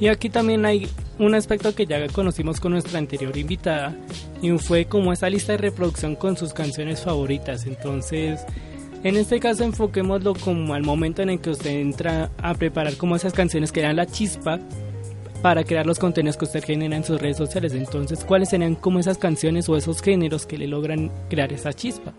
Y 0.00 0.08
aquí 0.08 0.30
también 0.30 0.66
hay 0.66 0.88
un 1.18 1.34
aspecto 1.34 1.74
que 1.74 1.86
ya 1.86 2.04
conocimos 2.08 2.58
con 2.58 2.72
nuestra 2.72 2.98
anterior 2.98 3.36
invitada 3.36 3.96
y 4.40 4.50
fue 4.58 4.86
como 4.86 5.12
esa 5.12 5.30
lista 5.30 5.52
de 5.52 5.58
reproducción 5.58 6.16
con 6.16 6.36
sus 6.36 6.52
canciones 6.52 7.02
favoritas. 7.02 7.66
Entonces, 7.66 8.40
en 9.04 9.16
este 9.16 9.38
caso 9.38 9.62
enfoquémoslo 9.62 10.34
como 10.34 10.74
al 10.74 10.82
momento 10.82 11.22
en 11.22 11.30
el 11.30 11.40
que 11.40 11.50
usted 11.50 11.70
entra 11.70 12.30
a 12.38 12.54
preparar 12.54 12.96
como 12.96 13.14
esas 13.14 13.32
canciones 13.32 13.70
que 13.70 13.82
dan 13.82 13.96
la 13.96 14.06
chispa 14.06 14.58
para 15.42 15.64
crear 15.64 15.84
los 15.84 15.98
contenidos 15.98 16.36
que 16.36 16.44
usted 16.44 16.64
genera 16.64 16.96
en 16.96 17.04
sus 17.04 17.20
redes 17.20 17.36
sociales. 17.36 17.72
Entonces, 17.74 18.24
¿cuáles 18.24 18.50
serían 18.50 18.76
como 18.76 19.00
esas 19.00 19.18
canciones 19.18 19.68
o 19.68 19.76
esos 19.76 20.00
géneros 20.00 20.46
que 20.46 20.56
le 20.56 20.68
logran 20.68 21.10
crear 21.28 21.52
esa 21.52 21.72
chispa? 21.72 22.12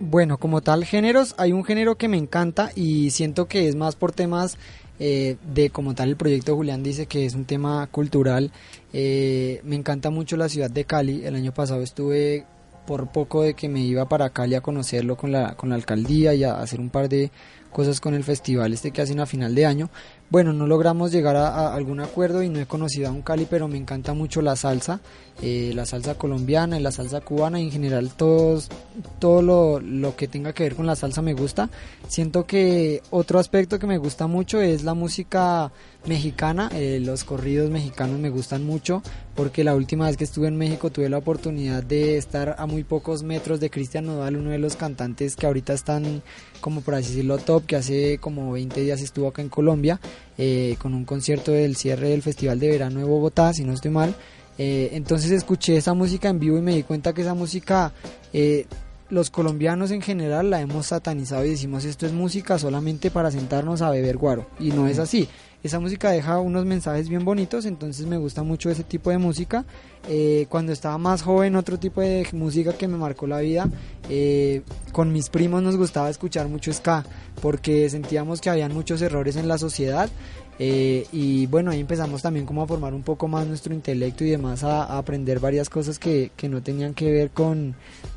Bueno, 0.00 0.38
como 0.38 0.62
tal 0.62 0.84
géneros, 0.84 1.34
hay 1.38 1.52
un 1.52 1.64
género 1.64 1.96
que 1.96 2.08
me 2.08 2.16
encanta 2.16 2.72
y 2.74 3.10
siento 3.10 3.46
que 3.46 3.68
es 3.68 3.76
más 3.76 3.94
por 3.94 4.12
temas 4.12 4.58
eh, 4.98 5.36
de 5.52 5.70
como 5.70 5.94
tal 5.94 6.10
el 6.10 6.16
proyecto 6.16 6.54
Julián 6.54 6.82
dice 6.82 7.06
que 7.06 7.26
es 7.26 7.34
un 7.34 7.44
tema 7.44 7.86
cultural. 7.88 8.50
Eh, 8.92 9.60
me 9.64 9.76
encanta 9.76 10.10
mucho 10.10 10.36
la 10.36 10.48
ciudad 10.48 10.70
de 10.70 10.84
Cali. 10.84 11.24
El 11.24 11.34
año 11.34 11.52
pasado 11.52 11.82
estuve 11.82 12.46
por 12.86 13.12
poco 13.12 13.42
de 13.42 13.54
que 13.54 13.68
me 13.68 13.80
iba 13.80 14.08
para 14.08 14.30
Cali 14.30 14.54
a 14.54 14.60
conocerlo 14.60 15.16
con 15.16 15.30
la, 15.30 15.54
con 15.54 15.68
la 15.68 15.76
alcaldía 15.76 16.34
y 16.34 16.44
a 16.44 16.60
hacer 16.60 16.80
un 16.80 16.90
par 16.90 17.08
de 17.08 17.30
cosas 17.72 18.00
con 18.00 18.14
el 18.14 18.24
festival 18.24 18.72
este 18.72 18.90
que 18.90 19.02
hacen 19.02 19.20
a 19.20 19.26
final 19.26 19.54
de 19.54 19.66
año. 19.66 19.90
Bueno, 20.32 20.54
no 20.54 20.66
logramos 20.66 21.12
llegar 21.12 21.36
a, 21.36 21.74
algún 21.74 22.00
acuerdo 22.00 22.42
y 22.42 22.48
no 22.48 22.58
he 22.58 22.64
conocido 22.64 23.10
a 23.10 23.12
un 23.12 23.20
Cali, 23.20 23.44
pero 23.44 23.68
me 23.68 23.76
encanta 23.76 24.14
mucho 24.14 24.40
la 24.40 24.56
salsa, 24.56 24.98
eh, 25.42 25.72
la 25.74 25.84
salsa 25.84 26.14
colombiana 26.14 26.80
y 26.80 26.82
la 26.82 26.90
salsa 26.90 27.20
cubana 27.20 27.60
y 27.60 27.64
en 27.64 27.70
general 27.70 28.14
todos, 28.16 28.70
todo 29.18 29.42
lo, 29.42 29.78
lo, 29.78 30.16
que 30.16 30.28
tenga 30.28 30.54
que 30.54 30.62
ver 30.62 30.74
con 30.74 30.86
la 30.86 30.96
salsa 30.96 31.20
me 31.20 31.34
gusta. 31.34 31.68
Siento 32.08 32.46
que 32.46 33.02
otro 33.10 33.38
aspecto 33.38 33.78
que 33.78 33.86
me 33.86 33.98
gusta 33.98 34.26
mucho 34.26 34.62
es 34.62 34.84
la 34.84 34.94
música 34.94 35.70
mexicana, 36.06 36.70
eh, 36.72 36.98
los 36.98 37.24
corridos 37.24 37.70
mexicanos 37.70 38.18
me 38.18 38.30
gustan 38.30 38.64
mucho 38.64 39.02
porque 39.34 39.64
la 39.64 39.74
última 39.74 40.06
vez 40.06 40.16
que 40.16 40.24
estuve 40.24 40.48
en 40.48 40.56
México 40.56 40.90
tuve 40.90 41.08
la 41.08 41.18
oportunidad 41.18 41.82
de 41.82 42.16
estar 42.16 42.56
a 42.58 42.66
muy 42.66 42.84
pocos 42.84 43.22
metros 43.22 43.60
de 43.60 43.70
Cristian 43.70 44.06
Nodal, 44.06 44.36
uno 44.36 44.50
de 44.50 44.58
los 44.58 44.76
cantantes 44.76 45.36
que 45.36 45.46
ahorita 45.46 45.72
están 45.72 46.22
como 46.62 46.80
por 46.80 46.94
así 46.94 47.08
decirlo 47.08 47.36
top, 47.36 47.66
que 47.66 47.76
hace 47.76 48.16
como 48.18 48.52
20 48.52 48.80
días 48.80 49.02
estuvo 49.02 49.28
acá 49.28 49.42
en 49.42 49.50
Colombia 49.50 50.00
eh, 50.38 50.76
con 50.78 50.94
un 50.94 51.04
concierto 51.04 51.50
del 51.50 51.76
cierre 51.76 52.08
del 52.08 52.22
Festival 52.22 52.58
de 52.58 52.70
Verano 52.70 53.00
de 53.00 53.04
Bogotá, 53.04 53.52
si 53.52 53.64
no 53.64 53.74
estoy 53.74 53.90
mal. 53.90 54.14
Eh, 54.56 54.90
entonces 54.92 55.30
escuché 55.32 55.76
esa 55.76 55.92
música 55.92 56.28
en 56.28 56.38
vivo 56.38 56.56
y 56.56 56.62
me 56.62 56.74
di 56.74 56.84
cuenta 56.84 57.12
que 57.12 57.22
esa 57.22 57.34
música 57.34 57.92
eh, 58.32 58.66
los 59.10 59.30
colombianos 59.30 59.90
en 59.90 60.02
general 60.02 60.50
la 60.50 60.60
hemos 60.60 60.86
satanizado 60.86 61.44
y 61.44 61.50
decimos 61.50 61.84
esto 61.84 62.06
es 62.06 62.12
música 62.12 62.58
solamente 62.58 63.10
para 63.10 63.30
sentarnos 63.30 63.82
a 63.82 63.90
beber 63.90 64.16
guaro 64.18 64.46
y 64.60 64.70
no 64.70 64.86
es 64.86 64.98
así 64.98 65.28
esa 65.62 65.78
música 65.78 66.10
deja 66.10 66.40
unos 66.40 66.64
mensajes 66.64 67.08
bien 67.08 67.24
bonitos, 67.24 67.66
entonces 67.66 68.06
me 68.06 68.16
gusta 68.16 68.42
mucho 68.42 68.68
ese 68.68 68.82
tipo 68.82 69.10
de 69.10 69.18
música. 69.18 69.64
Eh, 70.08 70.46
cuando 70.48 70.72
estaba 70.72 70.98
más 70.98 71.22
joven, 71.22 71.54
otro 71.54 71.78
tipo 71.78 72.00
de 72.00 72.26
música 72.32 72.72
que 72.72 72.88
me 72.88 72.96
marcó 72.96 73.28
la 73.28 73.38
vida, 73.38 73.70
eh, 74.08 74.62
con 74.92 75.12
mis 75.12 75.28
primos 75.30 75.62
nos 75.62 75.76
gustaba 75.76 76.10
escuchar 76.10 76.48
mucho 76.48 76.72
ska, 76.72 77.04
porque 77.40 77.88
sentíamos 77.90 78.40
que 78.40 78.50
habían 78.50 78.72
muchos 78.72 79.02
errores 79.02 79.36
en 79.36 79.48
la 79.48 79.58
sociedad. 79.58 80.08
Eh, 80.58 81.06
y 81.12 81.46
bueno, 81.46 81.70
ahí 81.70 81.80
empezamos 81.80 82.22
también 82.22 82.46
como 82.46 82.62
a 82.62 82.66
formar 82.66 82.94
un 82.94 83.02
poco 83.02 83.26
más 83.28 83.46
nuestro 83.46 83.74
intelecto 83.74 84.24
y 84.24 84.30
demás, 84.30 84.62
a, 84.64 84.96
aprender 84.98 85.40
varias 85.40 85.68
cosas 85.68 85.98
que, 85.98 86.30
que 86.36 86.48
no 86.48 86.62
tenían 86.62 86.94
que 86.94 87.10
ver 87.10 87.30
con, 87.30 87.74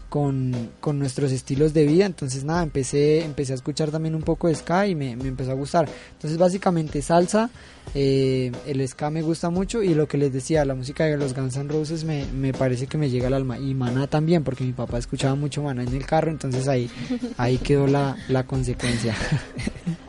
con, 0.09 0.71
con, 0.79 0.99
nuestros 0.99 1.31
estilos 1.31 1.73
de 1.73 1.85
vida. 1.85 2.05
Entonces 2.05 2.43
nada, 2.43 2.61
empecé, 2.63 3.23
empecé 3.23 3.53
a 3.53 3.55
escuchar 3.55 3.89
también 3.89 4.15
un 4.15 4.21
poco 4.21 4.47
de 4.47 4.55
ska 4.55 4.87
y 4.87 4.95
me, 4.95 5.15
me 5.15 5.29
empezó 5.29 5.51
a 5.51 5.55
gustar. 5.55 5.87
Entonces 6.13 6.37
básicamente 6.37 7.01
salsa, 7.01 7.49
eh, 7.93 8.51
el 8.67 8.85
ska 8.87 9.09
me 9.09 9.21
gusta 9.21 9.49
mucho 9.49 9.81
y 9.81 9.93
lo 9.93 10.07
que 10.07 10.17
les 10.17 10.33
decía, 10.33 10.65
la 10.65 10.75
música 10.75 11.05
de 11.05 11.17
los 11.17 11.33
Guns 11.33 11.55
N' 11.55 11.69
Roses 11.69 12.03
me, 12.03 12.25
me 12.25 12.53
parece 12.53 12.87
que 12.87 12.97
me 12.97 13.09
llega 13.09 13.27
al 13.27 13.33
alma. 13.33 13.57
Y 13.57 13.73
Maná 13.73 14.07
también, 14.07 14.43
porque 14.43 14.65
mi 14.65 14.73
papá 14.73 14.97
escuchaba 14.97 15.35
mucho 15.35 15.63
Maná 15.63 15.83
en 15.83 15.95
el 15.95 16.05
carro, 16.05 16.31
entonces 16.31 16.67
ahí, 16.67 16.89
ahí 17.37 17.57
quedó 17.57 17.87
la, 17.87 18.17
la 18.27 18.45
consecuencia. 18.45 19.15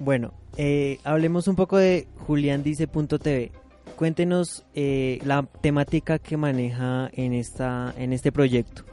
bueno, 0.00 0.32
eh, 0.56 0.98
hablemos 1.04 1.48
un 1.48 1.56
poco 1.56 1.76
de 1.76 2.06
juliandice.tv 2.26 3.52
cuéntenos 3.98 4.64
eh, 4.74 5.18
la 5.24 5.42
temática 5.60 6.20
que 6.20 6.36
maneja 6.36 7.10
en 7.12 7.32
esta 7.32 7.92
en 7.98 8.12
este 8.12 8.30
proyecto. 8.30 8.84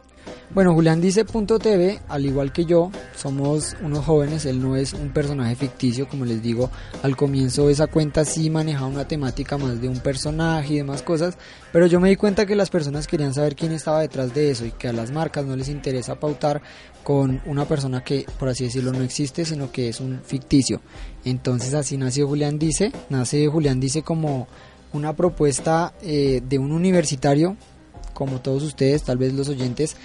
Bueno, 0.56 0.74
Julián 0.74 1.02
dice 1.02 1.26
TV, 1.26 2.00
al 2.08 2.26
igual 2.26 2.54
que 2.54 2.64
yo, 2.64 2.90
somos 3.16 3.76
unos 3.82 4.06
jóvenes, 4.06 4.46
él 4.46 4.62
no 4.62 4.78
es 4.78 4.94
un 4.94 5.10
personaje 5.10 5.56
ficticio, 5.56 6.08
como 6.08 6.24
les 6.24 6.42
digo, 6.42 6.70
al 7.04 7.18
comienzo 7.18 7.70
esa 7.70 7.88
cuenta 7.88 8.24
sí 8.24 8.50
manejaba 8.50 8.88
una 8.88 9.06
temática 9.06 9.58
más 9.58 9.82
de 9.82 9.90
un 9.90 10.00
personaje 10.00 10.74
y 10.74 10.78
demás 10.78 11.02
cosas, 11.02 11.38
pero 11.74 11.88
yo 11.88 12.00
me 12.00 12.08
di 12.08 12.16
cuenta 12.16 12.46
que 12.46 12.56
las 12.56 12.70
personas 12.70 13.06
querían 13.06 13.34
saber 13.34 13.56
quién 13.56 13.74
estaba 13.74 14.00
detrás 14.00 14.34
de 14.34 14.52
eso 14.52 14.66
y 14.66 14.72
que 14.72 14.88
a 14.88 14.94
las 14.94 15.12
marcas 15.12 15.46
no 15.46 15.58
les 15.58 15.68
interesa 15.68 16.20
pautar 16.20 16.62
con 17.04 17.42
una 17.46 17.66
persona 17.66 18.04
que, 18.04 18.26
por 18.40 18.48
así 18.48 18.64
decirlo, 18.64 18.94
no 18.94 19.04
existe, 19.04 19.44
sino 19.44 19.72
que 19.72 19.90
es 19.90 20.00
un 20.00 20.22
ficticio. 20.24 20.80
Entonces 21.26 21.74
así 21.74 21.98
nació 21.98 22.28
Julián 22.28 22.58
Dice, 22.60 22.94
nace 23.10 23.46
Julián 23.48 23.80
Dice 23.82 24.04
como 24.04 24.48
una 24.94 25.14
propuesta 25.14 25.94
eh, 26.02 26.42
de 26.48 26.58
un 26.58 26.72
universitario 26.72 27.58
como 28.16 28.42
todos 28.42 28.64
ustedes, 28.64 29.04
tal 29.04 29.20
vez 29.20 29.34
los 29.34 29.50
oyentes, 29.50 29.96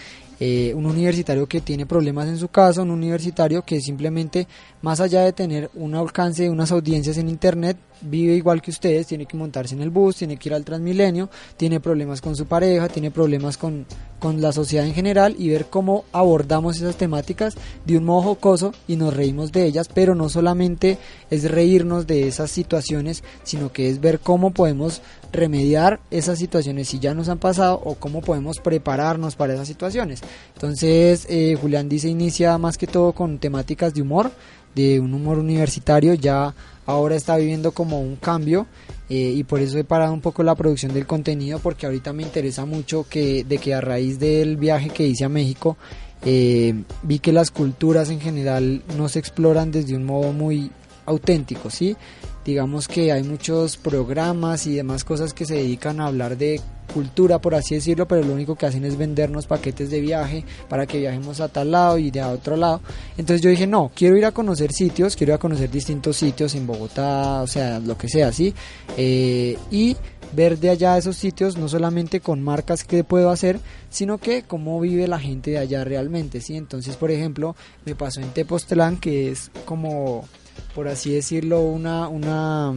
eh, 0.43 0.73
un 0.75 0.87
universitario 0.87 1.47
que 1.47 1.61
tiene 1.61 1.87
problemas 1.87 2.27
en 2.27 2.39
su 2.39 2.49
casa, 2.49 2.83
un 2.83 2.91
universitario 2.91 3.63
que 3.63 3.81
simplemente, 3.81 4.49
más 4.83 5.01
allá 5.01 5.23
de 5.23 5.33
tener 5.33 5.71
un 5.75 5.95
alcance 5.95 6.43
de 6.43 6.51
unas 6.51 6.73
audiencias 6.73 7.19
en 7.19 7.29
Internet, 7.29 7.77
vive 8.01 8.35
igual 8.35 8.61
que 8.61 8.71
ustedes, 8.71 9.07
tiene 9.07 9.27
que 9.27 9.37
montarse 9.37 9.75
en 9.75 9.83
el 9.83 9.91
bus, 9.91 10.17
tiene 10.17 10.37
que 10.39 10.49
ir 10.49 10.55
al 10.55 10.65
Transmilenio, 10.65 11.31
tiene 11.57 11.79
problemas 11.79 12.21
con 12.21 12.35
su 12.35 12.47
pareja, 12.47 12.89
tiene 12.89 13.11
problemas 13.11 13.57
con, 13.57 13.87
con 14.21 14.41
la 14.41 14.53
sociedad 14.53 14.87
en 14.87 14.95
general 14.95 15.35
y 15.39 15.49
ver 15.49 15.67
cómo 15.67 16.05
abordamos 16.13 16.77
esas 16.77 16.97
temáticas 16.97 17.55
de 17.85 17.97
un 17.97 18.05
modo 18.05 18.23
jocoso 18.23 18.73
y 18.87 18.97
nos 18.97 19.15
reímos 19.15 19.51
de 19.51 19.65
ellas, 19.65 19.89
pero 19.93 20.15
no 20.15 20.29
solamente 20.29 20.99
es 21.31 21.51
reírnos 21.51 22.07
de 22.07 22.29
esas 22.29 22.51
situaciones, 22.51 23.25
sino 23.43 23.73
que 23.73 23.89
es 23.89 24.01
ver 24.01 24.21
cómo 24.21 24.53
podemos 24.53 25.03
remediar 25.33 26.01
esas 26.11 26.39
situaciones 26.39 26.89
si 26.89 26.99
ya 26.99 27.15
nos 27.15 27.29
han 27.29 27.39
pasado 27.39 27.81
o 27.85 27.95
cómo 27.95 28.21
podemos 28.21 28.61
prepararnos 28.61 29.37
para 29.37 29.55
esas 29.55 29.67
situaciones. 29.67 30.21
Entonces, 30.55 31.27
eh, 31.29 31.57
Julián 31.61 31.89
dice 31.89 32.09
inicia 32.09 32.59
más 32.59 32.79
que 32.79 32.87
todo 32.87 33.13
con 33.13 33.39
temáticas 33.39 33.95
de 33.95 34.03
humor, 34.03 34.31
de 34.75 35.01
un 35.01 35.15
humor 35.15 35.39
universitario, 35.39 36.15
ya 36.15 36.55
ahora 36.91 37.17
está 37.17 37.37
viviendo 37.37 37.73
como 37.73 38.01
un 38.01 38.17
cambio 38.17 38.67
eh, 39.09 39.33
y 39.35 39.45
por 39.45 39.61
eso 39.61 39.79
he 39.79 39.85
parado 39.85 40.13
un 40.13 40.21
poco 40.21 40.43
la 40.43 40.55
producción 40.55 40.93
del 40.93 41.07
contenido 41.07 41.59
porque 41.59 41.87
ahorita 41.87 42.13
me 42.13 42.23
interesa 42.23 42.65
mucho 42.65 43.07
que 43.09 43.45
de 43.45 43.59
que 43.59 43.75
a 43.75 43.81
raíz 43.81 44.19
del 44.19 44.57
viaje 44.57 44.91
que 44.91 45.07
hice 45.07 45.25
a 45.25 45.29
México 45.29 45.77
eh, 46.25 46.75
vi 47.03 47.19
que 47.19 47.33
las 47.33 47.51
culturas 47.51 48.11
en 48.11 48.21
general 48.21 48.83
no 48.97 49.09
se 49.09 49.19
exploran 49.19 49.71
desde 49.71 49.97
un 49.97 50.05
modo 50.05 50.33
muy 50.33 50.71
auténtico, 51.07 51.71
¿sí? 51.71 51.97
Digamos 52.45 52.89
que 52.89 53.13
hay 53.13 53.23
muchos 53.23 53.77
programas 53.77 54.67
y 54.67 54.75
demás 54.75 55.05
cosas 55.05 55.35
que 55.35 55.45
se 55.45 55.55
dedican 55.55 56.01
a 56.01 56.07
hablar 56.07 56.39
de 56.39 56.61
cultura, 56.93 57.39
por 57.41 57.55
así 57.55 57.75
decirlo, 57.75 58.07
pero 58.07 58.23
lo 58.23 58.33
único 58.33 58.57
que 58.57 58.67
hacen 58.67 58.85
es 58.85 58.97
vendernos 58.97 59.47
paquetes 59.47 59.91
de 59.91 60.01
viaje 60.01 60.45
para 60.69 60.87
que 60.87 60.99
viajemos 60.99 61.41
a 61.41 61.49
tal 61.49 61.71
lado 61.71 61.99
y 61.99 62.11
de 62.11 62.21
a 62.21 62.31
otro 62.31 62.57
lado. 62.57 62.81
Entonces 63.17 63.43
yo 63.43 63.51
dije, 63.51 63.67
no, 63.67 63.91
quiero 63.95 64.17
ir 64.17 64.25
a 64.25 64.33
conocer 64.33 64.73
sitios, 64.73 65.17
quiero 65.17 65.33
ir 65.33 65.35
a 65.35 65.39
conocer 65.39 65.71
distintos 65.71 66.17
sitios 66.17 66.55
en 66.55 66.67
Bogotá, 66.67 67.43
o 67.43 67.47
sea, 67.47 67.79
lo 67.79 67.97
que 67.97 68.09
sea, 68.09 68.33
¿sí? 68.33 68.55
Eh, 68.97 69.57
y 69.71 69.97
ver 70.33 70.59
de 70.59 70.71
allá 70.71 70.97
esos 70.97 71.17
sitios, 71.17 71.57
no 71.57 71.69
solamente 71.69 72.21
con 72.21 72.43
marcas 72.43 72.85
que 72.85 73.05
puedo 73.05 73.31
hacer, 73.31 73.59
sino 73.89 74.19
que 74.19 74.43
cómo 74.43 74.81
vive 74.81 75.09
la 75.09 75.19
gente 75.19 75.53
de 75.53 75.59
allá 75.59 75.85
realmente, 75.85 76.41
¿sí? 76.41 76.57
Entonces, 76.57 76.97
por 76.97 77.11
ejemplo, 77.11 77.57
me 77.85 77.95
pasó 77.95 78.21
en 78.21 78.31
Tepoztlán, 78.31 78.99
que 78.99 79.31
es 79.31 79.51
como, 79.65 80.29
por 80.75 80.89
así 80.89 81.13
decirlo, 81.13 81.63
una, 81.63 82.09
una, 82.09 82.73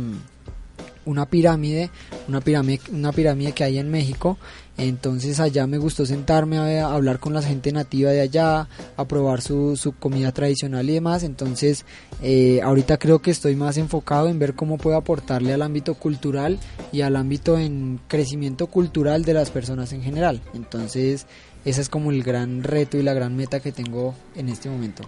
una 1.06 1.26
pirámide, 1.26 1.90
una 2.28 2.42
pirámide, 2.42 2.82
una 2.92 3.12
pirámide 3.12 3.52
que 3.52 3.64
hay 3.64 3.78
en 3.78 3.90
México. 3.90 4.38
Entonces 4.78 5.40
allá 5.40 5.68
me 5.68 5.78
gustó 5.78 6.06
sentarme 6.06 6.58
a, 6.58 6.88
hablar 6.88 7.20
con 7.20 7.34
la 7.34 7.44
gente 7.44 7.72
nativa 7.72 8.10
de 8.10 8.22
allá, 8.22 8.68
a 8.98 9.08
probar 9.08 9.42
su, 9.42 9.76
su 9.76 9.92
comida 9.92 10.32
tradicional 10.32 10.90
y 10.90 10.94
demás. 10.94 11.24
Entonces 11.24 11.86
eh, 12.22 12.60
ahorita 12.64 12.98
creo 12.98 13.22
que 13.22 13.32
estoy 13.32 13.56
más 13.56 13.78
enfocado 13.78 14.30
en 14.30 14.40
ver 14.40 14.56
cómo 14.56 14.78
puedo 14.78 14.98
aportarle 14.98 15.54
al 15.54 15.62
ámbito 15.62 15.94
cultural 15.94 16.60
y 16.92 17.02
al 17.02 17.16
ámbito 17.16 17.60
en 17.60 18.00
crecimiento 18.08 18.68
cultural 18.68 19.26
de 19.26 19.34
las 19.34 19.52
personas 19.52 19.94
en 19.94 20.02
general. 20.02 20.42
Entonces 20.54 21.28
ese 21.66 21.82
es 21.82 21.90
como 21.90 22.12
el 22.12 22.24
gran 22.24 22.64
reto 22.64 22.98
y 22.98 23.04
la 23.04 23.14
gran 23.14 23.36
meta 23.36 23.60
que 23.60 23.72
tengo 23.72 24.16
en 24.36 24.50
este 24.50 24.70
momento. 24.70 25.04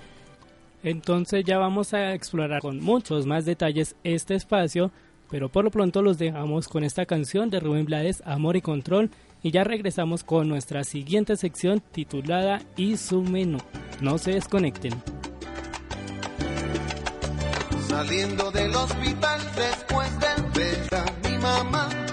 Entonces 0.86 1.44
ya 1.44 1.58
vamos 1.58 1.96
a 1.96 2.14
explorar 2.14 2.62
con 2.62 2.80
muchos 2.80 3.26
más 3.26 3.44
detalles 3.44 3.96
este 4.04 4.36
espacio, 4.36 4.92
pero 5.32 5.50
por 5.50 5.64
lo 5.64 5.72
pronto 5.72 6.04
los 6.04 6.20
dejamos 6.20 6.68
con 6.68 6.84
esta 6.84 7.08
canción 7.08 7.50
de 7.50 7.60
Rubén 7.60 7.86
Blades, 7.86 8.22
Amor 8.24 8.56
y 8.56 8.62
Control, 8.62 9.10
y 9.42 9.50
ya 9.50 9.64
regresamos 9.64 10.24
con 10.24 10.48
nuestra 10.48 10.84
siguiente 10.84 11.38
sección 11.38 11.82
titulada 11.92 12.62
Y 12.78 12.98
su 12.98 13.24
menú. 13.24 13.58
No 14.00 14.20
se 14.20 14.34
desconecten. 14.34 14.94
Saliendo 17.88 18.52
del 18.52 18.76
hospital 18.76 19.42
después 19.56 20.12
de 20.20 21.32
mi 21.32 21.38
mamá 21.40 22.05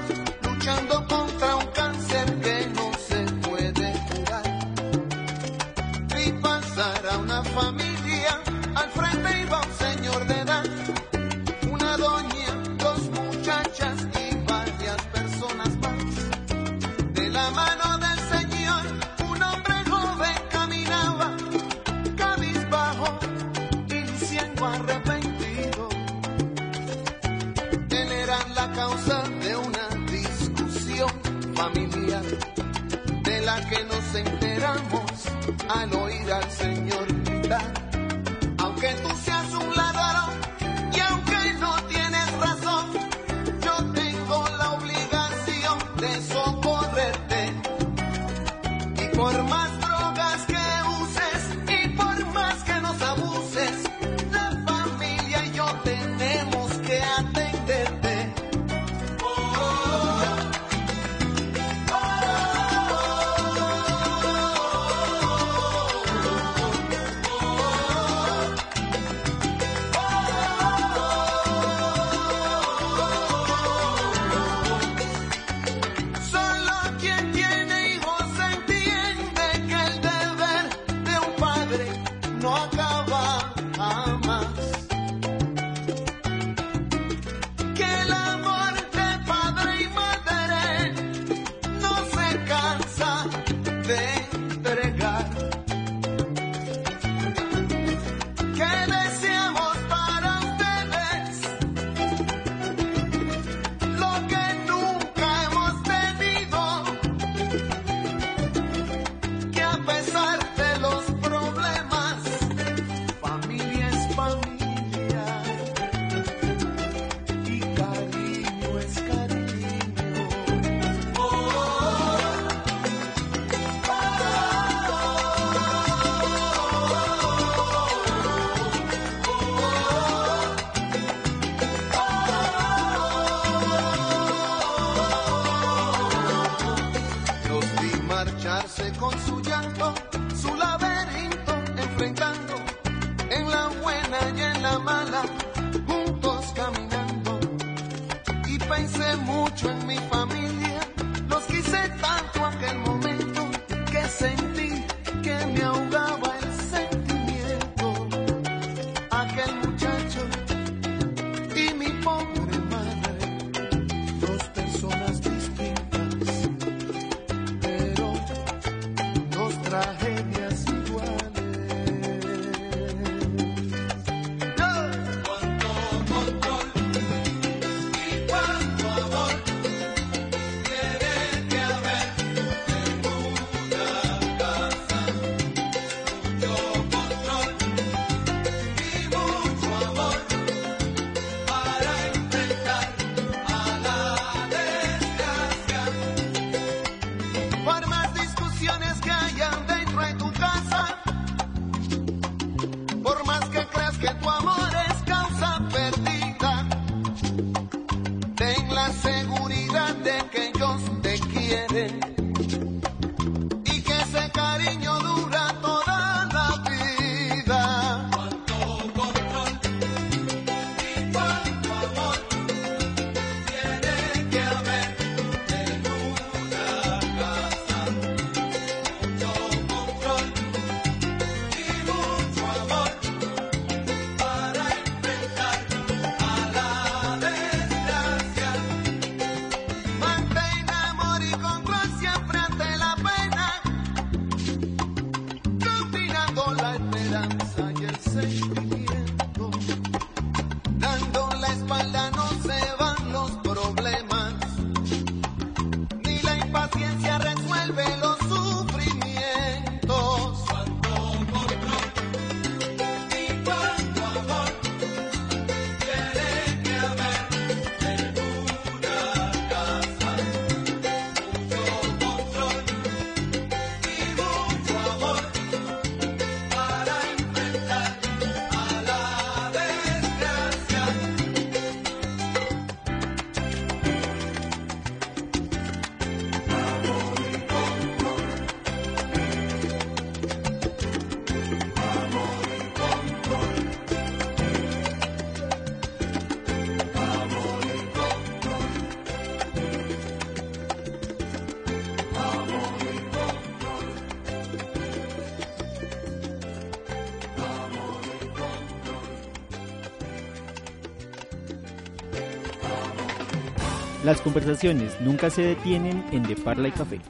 Las 314.12 314.20
conversaciones 314.20 315.00
nunca 315.00 315.30
se 315.30 315.40
detienen 315.40 316.04
en 316.12 316.22
De 316.24 316.36
Parla 316.36 316.68
y 316.68 316.72
Café. 316.72 317.00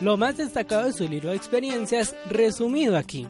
Lo 0.00 0.16
más 0.16 0.36
destacado 0.36 0.84
de 0.84 0.92
su 0.92 1.08
libro 1.08 1.30
de 1.30 1.36
experiencias 1.36 2.14
resumido 2.30 2.96
aquí. 2.96 3.26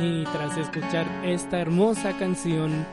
Y 0.00 0.24
tras 0.32 0.56
escuchar 0.56 1.06
esta 1.26 1.58
hermosa 1.60 2.16
canción 2.16 2.86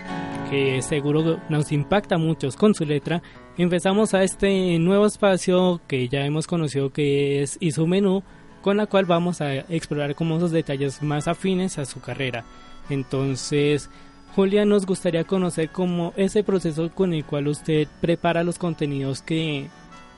que 0.49 0.81
seguro 0.81 1.39
nos 1.49 1.71
impacta 1.71 2.15
a 2.15 2.17
muchos 2.19 2.55
con 2.55 2.73
su 2.73 2.85
letra, 2.85 3.21
empezamos 3.57 4.13
a 4.13 4.23
este 4.23 4.79
nuevo 4.79 5.05
espacio 5.05 5.81
que 5.87 6.07
ya 6.07 6.25
hemos 6.25 6.47
conocido 6.47 6.91
que 6.91 7.41
es 7.41 7.57
Y 7.59 7.71
su 7.71 7.87
menú, 7.87 8.23
con 8.61 8.77
la 8.77 8.85
cual 8.87 9.05
vamos 9.05 9.41
a 9.41 9.53
explorar 9.53 10.15
como 10.15 10.37
esos 10.37 10.51
detalles 10.51 11.01
más 11.01 11.27
afines 11.27 11.77
a 11.77 11.85
su 11.85 12.01
carrera. 12.01 12.45
Entonces, 12.89 13.89
Julia, 14.35 14.65
nos 14.65 14.85
gustaría 14.85 15.23
conocer 15.23 15.69
como 15.69 16.13
ese 16.15 16.43
proceso 16.43 16.89
con 16.93 17.13
el 17.13 17.25
cual 17.25 17.47
usted 17.47 17.87
prepara 18.01 18.43
los 18.43 18.57
contenidos 18.57 19.21
que 19.21 19.67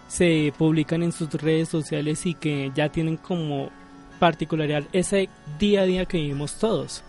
se 0.08 0.54
publican 0.58 1.04
en 1.04 1.12
sus 1.12 1.30
redes 1.34 1.70
sociales 1.70 2.26
y 2.26 2.34
que 2.34 2.72
ya 2.76 2.90
tienen 2.90 3.18
como 3.18 3.70
particularidad 4.20 4.84
ese 4.92 5.30
día 5.58 5.82
a 5.82 5.86
día 5.86 6.06
que 6.06 6.18
vivimos 6.18 6.56
todos. 6.60 7.04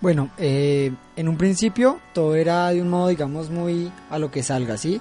Bueno, 0.00 0.30
eh, 0.38 0.92
en 1.16 1.28
un 1.28 1.36
principio 1.36 2.00
todo 2.14 2.34
era 2.34 2.70
de 2.70 2.80
un 2.80 2.88
modo, 2.88 3.08
digamos, 3.08 3.50
muy 3.50 3.92
a 4.08 4.18
lo 4.18 4.30
que 4.30 4.42
salga, 4.42 4.78
¿sí? 4.78 4.98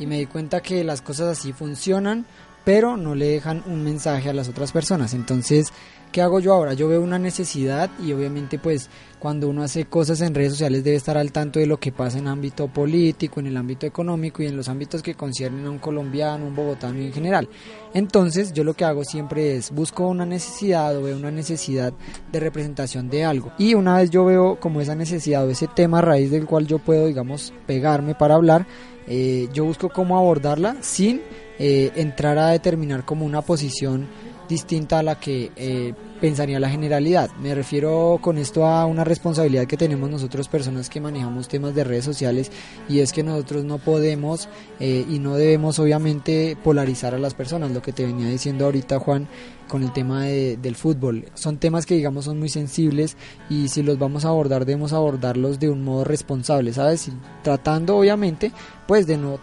Y 0.00 0.06
me 0.06 0.18
di 0.18 0.26
cuenta 0.26 0.60
que 0.60 0.82
las 0.82 1.02
cosas 1.02 1.38
así 1.38 1.52
funcionan, 1.52 2.24
pero 2.64 2.96
no 2.96 3.14
le 3.14 3.26
dejan 3.26 3.62
un 3.66 3.84
mensaje 3.84 4.28
a 4.28 4.34
las 4.34 4.48
otras 4.48 4.72
personas. 4.72 5.14
Entonces, 5.14 5.72
¿qué 6.12 6.22
hago 6.22 6.40
yo 6.40 6.52
ahora? 6.52 6.74
Yo 6.74 6.88
veo 6.88 7.00
una 7.02 7.18
necesidad 7.18 7.90
y 8.00 8.12
obviamente 8.12 8.58
pues 8.58 8.90
cuando 9.18 9.48
uno 9.48 9.62
hace 9.62 9.84
cosas 9.84 10.20
en 10.22 10.34
redes 10.34 10.52
sociales 10.52 10.82
debe 10.82 10.96
estar 10.96 11.16
al 11.16 11.30
tanto 11.30 11.58
de 11.58 11.66
lo 11.66 11.78
que 11.78 11.92
pasa 11.92 12.18
en 12.18 12.26
ámbito 12.26 12.68
político, 12.68 13.40
en 13.40 13.46
el 13.46 13.56
ámbito 13.56 13.86
económico 13.86 14.42
y 14.42 14.46
en 14.46 14.56
los 14.56 14.68
ámbitos 14.68 15.02
que 15.02 15.14
conciernen 15.14 15.66
a 15.66 15.70
un 15.70 15.78
colombiano, 15.78 16.46
un 16.46 16.56
bogotano 16.56 16.98
y 17.00 17.06
en 17.06 17.12
general. 17.12 17.48
Entonces 17.94 18.52
yo 18.52 18.64
lo 18.64 18.74
que 18.74 18.84
hago 18.84 19.04
siempre 19.04 19.56
es 19.56 19.70
busco 19.70 20.06
una 20.08 20.26
necesidad 20.26 20.96
o 20.96 21.02
veo 21.02 21.16
una 21.16 21.30
necesidad 21.30 21.92
de 22.32 22.40
representación 22.40 23.08
de 23.10 23.24
algo. 23.24 23.52
Y 23.58 23.74
una 23.74 23.96
vez 23.96 24.10
yo 24.10 24.24
veo 24.24 24.58
como 24.58 24.80
esa 24.80 24.94
necesidad 24.94 25.46
o 25.46 25.50
ese 25.50 25.68
tema 25.68 25.98
a 25.98 26.02
raíz 26.02 26.30
del 26.30 26.46
cual 26.46 26.66
yo 26.66 26.78
puedo 26.78 27.06
digamos 27.06 27.52
pegarme 27.66 28.14
para 28.14 28.34
hablar, 28.34 28.66
eh, 29.06 29.48
yo 29.52 29.64
busco 29.64 29.88
cómo 29.88 30.16
abordarla 30.16 30.76
sin 30.80 31.20
eh, 31.60 31.92
entrar 31.94 32.38
a 32.38 32.48
determinar 32.48 33.04
como 33.04 33.24
una 33.24 33.42
posición 33.42 34.08
distinta 34.48 34.98
a 34.98 35.02
la 35.04 35.20
que 35.20 35.52
eh, 35.54 35.94
pensaría 36.20 36.58
la 36.58 36.68
generalidad. 36.68 37.30
Me 37.40 37.54
refiero 37.54 38.18
con 38.20 38.36
esto 38.36 38.66
a 38.66 38.84
una 38.84 39.04
responsabilidad 39.04 39.66
que 39.66 39.76
tenemos 39.76 40.10
nosotros 40.10 40.48
personas 40.48 40.90
que 40.90 41.00
manejamos 41.00 41.46
temas 41.46 41.72
de 41.72 41.84
redes 41.84 42.04
sociales 42.04 42.50
y 42.88 42.98
es 42.98 43.12
que 43.12 43.22
nosotros 43.22 43.62
no 43.62 43.78
podemos 43.78 44.48
eh, 44.80 45.06
y 45.08 45.20
no 45.20 45.36
debemos 45.36 45.78
obviamente 45.78 46.56
polarizar 46.64 47.14
a 47.14 47.18
las 47.18 47.34
personas, 47.34 47.70
lo 47.70 47.80
que 47.80 47.92
te 47.92 48.04
venía 48.04 48.26
diciendo 48.28 48.64
ahorita 48.64 48.98
Juan 48.98 49.28
con 49.68 49.84
el 49.84 49.92
tema 49.92 50.24
de- 50.24 50.56
del 50.56 50.74
fútbol. 50.74 51.26
Son 51.34 51.58
temas 51.58 51.86
que 51.86 51.94
digamos 51.94 52.24
son 52.24 52.40
muy 52.40 52.48
sensibles 52.48 53.16
y 53.48 53.68
si 53.68 53.84
los 53.84 54.00
vamos 54.00 54.24
a 54.24 54.28
abordar 54.30 54.64
debemos 54.64 54.92
abordarlos 54.92 55.60
de 55.60 55.70
un 55.70 55.84
modo 55.84 56.02
responsable, 56.02 56.72
¿sabes? 56.72 57.06
Y 57.06 57.12
tratando 57.44 57.96
obviamente 57.96 58.50
pues 58.88 59.06
de 59.06 59.16
no 59.16 59.38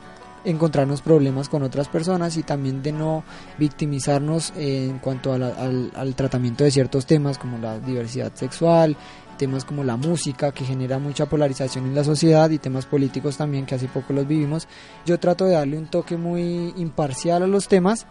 encontrarnos 0.47 1.01
problemas 1.01 1.49
con 1.49 1.61
otras 1.63 1.87
personas 1.89 2.37
y 2.37 2.43
también 2.43 2.81
de 2.81 2.91
no 2.91 3.23
victimizarnos 3.57 4.53
en 4.55 4.99
cuanto 4.99 5.33
a 5.33 5.37
la- 5.37 5.49
al, 5.49 5.91
al 5.95 6.15
tratamiento 6.15 6.63
de 6.63 6.71
ciertos 6.71 7.05
temas 7.05 7.37
como 7.37 7.57
la 7.57 7.79
diversidad 7.79 8.33
sexual, 8.33 8.95
temas 9.37 9.65
como 9.65 9.83
la 9.83 9.97
música 9.97 10.51
que 10.51 10.65
genera 10.65 10.97
mucha 10.97 11.27
polarización 11.27 11.85
en 11.85 11.93
la 11.95 12.03
sociedad 12.03 12.49
y 12.49 12.57
temas 12.57 12.85
políticos 12.87 13.37
también 13.37 13.65
que 13.67 13.75
hace 13.75 13.87
poco 13.87 14.13
los 14.13 14.27
vivimos. 14.27 14.67
Yo 15.05 15.19
trato 15.19 15.45
de 15.45 15.53
darle 15.53 15.77
un 15.77 15.85
toque 15.87 16.17
muy 16.17 16.73
imparcial 16.77 17.43
a 17.43 17.47
los 17.47 17.67
temas. 17.67 18.07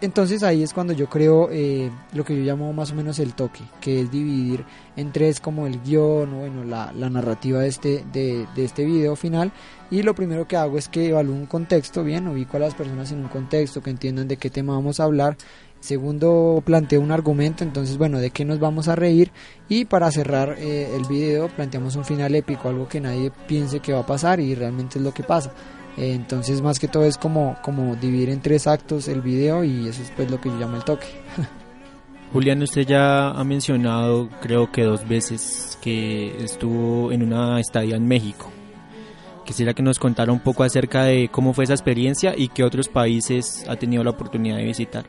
Entonces 0.00 0.44
ahí 0.44 0.62
es 0.62 0.72
cuando 0.72 0.92
yo 0.92 1.08
creo 1.08 1.48
eh, 1.50 1.90
lo 2.12 2.24
que 2.24 2.36
yo 2.36 2.44
llamo 2.44 2.72
más 2.72 2.92
o 2.92 2.94
menos 2.94 3.18
el 3.18 3.34
toque, 3.34 3.64
que 3.80 4.02
es 4.02 4.10
dividir 4.12 4.64
en 4.96 5.10
tres 5.10 5.40
como 5.40 5.66
el 5.66 5.82
guion 5.82 6.32
o 6.34 6.38
bueno, 6.38 6.62
la, 6.62 6.92
narrativa 6.92 7.60
de 7.60 7.68
este, 7.68 8.04
de, 8.12 8.46
de 8.54 8.64
este 8.64 8.84
video 8.84 9.16
final. 9.16 9.50
Y 9.90 10.02
lo 10.02 10.14
primero 10.14 10.46
que 10.46 10.56
hago 10.56 10.78
es 10.78 10.88
que 10.88 11.08
evalúo 11.08 11.34
un 11.34 11.46
contexto, 11.46 12.04
bien, 12.04 12.28
ubico 12.28 12.58
a 12.58 12.60
las 12.60 12.74
personas 12.74 13.10
en 13.10 13.20
un 13.20 13.28
contexto, 13.28 13.82
que 13.82 13.90
entiendan 13.90 14.28
de 14.28 14.36
qué 14.36 14.50
tema 14.50 14.74
vamos 14.74 15.00
a 15.00 15.04
hablar. 15.04 15.36
Segundo, 15.80 16.62
planteo 16.64 17.00
un 17.00 17.12
argumento, 17.12 17.64
entonces 17.64 17.98
bueno, 17.98 18.18
de 18.18 18.30
qué 18.30 18.44
nos 18.44 18.60
vamos 18.60 18.86
a 18.86 18.94
reír. 18.94 19.32
Y 19.68 19.84
para 19.84 20.10
cerrar 20.12 20.56
eh, 20.58 20.94
el 20.94 21.06
video 21.06 21.48
planteamos 21.48 21.96
un 21.96 22.04
final 22.04 22.34
épico, 22.36 22.68
algo 22.68 22.88
que 22.88 23.00
nadie 23.00 23.32
piense 23.48 23.80
que 23.80 23.92
va 23.92 24.00
a 24.00 24.06
pasar 24.06 24.38
y 24.38 24.54
realmente 24.54 24.98
es 24.98 25.04
lo 25.04 25.12
que 25.12 25.24
pasa. 25.24 25.52
Eh, 25.98 26.14
entonces 26.14 26.62
más 26.62 26.78
que 26.78 26.86
todo 26.86 27.04
es 27.04 27.18
como, 27.18 27.56
como 27.62 27.96
dividir 27.96 28.30
en 28.30 28.40
tres 28.40 28.68
actos 28.68 29.08
el 29.08 29.20
video 29.20 29.64
y 29.64 29.88
eso 29.88 30.00
es 30.00 30.12
pues 30.14 30.30
lo 30.30 30.40
que 30.40 30.48
yo 30.48 30.56
llamo 30.56 30.76
el 30.76 30.84
toque. 30.84 31.08
Julián, 32.32 32.62
usted 32.62 32.82
ya 32.82 33.30
ha 33.30 33.44
mencionado, 33.44 34.28
creo 34.40 34.70
que 34.70 34.82
dos 34.84 35.08
veces, 35.08 35.78
que 35.80 36.44
estuvo 36.44 37.10
en 37.10 37.22
una 37.22 37.58
estadía 37.58 37.96
en 37.96 38.06
México. 38.06 38.50
Quisiera 39.46 39.72
que 39.72 39.82
nos 39.82 39.98
contara 39.98 40.30
un 40.30 40.40
poco 40.40 40.62
acerca 40.62 41.04
de 41.04 41.30
cómo 41.32 41.54
fue 41.54 41.64
esa 41.64 41.72
experiencia 41.72 42.34
y 42.36 42.48
qué 42.48 42.64
otros 42.64 42.88
países 42.88 43.64
ha 43.66 43.76
tenido 43.76 44.04
la 44.04 44.10
oportunidad 44.10 44.58
de 44.58 44.64
visitar. 44.64 45.06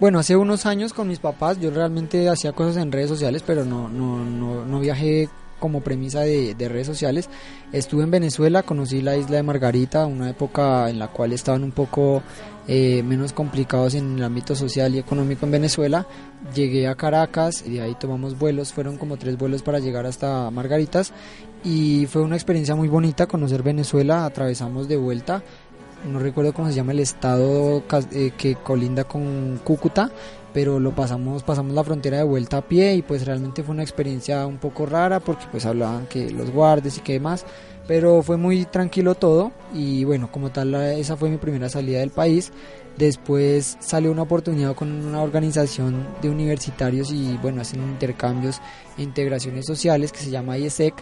Bueno, 0.00 0.18
hace 0.18 0.36
unos 0.36 0.66
años 0.66 0.92
con 0.92 1.06
mis 1.06 1.20
papás 1.20 1.60
yo 1.60 1.70
realmente 1.70 2.28
hacía 2.28 2.52
cosas 2.52 2.76
en 2.82 2.90
redes 2.90 3.08
sociales, 3.08 3.44
pero 3.46 3.64
no, 3.64 3.88
no, 3.88 4.24
no, 4.24 4.64
no 4.64 4.80
viajé 4.80 5.28
como 5.58 5.80
premisa 5.80 6.20
de, 6.20 6.54
de 6.54 6.68
redes 6.68 6.86
sociales. 6.86 7.28
Estuve 7.72 8.04
en 8.04 8.10
Venezuela, 8.10 8.62
conocí 8.62 9.00
la 9.00 9.16
isla 9.16 9.36
de 9.36 9.42
Margarita, 9.42 10.06
una 10.06 10.30
época 10.30 10.88
en 10.90 10.98
la 10.98 11.08
cual 11.08 11.32
estaban 11.32 11.64
un 11.64 11.72
poco 11.72 12.22
eh, 12.68 13.02
menos 13.04 13.32
complicados 13.32 13.94
en 13.94 14.16
el 14.16 14.24
ámbito 14.24 14.54
social 14.56 14.94
y 14.94 14.98
económico 14.98 15.46
en 15.46 15.52
Venezuela. 15.52 16.06
Llegué 16.54 16.88
a 16.88 16.94
Caracas, 16.94 17.64
y 17.66 17.74
de 17.74 17.82
ahí 17.82 17.94
tomamos 17.94 18.38
vuelos, 18.38 18.72
fueron 18.72 18.96
como 18.96 19.16
tres 19.16 19.38
vuelos 19.38 19.62
para 19.62 19.78
llegar 19.78 20.06
hasta 20.06 20.50
Margaritas 20.50 21.12
y 21.64 22.06
fue 22.06 22.22
una 22.22 22.36
experiencia 22.36 22.74
muy 22.74 22.88
bonita 22.88 23.26
conocer 23.26 23.62
Venezuela, 23.62 24.24
atravesamos 24.24 24.88
de 24.88 24.96
vuelta 24.96 25.42
no 26.04 26.18
recuerdo 26.18 26.52
cómo 26.52 26.68
se 26.68 26.74
llama 26.74 26.92
el 26.92 27.00
estado 27.00 27.82
eh, 28.12 28.30
que 28.36 28.56
colinda 28.56 29.04
con 29.04 29.60
Cúcuta, 29.64 30.10
pero 30.56 30.80
lo 30.80 30.92
pasamos, 30.92 31.42
pasamos 31.42 31.74
la 31.74 31.84
frontera 31.84 32.16
de 32.16 32.22
vuelta 32.22 32.56
a 32.56 32.62
pie 32.62 32.94
y 32.94 33.02
pues 33.02 33.26
realmente 33.26 33.62
fue 33.62 33.74
una 33.74 33.82
experiencia 33.82 34.46
un 34.46 34.56
poco 34.56 34.86
rara 34.86 35.20
porque 35.20 35.44
pues 35.50 35.66
hablaban 35.66 36.06
que 36.06 36.30
los 36.30 36.50
guardias 36.50 36.96
y 36.96 37.02
que 37.02 37.12
demás, 37.12 37.44
pero 37.86 38.22
fue 38.22 38.38
muy 38.38 38.64
tranquilo 38.64 39.14
todo 39.14 39.52
y 39.74 40.04
bueno, 40.04 40.32
como 40.32 40.48
tal 40.48 40.74
esa 40.74 41.14
fue 41.18 41.28
mi 41.28 41.36
primera 41.36 41.68
salida 41.68 41.98
del 41.98 42.08
país. 42.08 42.52
Después 42.96 43.76
salió 43.80 44.10
una 44.10 44.22
oportunidad 44.22 44.74
con 44.74 44.90
una 44.90 45.20
organización 45.20 46.06
de 46.22 46.30
universitarios 46.30 47.12
y 47.12 47.36
bueno, 47.42 47.60
hacen 47.60 47.82
intercambios 47.82 48.62
e 48.96 49.02
integraciones 49.02 49.66
sociales 49.66 50.10
que 50.10 50.20
se 50.20 50.30
llama 50.30 50.56
IESEC 50.56 50.94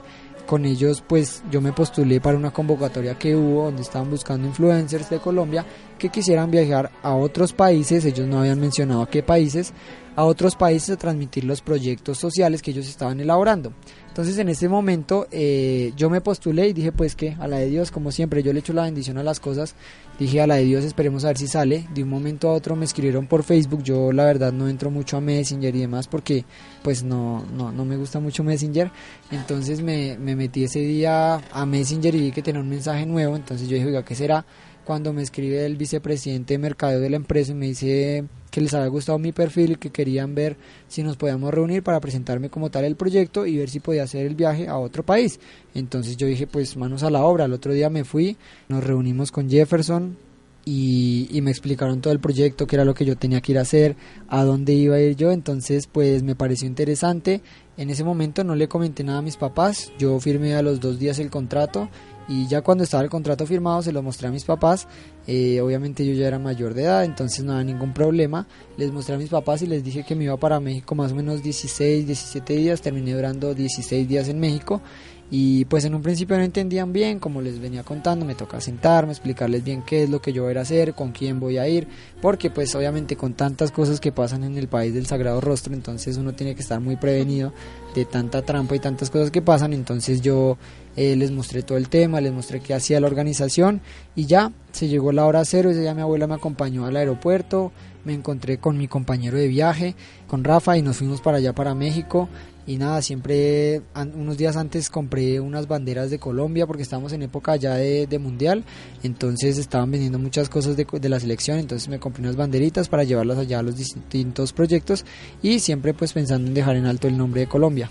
con 0.46 0.64
ellos 0.64 1.02
pues 1.06 1.42
yo 1.50 1.60
me 1.60 1.72
postulé 1.72 2.20
para 2.20 2.36
una 2.36 2.50
convocatoria 2.52 3.18
que 3.18 3.34
hubo 3.34 3.64
donde 3.64 3.82
estaban 3.82 4.10
buscando 4.10 4.46
influencers 4.46 5.08
de 5.08 5.18
Colombia 5.18 5.64
que 6.04 6.10
quisieran 6.10 6.50
viajar 6.50 6.90
a 7.02 7.14
otros 7.14 7.54
países, 7.54 8.04
ellos 8.04 8.28
no 8.28 8.40
habían 8.40 8.60
mencionado 8.60 9.00
a 9.00 9.08
qué 9.08 9.22
países, 9.22 9.72
a 10.16 10.24
otros 10.24 10.54
países 10.54 10.98
transmitir 10.98 11.44
los 11.44 11.62
proyectos 11.62 12.18
sociales 12.18 12.60
que 12.60 12.72
ellos 12.72 12.86
estaban 12.86 13.20
elaborando. 13.20 13.72
Entonces 14.08 14.36
en 14.36 14.50
ese 14.50 14.68
momento 14.68 15.26
eh, 15.30 15.94
yo 15.96 16.10
me 16.10 16.20
postulé 16.20 16.68
y 16.68 16.72
dije 16.74 16.92
pues 16.92 17.16
que 17.16 17.36
a 17.40 17.48
la 17.48 17.56
de 17.56 17.70
Dios, 17.70 17.90
como 17.90 18.12
siempre, 18.12 18.42
yo 18.42 18.52
le 18.52 18.60
echo 18.60 18.74
la 18.74 18.82
bendición 18.82 19.16
a 19.16 19.22
las 19.22 19.40
cosas, 19.40 19.76
dije 20.18 20.42
a 20.42 20.46
la 20.46 20.56
de 20.56 20.64
Dios 20.64 20.84
esperemos 20.84 21.24
a 21.24 21.28
ver 21.28 21.38
si 21.38 21.48
sale, 21.48 21.88
de 21.94 22.02
un 22.02 22.10
momento 22.10 22.50
a 22.50 22.52
otro 22.52 22.76
me 22.76 22.84
escribieron 22.84 23.26
por 23.26 23.42
Facebook, 23.42 23.82
yo 23.82 24.12
la 24.12 24.26
verdad 24.26 24.52
no 24.52 24.68
entro 24.68 24.90
mucho 24.90 25.16
a 25.16 25.22
Messenger 25.22 25.74
y 25.74 25.80
demás 25.80 26.06
porque 26.06 26.44
pues 26.82 27.02
no, 27.02 27.46
no, 27.56 27.72
no 27.72 27.86
me 27.86 27.96
gusta 27.96 28.20
mucho 28.20 28.44
Messenger, 28.44 28.90
entonces 29.30 29.80
me, 29.80 30.18
me 30.18 30.36
metí 30.36 30.64
ese 30.64 30.80
día 30.80 31.36
a 31.50 31.64
Messenger 31.64 32.14
y 32.14 32.20
vi 32.20 32.30
que 32.30 32.42
tenía 32.42 32.60
un 32.60 32.68
mensaje 32.68 33.06
nuevo, 33.06 33.36
entonces 33.36 33.66
yo 33.68 33.74
dije 33.74 33.86
oiga, 33.86 34.04
¿qué 34.04 34.14
será? 34.14 34.44
Cuando 34.84 35.12
me 35.12 35.22
escribe 35.22 35.64
el 35.64 35.76
vicepresidente 35.76 36.54
de 36.54 36.58
mercadeo 36.58 37.00
de 37.00 37.10
la 37.10 37.16
empresa 37.16 37.52
y 37.52 37.54
me 37.54 37.66
dice 37.66 38.24
que 38.50 38.60
les 38.60 38.72
había 38.74 38.88
gustado 38.88 39.18
mi 39.18 39.32
perfil 39.32 39.72
y 39.72 39.76
que 39.76 39.90
querían 39.90 40.34
ver 40.34 40.56
si 40.86 41.02
nos 41.02 41.16
podíamos 41.16 41.52
reunir 41.52 41.82
para 41.82 42.00
presentarme 42.00 42.50
como 42.50 42.70
tal 42.70 42.84
el 42.84 42.94
proyecto 42.94 43.46
y 43.46 43.56
ver 43.56 43.68
si 43.70 43.80
podía 43.80 44.04
hacer 44.04 44.26
el 44.26 44.34
viaje 44.34 44.68
a 44.68 44.78
otro 44.78 45.02
país. 45.02 45.40
Entonces 45.74 46.16
yo 46.16 46.26
dije, 46.26 46.46
pues 46.46 46.76
manos 46.76 47.02
a 47.02 47.10
la 47.10 47.24
obra. 47.24 47.46
El 47.46 47.52
otro 47.52 47.72
día 47.72 47.90
me 47.90 48.04
fui, 48.04 48.36
nos 48.68 48.84
reunimos 48.84 49.32
con 49.32 49.50
Jefferson 49.50 50.16
y, 50.64 51.40
me 51.42 51.50
explicaron 51.50 52.00
todo 52.00 52.12
el 52.12 52.20
proyecto, 52.20 52.66
qué 52.66 52.76
era 52.76 52.84
lo 52.84 52.94
que 52.94 53.04
yo 53.04 53.16
tenía 53.16 53.40
que 53.40 53.52
ir 53.52 53.58
a 53.58 53.62
hacer, 53.62 53.96
a 54.28 54.44
dónde 54.44 54.72
iba 54.72 54.96
a 54.96 55.00
ir 55.00 55.16
yo. 55.16 55.30
Entonces, 55.30 55.86
pues 55.86 56.22
me 56.22 56.34
pareció 56.34 56.66
interesante. 56.66 57.42
En 57.76 57.90
ese 57.90 58.04
momento 58.04 58.44
no 58.44 58.54
le 58.54 58.68
comenté 58.68 59.04
nada 59.04 59.18
a 59.18 59.22
mis 59.22 59.36
papás. 59.36 59.92
Yo 59.98 60.18
firmé 60.20 60.54
a 60.54 60.62
los 60.62 60.80
dos 60.80 60.98
días 60.98 61.18
el 61.18 61.30
contrato 61.30 61.88
y 62.28 62.46
ya 62.46 62.62
cuando 62.62 62.84
estaba 62.84 63.02
el 63.02 63.10
contrato 63.10 63.46
firmado 63.46 63.82
se 63.82 63.92
lo 63.92 64.02
mostré 64.02 64.28
a 64.28 64.30
mis 64.30 64.44
papás 64.44 64.88
eh, 65.26 65.60
obviamente 65.62 66.04
yo 66.06 66.12
ya 66.12 66.28
era 66.28 66.38
mayor 66.38 66.74
de 66.74 66.82
edad 66.82 67.04
entonces 67.04 67.44
no 67.44 67.52
había 67.52 67.64
ningún 67.64 67.94
problema. 67.94 68.46
Les 68.76 68.92
mostré 68.92 69.14
a 69.14 69.18
mis 69.18 69.30
papás 69.30 69.62
y 69.62 69.66
les 69.66 69.82
dije 69.82 70.04
que 70.04 70.14
me 70.14 70.24
iba 70.24 70.36
para 70.36 70.60
México 70.60 70.94
más 70.94 71.12
o 71.12 71.14
menos 71.14 71.42
16 71.42 72.06
17 72.06 72.54
días 72.54 72.82
terminé 72.82 73.14
durando 73.14 73.54
16 73.54 74.06
días 74.06 74.28
en 74.28 74.38
México 74.38 74.82
y 75.30 75.64
pues 75.64 75.84
en 75.84 75.94
un 75.94 76.02
principio 76.02 76.36
no 76.36 76.42
entendían 76.42 76.92
bien, 76.92 77.18
como 77.18 77.40
les 77.40 77.58
venía 77.58 77.82
contando, 77.82 78.24
me 78.24 78.34
toca 78.34 78.60
sentarme, 78.60 79.12
explicarles 79.12 79.64
bien 79.64 79.82
qué 79.82 80.04
es 80.04 80.10
lo 80.10 80.20
que 80.20 80.32
yo 80.32 80.44
voy 80.44 80.56
a 80.56 80.60
hacer, 80.60 80.94
con 80.94 81.12
quién 81.12 81.40
voy 81.40 81.58
a 81.58 81.66
ir, 81.66 81.88
porque 82.20 82.50
pues 82.50 82.74
obviamente 82.74 83.16
con 83.16 83.34
tantas 83.34 83.72
cosas 83.72 84.00
que 84.00 84.12
pasan 84.12 84.44
en 84.44 84.58
el 84.58 84.68
país 84.68 84.92
del 84.94 85.06
Sagrado 85.06 85.40
Rostro, 85.40 85.72
entonces 85.74 86.18
uno 86.18 86.34
tiene 86.34 86.54
que 86.54 86.62
estar 86.62 86.80
muy 86.80 86.96
prevenido 86.96 87.52
de 87.94 88.04
tanta 88.04 88.42
trampa 88.42 88.76
y 88.76 88.80
tantas 88.80 89.10
cosas 89.10 89.30
que 89.30 89.40
pasan, 89.40 89.72
entonces 89.72 90.20
yo 90.20 90.58
eh, 90.96 91.16
les 91.16 91.30
mostré 91.30 91.62
todo 91.62 91.78
el 91.78 91.88
tema, 91.88 92.20
les 92.20 92.32
mostré 92.32 92.60
qué 92.60 92.74
hacía 92.74 93.00
la 93.00 93.06
organización 93.06 93.80
y 94.14 94.26
ya 94.26 94.52
se 94.72 94.88
llegó 94.88 95.10
la 95.10 95.26
hora 95.26 95.44
cero, 95.44 95.70
ese 95.70 95.80
día 95.80 95.94
mi 95.94 96.02
abuela 96.02 96.26
me 96.26 96.34
acompañó 96.34 96.86
al 96.86 96.96
aeropuerto, 96.96 97.72
me 98.04 98.12
encontré 98.12 98.58
con 98.58 98.76
mi 98.76 98.86
compañero 98.86 99.38
de 99.38 99.48
viaje, 99.48 99.94
con 100.26 100.44
Rafa 100.44 100.76
y 100.76 100.82
nos 100.82 100.98
fuimos 100.98 101.20
para 101.22 101.38
allá 101.38 101.54
para 101.54 101.74
México 101.74 102.28
y 102.66 102.76
nada, 102.76 103.02
siempre 103.02 103.82
unos 104.14 104.38
días 104.38 104.56
antes 104.56 104.88
compré 104.90 105.40
unas 105.40 105.68
banderas 105.68 106.10
de 106.10 106.18
Colombia 106.18 106.66
porque 106.66 106.82
estábamos 106.82 107.12
en 107.12 107.22
época 107.22 107.56
ya 107.56 107.74
de, 107.74 108.18
mundial, 108.18 108.64
entonces 109.02 109.58
estaban 109.58 109.90
vendiendo 109.90 110.18
muchas 110.18 110.48
cosas 110.48 110.76
de, 110.76 110.86
de, 110.90 111.08
la 111.08 111.20
selección, 111.20 111.58
entonces 111.58 111.88
me 111.88 111.98
compré 111.98 112.22
unas 112.22 112.36
banderitas 112.36 112.88
para 112.88 113.04
llevarlas 113.04 113.38
allá 113.38 113.58
a 113.58 113.62
los 113.62 113.76
distintos 113.76 114.52
proyectos 114.52 115.04
y 115.42 115.58
siempre 115.58 115.94
pues 115.94 116.12
pensando 116.12 116.48
en 116.48 116.54
dejar 116.54 116.76
en 116.76 116.86
alto 116.86 117.08
el 117.08 117.18
nombre 117.18 117.42
de 117.42 117.46
Colombia. 117.48 117.90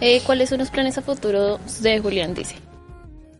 Eh, 0.00 0.20
¿Cuáles 0.26 0.48
son 0.48 0.58
los 0.58 0.70
planes 0.70 0.98
a 0.98 1.02
futuro 1.02 1.60
de 1.80 2.00
Julián 2.00 2.34
Dice? 2.34 2.56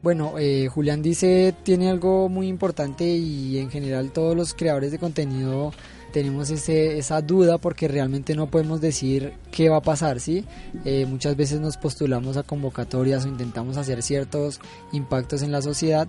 Bueno, 0.03 0.35
eh, 0.39 0.69
Julián 0.69 1.03
Dice 1.03 1.55
tiene 1.63 1.91
algo 1.91 2.29
muy 2.29 2.49
importante 2.49 3.05
y 3.05 3.59
en 3.59 3.71
general 3.71 4.11
todos 4.11 4.37
los 4.37 4.55
creadores 4.55 4.91
de 4.91 4.99
contenido 4.99 5.73
tenemos 6.13 6.51
ese, 6.51 6.99
esa 6.99 7.21
duda 7.23 7.59
porque 7.59 7.89
realmente 7.89 8.37
no 8.37 8.49
podemos 8.49 8.81
decir 8.81 9.33
qué 9.51 9.69
va 9.69 9.79
a 9.79 9.83
pasar, 9.83 10.21
¿sí? 10.21 10.45
Eh, 10.85 11.07
muchas 11.07 11.37
veces 11.37 11.61
nos 11.61 11.77
postulamos 11.77 12.37
a 12.37 12.43
convocatorias 12.43 13.25
o 13.25 13.29
intentamos 13.29 13.77
hacer 13.77 14.03
ciertos 14.03 14.61
impactos 14.93 15.43
en 15.43 15.51
la 15.51 15.63
sociedad 15.63 16.07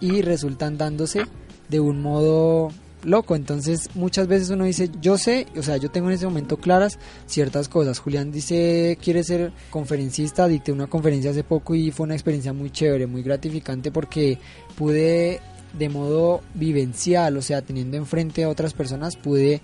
y 0.00 0.22
resultan 0.22 0.76
dándose 0.76 1.24
de 1.68 1.80
un 1.80 2.02
modo 2.02 2.70
loco. 3.04 3.36
Entonces 3.36 3.90
muchas 3.94 4.26
veces 4.26 4.50
uno 4.50 4.64
dice, 4.64 4.90
yo 5.00 5.18
sé, 5.18 5.46
o 5.56 5.62
sea, 5.62 5.76
yo 5.76 5.90
tengo 5.90 6.08
en 6.08 6.14
ese 6.14 6.26
momento 6.26 6.56
claras 6.56 6.98
ciertas 7.26 7.68
cosas. 7.68 7.98
Julián 7.98 8.32
dice, 8.32 8.98
quiere 9.02 9.24
ser 9.24 9.52
conferencista, 9.70 10.48
dicté 10.48 10.72
una 10.72 10.86
conferencia 10.86 11.30
hace 11.30 11.44
poco 11.44 11.74
y 11.74 11.90
fue 11.90 12.04
una 12.04 12.14
experiencia 12.14 12.52
muy 12.52 12.70
chévere, 12.70 13.06
muy 13.06 13.22
gratificante 13.22 13.90
porque 13.90 14.38
pude 14.76 15.40
de 15.72 15.88
modo 15.88 16.42
vivencial, 16.54 17.36
o 17.36 17.42
sea, 17.42 17.62
teniendo 17.62 17.96
enfrente 17.96 18.44
a 18.44 18.48
otras 18.48 18.74
personas, 18.74 19.16
pude 19.16 19.60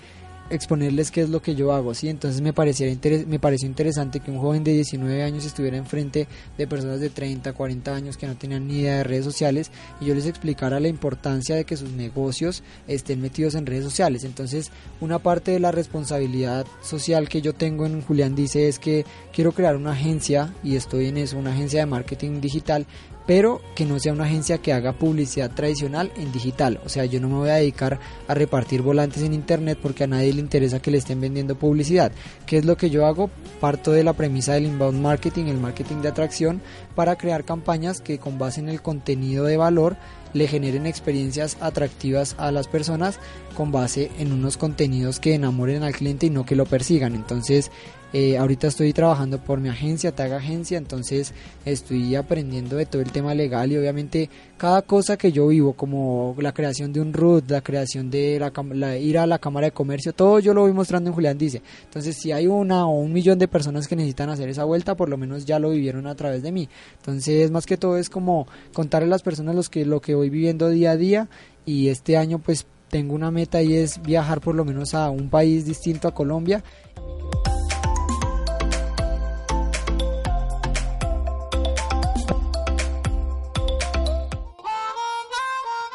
exponerles 0.51 1.11
qué 1.11 1.23
es 1.23 1.31
lo 1.31 1.41
que 1.41 1.55
yo 1.55 1.73
hago, 1.73 1.95
¿sí? 1.95 2.09
Entonces 2.09 2.41
me, 2.43 2.53
pareciera 2.53 2.95
me 3.27 3.39
pareció 3.39 3.67
interesante 3.67 4.21
que 4.21 4.31
un 4.31 4.39
joven 4.39 4.63
de 4.63 4.73
19 4.73 5.23
años 5.23 5.45
estuviera 5.45 5.77
enfrente 5.77 6.29
de 6.59 6.67
personas 6.67 7.01
de 7.01 7.11
30, 7.11 7.53
40 7.53 7.95
años 7.95 8.17
que 8.17 8.27
no 8.27 8.37
tenían 8.37 8.67
ni 8.69 8.81
idea 8.81 8.99
de 8.99 9.05
redes 9.05 9.25
sociales 9.25 9.71
y 10.01 10.07
yo 10.07 10.15
les 10.15 10.27
explicara 10.27 10.81
la 10.81 10.89
importancia 10.89 11.57
de 11.57 11.65
que 11.65 11.77
sus 11.77 11.91
negocios 11.91 12.63
estén 12.87 13.21
metidos 13.23 13.55
en 13.55 13.67
redes 13.67 13.85
sociales. 13.85 14.25
Entonces, 14.25 14.71
una 15.01 15.19
parte 15.19 15.53
de 15.53 15.61
la 15.61 15.73
responsabilidad 15.73 16.67
social 16.83 17.29
que 17.29 17.41
yo 17.41 17.55
tengo 17.55 17.87
en 17.87 18.03
Julián 18.03 18.35
Dice 18.35 18.69
es 18.69 18.79
que 18.79 19.07
quiero 19.33 19.53
crear 19.53 19.77
una 19.77 19.93
agencia 19.93 20.53
y 20.63 20.77
estoy 20.77 21.07
en 21.07 21.19
eso, 21.19 21.39
una 21.39 21.53
agencia 21.53 21.81
de 21.81 21.87
marketing 21.87 22.41
digital 22.41 22.87
pero 23.27 23.61
que 23.75 23.87
no 23.87 23.99
sea 23.99 24.13
una 24.13 24.25
agencia 24.25 24.59
que 24.59 24.73
haga 24.73 24.93
publicidad 24.93 25.51
tradicional 25.51 26.13
en 26.17 26.33
digital. 26.33 26.81
O 26.85 26.89
sea, 26.89 27.05
yo 27.05 27.21
no 27.21 27.29
me 27.29 27.37
voy 27.37 27.51
a 27.51 27.55
dedicar 27.55 27.99
a 28.29 28.35
repartir 28.35 28.83
volantes 28.83 29.23
en 29.23 29.35
internet 29.35 29.79
porque 29.81 30.05
a 30.05 30.07
nadie 30.07 30.33
le 30.33 30.41
interesa 30.41 30.81
que 30.81 30.91
le 30.91 30.99
estén 30.99 31.21
vendiendo 31.21 31.55
publicidad. 31.55 32.13
¿Qué 32.47 32.59
es 32.59 32.65
lo 32.65 32.77
que 32.77 32.91
yo 32.91 33.07
hago? 33.07 33.31
Parto 33.61 33.93
de 33.93 34.05
la 34.05 34.13
premisa 34.13 34.55
del 34.55 34.67
inbound 34.67 35.01
marketing, 35.01 35.47
el 35.47 35.59
marketing 35.59 35.97
de 35.97 36.09
atracción, 36.09 36.61
para 36.95 37.17
crear 37.17 37.45
campañas 37.45 38.01
que 38.01 38.19
con 38.19 38.39
base 38.39 38.61
en 38.61 38.69
el 38.69 38.83
contenido 38.83 39.45
de 39.45 39.57
valor 39.57 39.97
le 40.35 40.49
generen 40.49 40.87
experiencias 40.87 41.57
atractivas 41.61 42.35
a 42.39 42.51
las 42.51 42.67
personas 42.67 43.19
con 43.57 43.71
base 43.73 44.11
en 44.19 44.33
unos 44.33 44.57
contenidos 44.57 45.21
que 45.21 45.35
enamoren 45.35 45.85
al 45.85 45.95
cliente 45.95 46.27
y 46.27 46.31
no 46.31 46.45
que 46.45 46.57
lo 46.57 46.67
persigan. 46.67 47.15
Entonces, 47.15 47.71
eh, 48.17 48.39
ahorita 48.39 48.69
estoy 48.69 48.93
trabajando 48.93 49.39
por 49.39 49.59
mi 49.59 49.69
agencia, 49.69 50.15
Tag 50.15 50.33
Agencia, 50.33 50.79
entonces 50.79 51.35
estoy 51.65 52.15
aprendiendo 52.15 52.77
de 52.77 52.87
todo 52.87 53.03
el 53.03 53.11
tema 53.11 53.35
legal 53.35 53.73
y 53.73 53.77
obviamente 53.77 54.31
cada 54.57 54.83
cosa 54.83 55.17
que 55.17 55.33
yo 55.33 55.49
vivo, 55.49 55.73
como 55.73 56.37
la 56.39 56.55
creación 56.55 56.93
de 56.93 57.01
un 57.01 57.13
RUT, 57.13 57.51
la 57.51 57.61
creación 57.61 58.13
de 58.13 58.39
la, 58.73 58.97
ir 58.99 59.19
a 59.19 59.27
la 59.27 59.41
Cámara 59.41 59.67
de 59.67 59.73
Comercio, 59.73 60.13
todo 60.13 60.39
yo 60.39 60.55
lo 60.55 60.61
voy 60.61 60.73
mostrando 60.73 61.11
en 61.11 61.15
Julián 61.15 61.37
Dice. 61.37 61.61
Entonces, 61.87 62.17
si 62.17 62.31
hay 62.31 62.47
una 62.47 62.87
o 62.87 63.01
un 63.01 63.13
millón 63.13 63.41
de 63.41 63.49
personas 63.49 63.89
que 63.89 63.97
necesitan 63.97 64.31
hacer 64.31 64.49
esa 64.49 64.63
vuelta, 64.63 64.95
por 64.95 65.09
lo 65.09 65.17
menos 65.17 65.45
ya 65.45 65.59
lo 65.59 65.71
vivieron 65.71 66.07
a 66.07 66.15
través 66.15 66.45
de 66.45 66.53
mí. 66.53 66.69
Entonces, 66.99 67.51
más 67.51 67.67
que 67.67 67.77
todo 67.77 67.99
es 67.99 68.09
como 68.09 68.47
contarle 68.73 69.07
a 69.07 69.11
las 69.11 69.23
personas 69.23 69.57
los 69.57 69.69
que, 69.69 69.85
lo 69.85 70.01
que 70.01 70.15
voy 70.15 70.31
viviendo 70.31 70.69
día 70.69 70.93
a 70.93 70.97
día 70.97 71.29
y 71.67 71.89
este 71.89 72.17
año 72.17 72.39
pues 72.39 72.65
tengo 72.91 73.13
una 73.13 73.33
meta 73.33 73.61
y 73.61 73.75
es 73.75 74.01
viajar 74.03 74.41
por 74.41 74.55
lo 74.55 74.65
menos 74.65 74.95
a 74.95 75.11
un 75.11 75.31
país 75.31 75.65
distinto 75.65 76.07
a 76.07 76.15
Colombia 76.15 76.63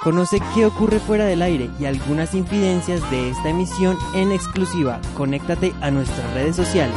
Conoce 0.01 0.39
qué 0.55 0.65
ocurre 0.65 0.97
fuera 0.97 1.25
del 1.25 1.41
aire 1.41 1.69
y 1.77 1.83
algunas 1.83 2.33
infidencias 2.33 3.01
de 3.11 3.31
esta 3.31 3.49
emisión 3.49 3.97
en 4.15 4.31
exclusiva. 4.31 5.01
Conéctate 5.13 5.73
a 5.81 5.91
nuestras 5.91 6.33
redes 6.33 6.55
sociales. 6.55 6.95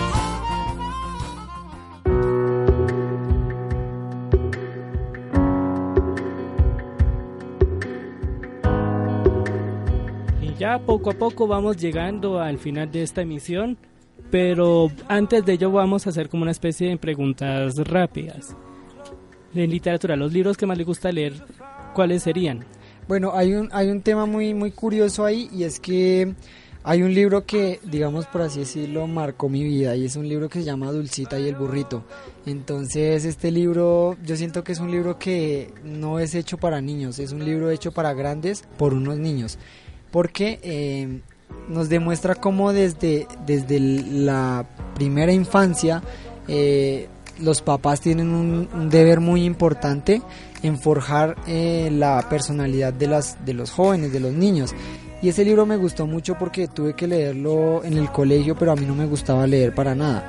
Y 10.40 10.54
ya 10.54 10.78
poco 10.78 11.10
a 11.10 11.14
poco 11.14 11.48
vamos 11.48 11.78
llegando 11.78 12.40
al 12.40 12.58
final 12.58 12.92
de 12.92 13.02
esta 13.02 13.22
emisión, 13.22 13.78
pero 14.30 14.92
antes 15.08 15.44
de 15.44 15.54
ello 15.54 15.72
vamos 15.72 16.06
a 16.06 16.10
hacer 16.10 16.28
como 16.28 16.42
una 16.42 16.52
especie 16.52 16.88
de 16.88 16.96
preguntas 16.98 17.78
rápidas. 17.78 18.56
En 19.56 19.70
literatura, 19.70 20.14
los 20.14 20.32
libros 20.32 20.56
que 20.56 20.66
más 20.66 20.78
le 20.78 20.84
gusta 20.84 21.10
leer, 21.10 21.34
¿cuáles 21.94 22.22
serían? 22.22 22.64
Bueno, 23.12 23.32
hay 23.34 23.52
un, 23.52 23.68
hay 23.72 23.90
un 23.90 24.00
tema 24.00 24.24
muy, 24.24 24.54
muy 24.54 24.70
curioso 24.70 25.26
ahí 25.26 25.50
y 25.52 25.64
es 25.64 25.80
que 25.80 26.32
hay 26.82 27.02
un 27.02 27.12
libro 27.12 27.44
que, 27.44 27.78
digamos 27.84 28.24
por 28.24 28.40
así 28.40 28.60
decirlo, 28.60 29.06
marcó 29.06 29.50
mi 29.50 29.62
vida 29.62 29.94
y 29.94 30.06
es 30.06 30.16
un 30.16 30.26
libro 30.26 30.48
que 30.48 30.60
se 30.60 30.64
llama 30.64 30.90
Dulcita 30.90 31.38
y 31.38 31.46
el 31.46 31.54
burrito. 31.54 32.04
Entonces 32.46 33.26
este 33.26 33.50
libro 33.50 34.16
yo 34.24 34.34
siento 34.34 34.64
que 34.64 34.72
es 34.72 34.78
un 34.78 34.90
libro 34.90 35.18
que 35.18 35.74
no 35.84 36.20
es 36.20 36.34
hecho 36.34 36.56
para 36.56 36.80
niños, 36.80 37.18
es 37.18 37.32
un 37.32 37.44
libro 37.44 37.68
hecho 37.68 37.92
para 37.92 38.14
grandes 38.14 38.64
por 38.78 38.94
unos 38.94 39.18
niños. 39.18 39.58
Porque 40.10 40.58
eh, 40.62 41.20
nos 41.68 41.90
demuestra 41.90 42.34
cómo 42.34 42.72
desde, 42.72 43.26
desde 43.44 43.78
la 43.78 44.66
primera 44.94 45.34
infancia 45.34 46.02
eh, 46.48 47.08
los 47.42 47.60
papás 47.60 48.00
tienen 48.00 48.28
un, 48.28 48.70
un 48.72 48.88
deber 48.88 49.20
muy 49.20 49.44
importante 49.44 50.22
en 50.62 50.78
forjar 50.78 51.36
eh, 51.46 51.90
la 51.92 52.26
personalidad 52.28 52.92
de, 52.92 53.06
las, 53.06 53.44
de 53.44 53.54
los 53.54 53.70
jóvenes, 53.70 54.12
de 54.12 54.20
los 54.20 54.32
niños. 54.32 54.74
Y 55.20 55.28
ese 55.28 55.44
libro 55.44 55.66
me 55.66 55.76
gustó 55.76 56.06
mucho 56.06 56.36
porque 56.38 56.68
tuve 56.68 56.94
que 56.94 57.06
leerlo 57.06 57.84
en 57.84 57.96
el 57.96 58.10
colegio, 58.10 58.56
pero 58.56 58.72
a 58.72 58.76
mí 58.76 58.86
no 58.86 58.94
me 58.94 59.06
gustaba 59.06 59.46
leer 59.46 59.74
para 59.74 59.94
nada. 59.94 60.24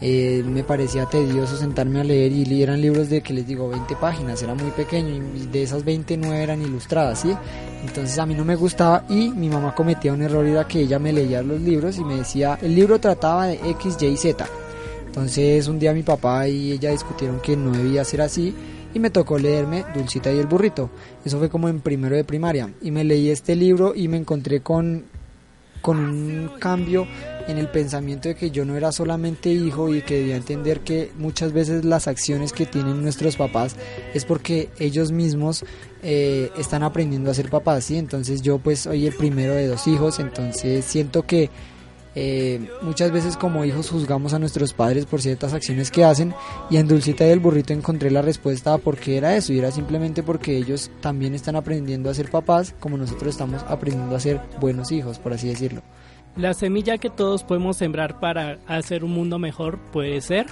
Eh, 0.00 0.44
me 0.46 0.62
parecía 0.62 1.06
tedioso 1.06 1.56
sentarme 1.56 2.00
a 2.00 2.04
leer 2.04 2.30
y 2.30 2.62
eran 2.62 2.82
libros 2.82 3.08
de 3.08 3.22
que 3.22 3.32
les 3.32 3.46
digo 3.46 3.68
20 3.70 3.96
páginas, 3.96 4.42
era 4.42 4.54
muy 4.54 4.70
pequeño 4.72 5.08
y 5.34 5.46
de 5.46 5.62
esas 5.62 5.84
20 5.84 6.18
no 6.18 6.34
eran 6.34 6.60
ilustradas, 6.60 7.20
¿sí? 7.20 7.32
Entonces 7.82 8.18
a 8.18 8.26
mí 8.26 8.34
no 8.34 8.44
me 8.44 8.56
gustaba 8.56 9.04
y 9.08 9.30
mi 9.30 9.48
mamá 9.48 9.74
cometía 9.74 10.12
un 10.12 10.20
error, 10.20 10.44
era 10.44 10.68
que 10.68 10.80
ella 10.80 10.98
me 10.98 11.14
leía 11.14 11.42
los 11.42 11.62
libros 11.62 11.96
y 11.96 12.04
me 12.04 12.16
decía, 12.16 12.58
el 12.60 12.74
libro 12.74 13.00
trataba 13.00 13.46
de 13.46 13.54
X, 13.70 13.96
Y, 14.02 14.16
Z. 14.18 14.46
Entonces 15.06 15.66
un 15.66 15.78
día 15.78 15.94
mi 15.94 16.02
papá 16.02 16.46
y 16.46 16.72
ella 16.72 16.90
discutieron 16.90 17.40
que 17.40 17.56
no 17.56 17.70
debía 17.70 18.04
ser 18.04 18.20
así 18.20 18.54
y 18.96 18.98
me 18.98 19.10
tocó 19.10 19.38
leerme 19.38 19.84
Dulcita 19.94 20.32
y 20.32 20.38
el 20.38 20.46
burrito. 20.46 20.88
Eso 21.22 21.38
fue 21.38 21.50
como 21.50 21.68
en 21.68 21.80
primero 21.80 22.16
de 22.16 22.24
primaria 22.24 22.72
y 22.80 22.90
me 22.90 23.04
leí 23.04 23.28
este 23.28 23.54
libro 23.54 23.94
y 23.94 24.08
me 24.08 24.16
encontré 24.16 24.62
con 24.62 25.04
con 25.82 25.98
un 25.98 26.50
cambio 26.58 27.06
en 27.46 27.58
el 27.58 27.68
pensamiento 27.68 28.28
de 28.28 28.34
que 28.34 28.50
yo 28.50 28.64
no 28.64 28.74
era 28.74 28.90
solamente 28.92 29.50
hijo 29.50 29.94
y 29.94 30.00
que 30.00 30.16
debía 30.16 30.36
entender 30.36 30.80
que 30.80 31.12
muchas 31.18 31.52
veces 31.52 31.84
las 31.84 32.08
acciones 32.08 32.54
que 32.54 32.64
tienen 32.64 33.02
nuestros 33.02 33.36
papás 33.36 33.76
es 34.14 34.24
porque 34.24 34.70
ellos 34.78 35.12
mismos 35.12 35.66
eh, 36.02 36.50
están 36.56 36.82
aprendiendo 36.82 37.30
a 37.30 37.34
ser 37.34 37.50
papás, 37.50 37.84
¿sí? 37.84 37.98
Entonces 37.98 38.40
yo 38.40 38.58
pues 38.58 38.80
soy 38.80 39.06
el 39.06 39.14
primero 39.14 39.52
de 39.52 39.66
dos 39.66 39.86
hijos, 39.86 40.20
entonces 40.20 40.86
siento 40.86 41.26
que 41.26 41.50
eh, 42.18 42.70
muchas 42.80 43.12
veces 43.12 43.36
como 43.36 43.66
hijos 43.66 43.90
juzgamos 43.90 44.32
a 44.32 44.38
nuestros 44.38 44.72
padres 44.72 45.04
por 45.04 45.20
ciertas 45.20 45.52
acciones 45.52 45.90
que 45.90 46.02
hacen 46.02 46.34
y 46.70 46.78
en 46.78 46.88
Dulcita 46.88 47.26
y 47.26 47.30
el 47.30 47.40
burrito 47.40 47.74
encontré 47.74 48.10
la 48.10 48.22
respuesta 48.22 48.72
a 48.72 48.78
por 48.78 48.96
qué 48.96 49.18
era 49.18 49.36
eso 49.36 49.52
y 49.52 49.58
era 49.58 49.70
simplemente 49.70 50.22
porque 50.22 50.56
ellos 50.56 50.90
también 51.02 51.34
están 51.34 51.56
aprendiendo 51.56 52.08
a 52.08 52.14
ser 52.14 52.30
papás 52.30 52.74
como 52.80 52.96
nosotros 52.96 53.34
estamos 53.34 53.62
aprendiendo 53.68 54.16
a 54.16 54.20
ser 54.20 54.40
buenos 54.58 54.92
hijos, 54.92 55.18
por 55.18 55.34
así 55.34 55.48
decirlo. 55.48 55.82
La 56.36 56.54
semilla 56.54 56.96
que 56.96 57.10
todos 57.10 57.44
podemos 57.44 57.76
sembrar 57.76 58.18
para 58.18 58.60
hacer 58.66 59.04
un 59.04 59.12
mundo 59.12 59.38
mejor 59.38 59.78
puede 59.92 60.22
ser. 60.22 60.46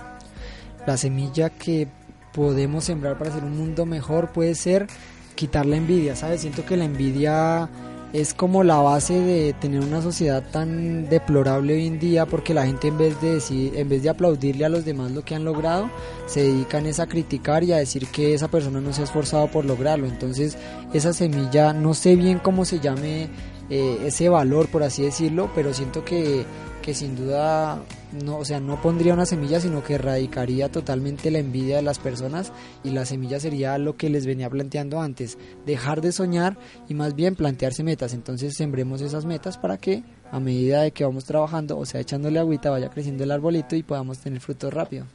La 0.87 0.99
semilla 0.99 1.49
que 1.49 1.89
podemos 2.35 2.85
sembrar 2.85 3.17
para 3.17 3.31
hacer 3.31 3.43
un 3.43 3.57
mundo 3.57 3.87
mejor 3.87 4.33
puede 4.33 4.55
ser 4.55 4.87
quitar 5.35 5.65
la 5.65 5.77
envidia, 5.77 6.15
¿sabes? 6.15 6.43
Siento 6.43 6.67
que 6.67 6.77
la 6.77 6.85
envidia 6.85 7.71
es 8.15 8.33
como 8.33 8.62
la 8.62 8.77
base 8.77 9.19
de 9.21 9.53
tener 9.55 9.81
una 9.81 10.01
sociedad 10.01 10.41
tan 10.53 11.09
deplorable 11.09 11.75
hoy 11.75 11.89
en 11.89 11.99
día 11.99 12.27
porque 12.27 12.55
la 12.55 12.65
gente 12.65 12.87
en 12.87 12.97
vez 12.97 13.21
de 13.21 13.35
decir, 13.35 13.73
en 13.75 13.89
vez 13.89 14.05
de 14.05 14.09
aplaudirle 14.09 14.65
a 14.65 14.69
los 14.69 14.85
demás 14.85 15.11
lo 15.11 15.25
que 15.25 15.35
han 15.35 15.45
logrado, 15.45 15.91
se 16.27 16.45
dedican 16.45 16.87
a 16.97 17.07
criticar 17.07 17.65
y 17.65 17.73
a 17.73 17.79
decir 17.79 18.07
que 18.07 18.33
esa 18.33 18.47
persona 18.47 18.81
no 18.81 18.93
se 18.93 19.01
ha 19.01 19.05
esforzado 19.05 19.49
por 19.49 19.65
lograrlo. 19.65 20.07
Entonces, 20.07 20.57
esa 20.93 21.12
semilla, 21.12 21.73
no 21.73 21.93
sé 21.93 22.15
bien 22.15 22.39
cómo 22.39 22.65
se 22.65 22.79
llame 22.79 23.31
eh, 23.69 23.99
ese 24.05 24.29
valor, 24.29 24.69
por 24.69 24.85
así 24.85 25.03
decirlo, 25.03 25.51
pero 25.53 25.75
siento 25.75 26.05
que 26.05 26.45
que 26.85 26.93
sin 26.93 27.16
duda 27.16 27.82
no, 28.12 28.37
o 28.37 28.45
sea, 28.45 28.61
no 28.61 28.80
pondría 28.82 29.14
una 29.14 29.24
semilla, 29.24 29.59
sino 29.59 29.82
que 29.82 29.95
erradicaría 29.95 30.70
totalmente 30.70 31.30
la 31.30 31.39
envidia 31.39 31.76
de 31.76 31.82
las 31.82 31.99
personas 31.99 32.53
y 32.82 32.91
la 32.91 33.07
semilla 33.07 33.41
sería 33.41 33.78
lo 33.78 33.97
que 33.97 34.11
les 34.11 34.26
venía 34.26 34.51
planteando 34.51 35.01
antes, 35.01 35.39
dejar 35.64 36.03
de 36.03 36.12
soñar 36.12 36.59
y 36.87 36.93
más 36.93 37.14
bien 37.14 37.37
plantearse 37.37 37.82
metas. 37.82 38.12
Entonces 38.12 38.55
sembremos 38.55 39.01
esas 39.01 39.24
metas 39.24 39.57
para 39.57 39.78
que 39.78 40.05
a 40.30 40.41
medida 40.41 40.82
de 40.82 40.91
que 40.91 41.05
vamos 41.05 41.24
trabajando, 41.24 41.78
o 41.78 41.87
sea, 41.87 42.03
echándole 42.03 42.39
agüita, 42.39 42.68
vaya 42.68 42.91
creciendo 42.91 43.24
el 43.24 43.30
arbolito 43.30 43.76
y 43.76 43.82
podamos 43.82 44.18
tener 44.18 44.41
frutos 44.41 44.74
rápido. 44.74 45.07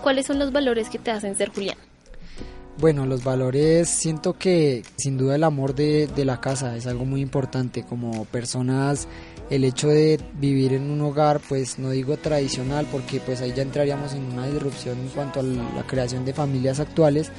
¿Cuáles 0.00 0.26
son 0.26 0.38
los 0.38 0.52
valores 0.52 0.88
que 0.88 1.00
te 1.00 1.10
hacen 1.10 1.34
ser 1.34 1.48
Julián? 1.48 1.76
Bueno, 2.80 3.06
los 3.06 3.24
valores, 3.24 3.88
siento 3.88 4.34
que 4.34 4.84
sin 4.96 5.18
duda 5.18 5.34
el 5.34 5.42
amor 5.42 5.74
de, 5.74 6.06
de 6.06 6.24
la 6.24 6.40
casa 6.40 6.76
es 6.76 6.86
algo 6.86 7.04
muy 7.04 7.20
importante, 7.20 7.82
como 7.82 8.24
personas 8.26 9.08
el 9.50 9.64
hecho 9.64 9.88
de 9.88 10.20
vivir 10.34 10.74
en 10.74 10.88
un 10.88 11.00
hogar, 11.00 11.40
pues 11.48 11.80
no 11.80 11.90
digo 11.90 12.16
tradicional, 12.18 12.86
porque 12.92 13.18
pues 13.18 13.40
ahí 13.40 13.52
ya 13.52 13.62
entraríamos 13.62 14.12
en 14.12 14.22
una 14.32 14.46
disrupción 14.46 14.96
en 15.00 15.08
cuanto 15.08 15.40
a 15.40 15.42
la 15.42 15.82
creación 15.88 16.24
de 16.24 16.32
familias 16.32 16.78
actuales. 16.78 17.32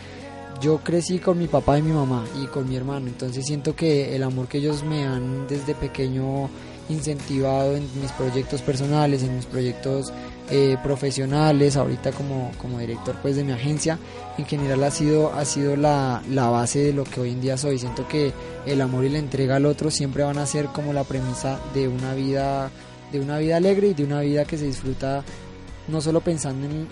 Yo 0.59 0.79
crecí 0.79 1.19
con 1.19 1.37
mi 1.37 1.47
papá 1.47 1.79
y 1.79 1.83
mi 1.83 1.93
mamá 1.93 2.25
y 2.43 2.47
con 2.47 2.67
mi 2.67 2.75
hermano, 2.75 3.07
entonces 3.07 3.45
siento 3.45 3.77
que 3.77 4.13
el 4.17 4.23
amor 4.23 4.49
que 4.49 4.57
ellos 4.57 4.83
me 4.83 5.05
han 5.05 5.47
desde 5.47 5.73
pequeño 5.73 6.49
incentivado 6.89 7.75
en 7.75 7.87
mis 8.01 8.11
proyectos 8.11 8.61
personales, 8.61 9.23
en 9.23 9.35
mis 9.35 9.45
proyectos 9.45 10.11
eh, 10.49 10.77
profesionales, 10.83 11.77
ahorita 11.77 12.11
como, 12.11 12.51
como 12.57 12.79
director 12.79 13.15
pues 13.21 13.35
de 13.35 13.43
mi 13.43 13.51
agencia, 13.51 13.99
en 14.37 14.45
general 14.45 14.83
ha 14.83 14.91
sido, 14.91 15.31
ha 15.33 15.45
sido 15.45 15.75
la, 15.75 16.23
la 16.29 16.49
base 16.49 16.79
de 16.79 16.93
lo 16.93 17.03
que 17.03 17.21
hoy 17.21 17.31
en 17.31 17.41
día 17.41 17.57
soy. 17.57 17.77
Siento 17.77 18.07
que 18.07 18.33
el 18.65 18.81
amor 18.81 19.05
y 19.05 19.09
la 19.09 19.19
entrega 19.19 19.57
al 19.57 19.65
otro 19.65 19.91
siempre 19.91 20.23
van 20.23 20.39
a 20.39 20.45
ser 20.45 20.65
como 20.67 20.91
la 20.91 21.03
premisa 21.03 21.59
de 21.73 21.87
una 21.87 22.13
vida, 22.15 22.71
de 23.11 23.19
una 23.19 23.37
vida 23.37 23.57
alegre 23.57 23.89
y 23.89 23.93
de 23.93 24.03
una 24.03 24.21
vida 24.21 24.45
que 24.45 24.57
se 24.57 24.65
disfruta 24.65 25.23
no 25.87 26.01
solo 26.01 26.21
pensando 26.21 26.65
en, 26.67 26.87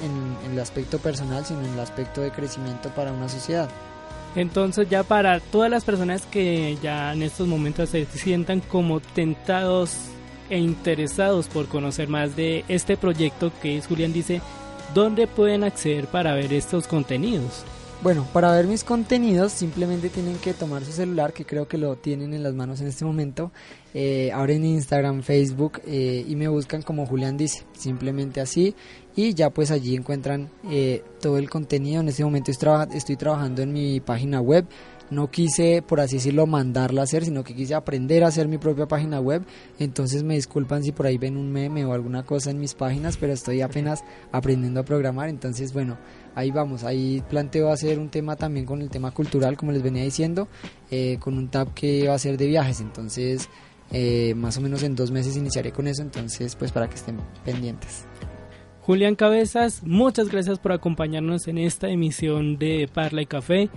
en 0.45 0.51
el 0.51 0.59
aspecto 0.59 0.99
personal, 0.99 1.45
sino 1.45 1.63
en 1.63 1.73
el 1.73 1.79
aspecto 1.79 2.21
de 2.21 2.31
crecimiento 2.31 2.89
para 2.93 3.11
una 3.11 3.29
sociedad. 3.29 3.69
Entonces 4.35 4.89
ya 4.89 5.03
para 5.03 5.39
todas 5.39 5.69
las 5.69 5.83
personas 5.83 6.25
que 6.25 6.77
ya 6.81 7.13
en 7.13 7.23
estos 7.23 7.47
momentos 7.47 7.89
se 7.89 8.05
sientan 8.05 8.59
como 8.59 8.99
tentados 8.99 9.95
e 10.49 10.59
interesados 10.59 11.47
por 11.47 11.67
conocer 11.67 12.07
más 12.07 12.35
de 12.35 12.63
este 12.67 12.97
proyecto 12.97 13.51
que 13.61 13.77
es 13.77 13.87
Julián 13.87 14.13
dice, 14.13 14.41
¿dónde 14.93 15.27
pueden 15.27 15.63
acceder 15.63 16.07
para 16.07 16.33
ver 16.33 16.53
estos 16.53 16.87
contenidos? 16.87 17.63
Bueno, 18.03 18.27
para 18.31 18.51
ver 18.51 18.67
mis 18.67 18.83
contenidos 18.83 19.51
simplemente 19.51 20.09
tienen 20.09 20.37
que 20.37 20.53
tomar 20.53 20.85
su 20.85 20.91
celular, 20.91 21.33
que 21.33 21.45
creo 21.45 21.67
que 21.67 21.79
lo 21.79 21.95
tienen 21.95 22.35
en 22.35 22.43
las 22.43 22.53
manos 22.53 22.79
en 22.79 22.87
este 22.87 23.05
momento, 23.05 23.51
eh, 23.95 24.31
abren 24.31 24.63
Instagram, 24.63 25.23
Facebook 25.23 25.81
eh, 25.87 26.23
y 26.27 26.35
me 26.35 26.47
buscan 26.47 26.83
como 26.83 27.07
Julián 27.07 27.37
dice, 27.37 27.63
simplemente 27.73 28.39
así 28.39 28.75
y 29.17 29.33
ya 29.33 29.49
pues 29.49 29.71
allí 29.71 29.95
encuentran 29.95 30.49
eh, 30.69 31.03
todo 31.19 31.37
el 31.37 31.49
contenido. 31.49 31.99
En 31.99 32.07
este 32.07 32.23
momento 32.23 32.51
estoy 32.51 33.17
trabajando 33.17 33.61
en 33.61 33.73
mi 33.73 33.99
página 33.99 34.39
web 34.39 34.65
no 35.09 35.31
quise, 35.31 35.81
por 35.81 35.99
así 35.99 36.17
decirlo, 36.17 36.47
mandarla 36.47 37.01
a 37.01 37.03
hacer, 37.05 37.23
sino 37.23 37.43
que 37.43 37.55
quise 37.55 37.75
aprender 37.75 38.23
a 38.23 38.27
hacer 38.27 38.47
mi 38.47 38.57
propia 38.57 38.87
página 38.87 39.19
web. 39.19 39.45
Entonces 39.79 40.23
me 40.23 40.35
disculpan 40.35 40.83
si 40.83 40.91
por 40.91 41.05
ahí 41.05 41.17
ven 41.17 41.37
un 41.37 41.51
meme 41.51 41.85
o 41.85 41.93
alguna 41.93 42.23
cosa 42.23 42.51
en 42.51 42.59
mis 42.59 42.73
páginas, 42.73 43.17
pero 43.17 43.33
estoy 43.33 43.61
apenas 43.61 44.03
aprendiendo 44.31 44.81
a 44.81 44.83
programar. 44.83 45.29
Entonces, 45.29 45.73
bueno, 45.73 45.97
ahí 46.35 46.51
vamos. 46.51 46.83
Ahí 46.83 47.23
planteo 47.29 47.69
hacer 47.69 47.99
un 47.99 48.09
tema 48.09 48.35
también 48.35 48.65
con 48.65 48.81
el 48.81 48.89
tema 48.89 49.11
cultural, 49.11 49.55
como 49.55 49.71
les 49.71 49.81
venía 49.81 50.03
diciendo, 50.03 50.47
eh, 50.91 51.17
con 51.19 51.37
un 51.37 51.49
tab 51.49 51.73
que 51.73 52.07
va 52.07 52.15
a 52.15 52.19
ser 52.19 52.37
de 52.37 52.47
viajes. 52.47 52.81
Entonces, 52.81 53.49
eh, 53.91 54.33
más 54.35 54.57
o 54.57 54.61
menos 54.61 54.83
en 54.83 54.95
dos 54.95 55.11
meses 55.11 55.37
iniciaré 55.37 55.71
con 55.71 55.87
eso. 55.87 56.01
Entonces, 56.01 56.55
pues 56.55 56.71
para 56.71 56.89
que 56.89 56.95
estén 56.95 57.17
pendientes. 57.45 58.06
Julián 58.87 59.15
Cabezas, 59.15 59.83
muchas 59.83 60.29
gracias 60.29 60.59
por 60.59 60.71
acompañarnos 60.71 61.49
en 61.49 61.57
esta 61.57 61.89
emisión 61.89 62.57
de 62.57 62.89
Parla 62.93 63.21
y 63.21 63.25
Café 63.25 63.69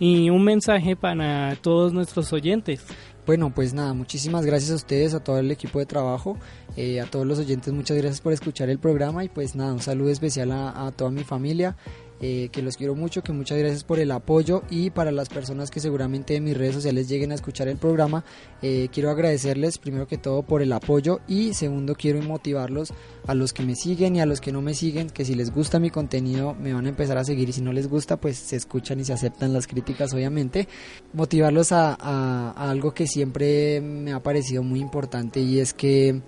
y 0.00 0.30
un 0.30 0.42
mensaje 0.42 0.96
para 0.96 1.54
todos 1.62 1.92
nuestros 1.92 2.32
oyentes. 2.32 2.84
Bueno, 3.24 3.54
pues 3.54 3.72
nada, 3.72 3.94
muchísimas 3.94 4.44
gracias 4.44 4.72
a 4.72 4.74
ustedes, 4.74 5.14
a 5.14 5.22
todo 5.22 5.38
el 5.38 5.52
equipo 5.52 5.78
de 5.78 5.86
trabajo, 5.86 6.36
eh, 6.76 7.00
a 7.00 7.06
todos 7.06 7.24
los 7.24 7.38
oyentes, 7.38 7.72
muchas 7.72 7.98
gracias 7.98 8.20
por 8.20 8.32
escuchar 8.32 8.68
el 8.68 8.80
programa 8.80 9.22
y 9.22 9.28
pues 9.28 9.54
nada, 9.54 9.72
un 9.72 9.80
saludo 9.80 10.10
especial 10.10 10.50
a, 10.50 10.88
a 10.88 10.90
toda 10.90 11.12
mi 11.12 11.22
familia, 11.22 11.76
eh, 12.20 12.48
que 12.50 12.62
los 12.62 12.76
quiero 12.76 12.94
mucho, 12.94 13.22
que 13.22 13.32
muchas 13.32 13.58
gracias 13.58 13.84
por 13.84 14.00
el 14.00 14.10
apoyo 14.10 14.62
y 14.70 14.90
para 14.90 15.12
las 15.12 15.28
personas 15.28 15.70
que 15.70 15.80
seguramente 15.80 16.34
en 16.34 16.44
mis 16.44 16.56
redes 16.56 16.74
sociales 16.74 17.08
lleguen 17.08 17.30
a 17.30 17.36
escuchar 17.36 17.68
el 17.68 17.76
programa, 17.76 18.24
eh, 18.60 18.88
quiero 18.92 19.10
agradecerles 19.10 19.78
primero 19.78 20.08
que 20.08 20.18
todo 20.18 20.42
por 20.42 20.60
el 20.60 20.72
apoyo 20.72 21.20
y 21.28 21.54
segundo 21.54 21.94
quiero 21.94 22.20
motivarlos 22.22 22.92
a 23.26 23.34
los 23.34 23.52
que 23.52 23.62
me 23.62 23.76
siguen 23.76 24.16
y 24.16 24.20
a 24.20 24.26
los 24.26 24.40
que 24.40 24.50
no 24.50 24.62
me 24.62 24.74
siguen, 24.74 25.10
que 25.10 25.24
si 25.24 25.34
les 25.34 25.52
gusta 25.52 25.78
mi 25.78 25.90
contenido 25.90 26.54
me 26.54 26.72
van 26.72 26.86
a 26.86 26.88
empezar 26.88 27.18
a 27.18 27.24
seguir 27.24 27.48
y 27.48 27.52
si 27.52 27.60
no 27.60 27.72
les 27.72 27.88
gusta 27.88 28.16
pues 28.16 28.36
se 28.36 28.56
escuchan 28.56 28.98
y 29.00 29.04
se 29.04 29.12
aceptan 29.12 29.52
las 29.52 29.66
críticas 29.66 30.12
obviamente, 30.12 30.66
motivarlos 31.12 31.72
a, 31.72 31.94
a 31.94 32.70
algo 32.70 32.92
que 32.92 33.06
siempre 33.06 33.80
me 33.80 34.12
ha 34.12 34.22
parecido 34.22 34.62
muy 34.62 34.80
importante 34.80 35.40
y 35.40 35.60
es 35.60 35.72
que 35.72 36.20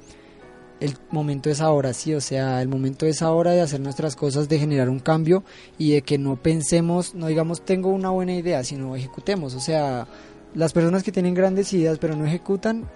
el 0.80 0.96
momento 1.10 1.50
es 1.50 1.60
ahora, 1.60 1.92
sí, 1.92 2.14
o 2.14 2.20
sea, 2.20 2.62
el 2.62 2.68
momento 2.68 3.06
es 3.06 3.22
ahora 3.22 3.52
de 3.52 3.60
hacer 3.60 3.80
nuestras 3.80 4.16
cosas, 4.16 4.48
de 4.48 4.58
generar 4.58 4.88
un 4.88 4.98
cambio 4.98 5.44
y 5.78 5.92
de 5.92 6.02
que 6.02 6.18
no 6.18 6.36
pensemos, 6.36 7.14
no 7.14 7.26
digamos 7.26 7.62
tengo 7.62 7.90
una 7.90 8.10
buena 8.10 8.34
idea, 8.34 8.64
sino 8.64 8.96
ejecutemos, 8.96 9.54
o 9.54 9.60
sea, 9.60 10.08
las 10.54 10.72
personas 10.72 11.02
que 11.02 11.12
tienen 11.12 11.34
grandes 11.34 11.72
ideas 11.74 11.98
pero 11.98 12.16
no 12.16 12.24
ejecutan, 12.24 12.88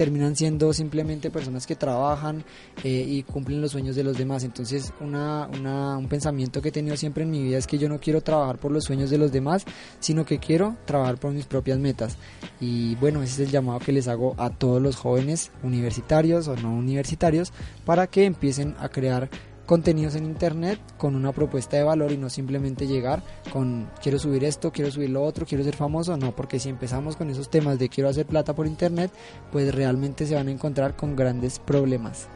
terminan 0.00 0.34
siendo 0.34 0.72
simplemente 0.72 1.30
personas 1.30 1.66
que 1.66 1.76
trabajan 1.76 2.42
eh, 2.84 3.04
y 3.06 3.22
cumplen 3.22 3.60
los 3.60 3.72
sueños 3.72 3.94
de 3.96 4.02
los 4.02 4.16
demás. 4.16 4.44
Entonces, 4.44 4.94
una, 4.98 5.46
una, 5.48 5.98
un 5.98 6.08
pensamiento 6.08 6.62
que 6.62 6.70
he 6.70 6.72
tenido 6.72 6.96
siempre 6.96 7.24
en 7.24 7.30
mi 7.30 7.42
vida 7.42 7.58
es 7.58 7.66
que 7.66 7.76
yo 7.76 7.86
no 7.86 8.00
quiero 8.00 8.22
trabajar 8.22 8.56
por 8.56 8.72
los 8.72 8.84
sueños 8.84 9.10
de 9.10 9.18
los 9.18 9.30
demás, 9.30 9.66
sino 9.98 10.24
que 10.24 10.38
quiero 10.38 10.74
trabajar 10.86 11.18
por 11.18 11.32
mis 11.32 11.44
propias 11.44 11.78
metas. 11.78 12.16
Y 12.62 12.94
bueno, 12.94 13.22
ese 13.22 13.42
es 13.42 13.48
el 13.48 13.52
llamado 13.52 13.78
que 13.78 13.92
les 13.92 14.08
hago 14.08 14.34
a 14.38 14.48
todos 14.48 14.80
los 14.80 14.96
jóvenes 14.96 15.50
universitarios 15.62 16.48
o 16.48 16.56
no 16.56 16.72
universitarios 16.72 17.52
para 17.84 18.06
que 18.06 18.24
empiecen 18.24 18.76
a 18.80 18.88
crear 18.88 19.28
contenidos 19.70 20.16
en 20.16 20.24
internet 20.24 20.80
con 20.98 21.14
una 21.14 21.30
propuesta 21.30 21.76
de 21.76 21.84
valor 21.84 22.10
y 22.10 22.16
no 22.16 22.28
simplemente 22.28 22.88
llegar 22.88 23.22
con 23.52 23.88
quiero 24.02 24.18
subir 24.18 24.42
esto, 24.42 24.72
quiero 24.72 24.90
subir 24.90 25.10
lo 25.10 25.22
otro, 25.22 25.46
quiero 25.46 25.62
ser 25.62 25.76
famoso, 25.76 26.16
no, 26.16 26.34
porque 26.34 26.58
si 26.58 26.68
empezamos 26.68 27.14
con 27.14 27.30
esos 27.30 27.48
temas 27.48 27.78
de 27.78 27.88
quiero 27.88 28.08
hacer 28.08 28.26
plata 28.26 28.52
por 28.52 28.66
internet, 28.66 29.12
pues 29.52 29.72
realmente 29.72 30.26
se 30.26 30.34
van 30.34 30.48
a 30.48 30.50
encontrar 30.50 30.96
con 30.96 31.14
grandes 31.14 31.60
problemas. 31.60 32.28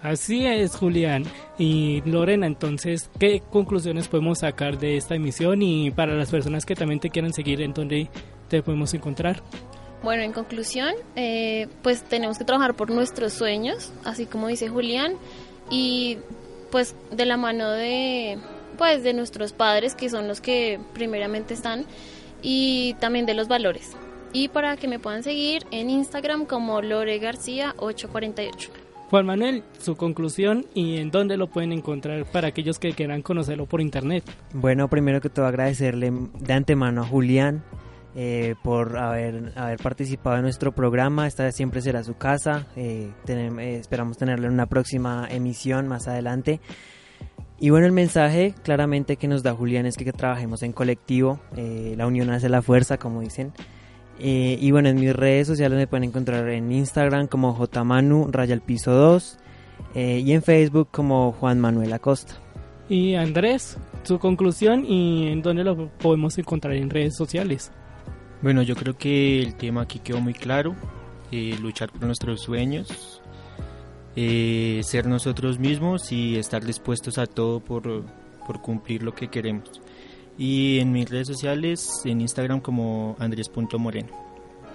Así 0.00 0.46
es, 0.46 0.76
Julián. 0.76 1.24
Y 1.58 2.02
Lorena, 2.02 2.46
entonces, 2.46 3.10
¿qué 3.18 3.42
conclusiones 3.50 4.06
podemos 4.06 4.38
sacar 4.38 4.78
de 4.78 4.96
esta 4.96 5.16
emisión 5.16 5.62
y 5.62 5.90
para 5.90 6.14
las 6.14 6.30
personas 6.30 6.64
que 6.64 6.76
también 6.76 7.00
te 7.00 7.10
quieran 7.10 7.32
seguir, 7.32 7.60
en 7.60 7.74
dónde 7.74 8.08
te 8.48 8.62
podemos 8.62 8.94
encontrar? 8.94 9.42
Bueno, 10.04 10.22
en 10.22 10.32
conclusión, 10.32 10.94
eh, 11.16 11.66
pues 11.82 12.04
tenemos 12.04 12.38
que 12.38 12.44
trabajar 12.44 12.74
por 12.74 12.90
nuestros 12.90 13.32
sueños, 13.32 13.92
así 14.04 14.26
como 14.26 14.46
dice 14.46 14.68
Julián, 14.68 15.14
y 15.70 16.18
pues 16.70 16.94
de 17.10 17.26
la 17.26 17.36
mano 17.36 17.70
de 17.70 18.38
pues 18.78 19.02
de 19.02 19.14
nuestros 19.14 19.52
padres 19.52 19.94
que 19.94 20.10
son 20.10 20.28
los 20.28 20.40
que 20.40 20.78
primeramente 20.92 21.54
están 21.54 21.86
y 22.42 22.94
también 23.00 23.26
de 23.26 23.34
los 23.34 23.48
valores. 23.48 23.92
Y 24.32 24.48
para 24.48 24.76
que 24.76 24.88
me 24.88 24.98
puedan 24.98 25.22
seguir 25.22 25.64
en 25.70 25.88
Instagram 25.88 26.44
como 26.44 26.82
Lore 26.82 27.18
García 27.18 27.74
848. 27.78 28.70
Juan 29.08 29.24
Manuel, 29.24 29.62
su 29.78 29.96
conclusión 29.96 30.66
y 30.74 30.96
en 30.98 31.10
dónde 31.10 31.36
lo 31.36 31.46
pueden 31.46 31.72
encontrar 31.72 32.24
para 32.26 32.48
aquellos 32.48 32.78
que 32.78 32.92
quieran 32.92 33.22
conocerlo 33.22 33.66
por 33.66 33.80
internet. 33.80 34.24
Bueno, 34.52 34.88
primero 34.88 35.20
que 35.20 35.30
todo 35.30 35.46
agradecerle 35.46 36.12
de 36.12 36.52
antemano 36.52 37.02
a 37.02 37.06
Julián 37.06 37.62
eh, 38.16 38.54
por 38.62 38.98
haber, 38.98 39.52
haber 39.56 39.78
participado 39.78 40.36
en 40.36 40.42
nuestro 40.42 40.72
programa. 40.72 41.26
Esta 41.26 41.52
siempre 41.52 41.82
será 41.82 42.02
su 42.02 42.14
casa. 42.14 42.66
Eh, 42.74 43.12
eh, 43.28 43.76
esperamos 43.78 44.16
tenerlo 44.16 44.46
en 44.46 44.54
una 44.54 44.66
próxima 44.66 45.28
emisión 45.30 45.86
más 45.86 46.08
adelante. 46.08 46.60
Y 47.60 47.70
bueno, 47.70 47.86
el 47.86 47.92
mensaje 47.92 48.54
claramente 48.64 49.16
que 49.16 49.28
nos 49.28 49.42
da 49.42 49.54
Julián 49.54 49.86
es 49.86 49.96
que, 49.96 50.12
trabajemos 50.12 50.62
en 50.62 50.72
colectivo. 50.72 51.40
la 51.54 52.06
unión 52.06 52.30
hace 52.30 52.48
la 52.48 52.62
fuerza, 52.62 52.98
como 52.98 53.20
dicen. 53.20 53.52
Y 54.18 54.70
bueno, 54.70 54.88
en 54.88 54.96
mis 54.96 55.14
redes 55.14 55.46
sociales 55.46 55.78
me 55.78 55.86
pueden 55.86 56.04
encontrar 56.04 56.48
en 56.48 56.72
Instagram 56.72 57.28
como 57.28 57.54
jmanu 57.54 58.28
raya 58.30 58.58
piso 58.58 58.92
2 58.92 59.38
eh, 59.94 60.22
y 60.24 60.32
en 60.32 60.42
Facebook 60.42 60.88
como 60.90 61.32
Juan 61.32 61.58
Manuel 61.58 61.92
Acosta. 61.92 62.34
Y 62.88 63.14
Andrés, 63.14 63.78
su 64.02 64.18
conclusión 64.18 64.84
y 64.84 65.28
en 65.28 65.42
dónde 65.42 65.64
lo 65.64 65.88
podemos 65.98 66.36
encontrar 66.38 66.74
en 66.74 66.90
redes 66.90 67.16
sociales. 67.16 67.72
Bueno, 68.42 68.62
yo 68.62 68.76
creo 68.76 68.96
que 68.96 69.42
el 69.42 69.54
tema 69.54 69.82
aquí 69.82 69.98
quedó 69.98 70.20
muy 70.20 70.34
claro. 70.34 70.74
eh, 71.32 71.56
luchar 71.60 71.90
por 71.90 72.02
nuestros 72.02 72.40
sueños, 72.42 73.20
eh, 74.14 74.80
ser 74.84 75.06
nosotros 75.06 75.58
mismos 75.58 76.12
y 76.12 76.36
estar 76.36 76.64
dispuestos 76.64 77.18
a 77.18 77.26
todo 77.26 77.60
por, 77.60 78.04
por 78.46 78.62
cumplir 78.62 79.02
lo 79.02 79.14
que 79.14 79.28
queremos. 79.28 79.80
Y 80.38 80.78
en 80.78 80.92
mis 80.92 81.08
redes 81.08 81.26
sociales, 81.26 82.02
en 82.04 82.20
Instagram 82.20 82.60
como 82.60 83.16
andrés.moreno. 83.18 84.08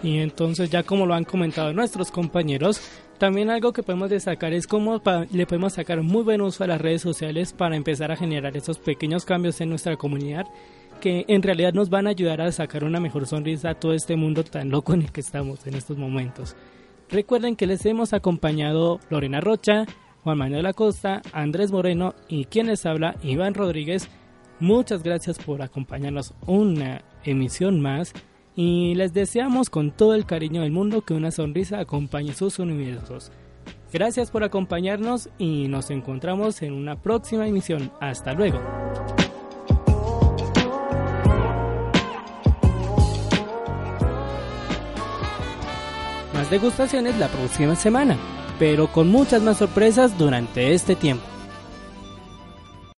Y 0.03 0.17
entonces 0.17 0.69
ya 0.69 0.83
como 0.83 1.05
lo 1.05 1.13
han 1.13 1.23
comentado 1.23 1.71
nuestros 1.73 2.09
compañeros, 2.11 2.81
también 3.19 3.51
algo 3.51 3.71
que 3.71 3.83
podemos 3.83 4.09
destacar 4.09 4.51
es 4.51 4.65
cómo 4.65 4.99
le 5.31 5.45
podemos 5.45 5.73
sacar 5.73 6.01
muy 6.01 6.23
buen 6.23 6.41
uso 6.41 6.63
a 6.63 6.67
las 6.67 6.81
redes 6.81 7.03
sociales 7.03 7.53
para 7.53 7.75
empezar 7.75 8.11
a 8.11 8.15
generar 8.15 8.57
esos 8.57 8.79
pequeños 8.79 9.25
cambios 9.25 9.61
en 9.61 9.69
nuestra 9.69 9.95
comunidad 9.97 10.47
que 11.01 11.25
en 11.27 11.41
realidad 11.41 11.73
nos 11.73 11.89
van 11.89 12.07
a 12.07 12.11
ayudar 12.11 12.39
a 12.39 12.51
sacar 12.53 12.85
una 12.85 13.01
mejor 13.01 13.27
sonrisa 13.27 13.71
a 13.71 13.79
todo 13.79 13.93
este 13.93 14.15
mundo 14.15 14.45
tan 14.45 14.69
loco 14.69 14.93
en 14.93 15.01
el 15.01 15.11
que 15.11 15.19
estamos 15.19 15.67
en 15.67 15.73
estos 15.73 15.97
momentos. 15.97 16.55
Recuerden 17.09 17.57
que 17.57 17.67
les 17.67 17.85
hemos 17.85 18.13
acompañado 18.13 19.01
Lorena 19.09 19.41
Rocha, 19.41 19.85
Juan 20.23 20.37
Manuel 20.37 20.65
Acosta, 20.67 21.21
Andrés 21.33 21.73
Moreno 21.73 22.15
y 22.29 22.45
quien 22.45 22.67
les 22.67 22.85
habla, 22.85 23.17
Iván 23.21 23.53
Rodríguez. 23.53 24.07
Muchas 24.61 25.03
gracias 25.03 25.37
por 25.39 25.61
acompañarnos 25.61 26.33
una 26.45 27.01
emisión 27.25 27.81
más 27.81 28.13
y 28.55 28.95
les 28.95 29.13
deseamos 29.13 29.69
con 29.69 29.91
todo 29.91 30.13
el 30.15 30.25
cariño 30.25 30.61
del 30.61 30.71
mundo 30.71 31.01
que 31.01 31.13
una 31.13 31.31
sonrisa 31.31 31.79
acompañe 31.79 32.33
sus 32.33 32.59
universos. 32.59 33.31
Gracias 33.91 34.31
por 34.31 34.43
acompañarnos 34.43 35.29
y 35.37 35.67
nos 35.67 35.89
encontramos 35.89 36.61
en 36.61 36.73
una 36.73 37.01
próxima 37.01 37.47
emisión. 37.47 37.91
Hasta 37.99 38.33
luego. 38.33 38.61
Degustaciones 46.51 47.17
la 47.17 47.29
próxima 47.29 47.75
semana, 47.75 48.17
pero 48.59 48.91
con 48.91 49.07
muchas 49.07 49.41
más 49.41 49.57
sorpresas 49.57 50.17
durante 50.19 50.73
este 50.75 50.95
tiempo. 50.95 51.30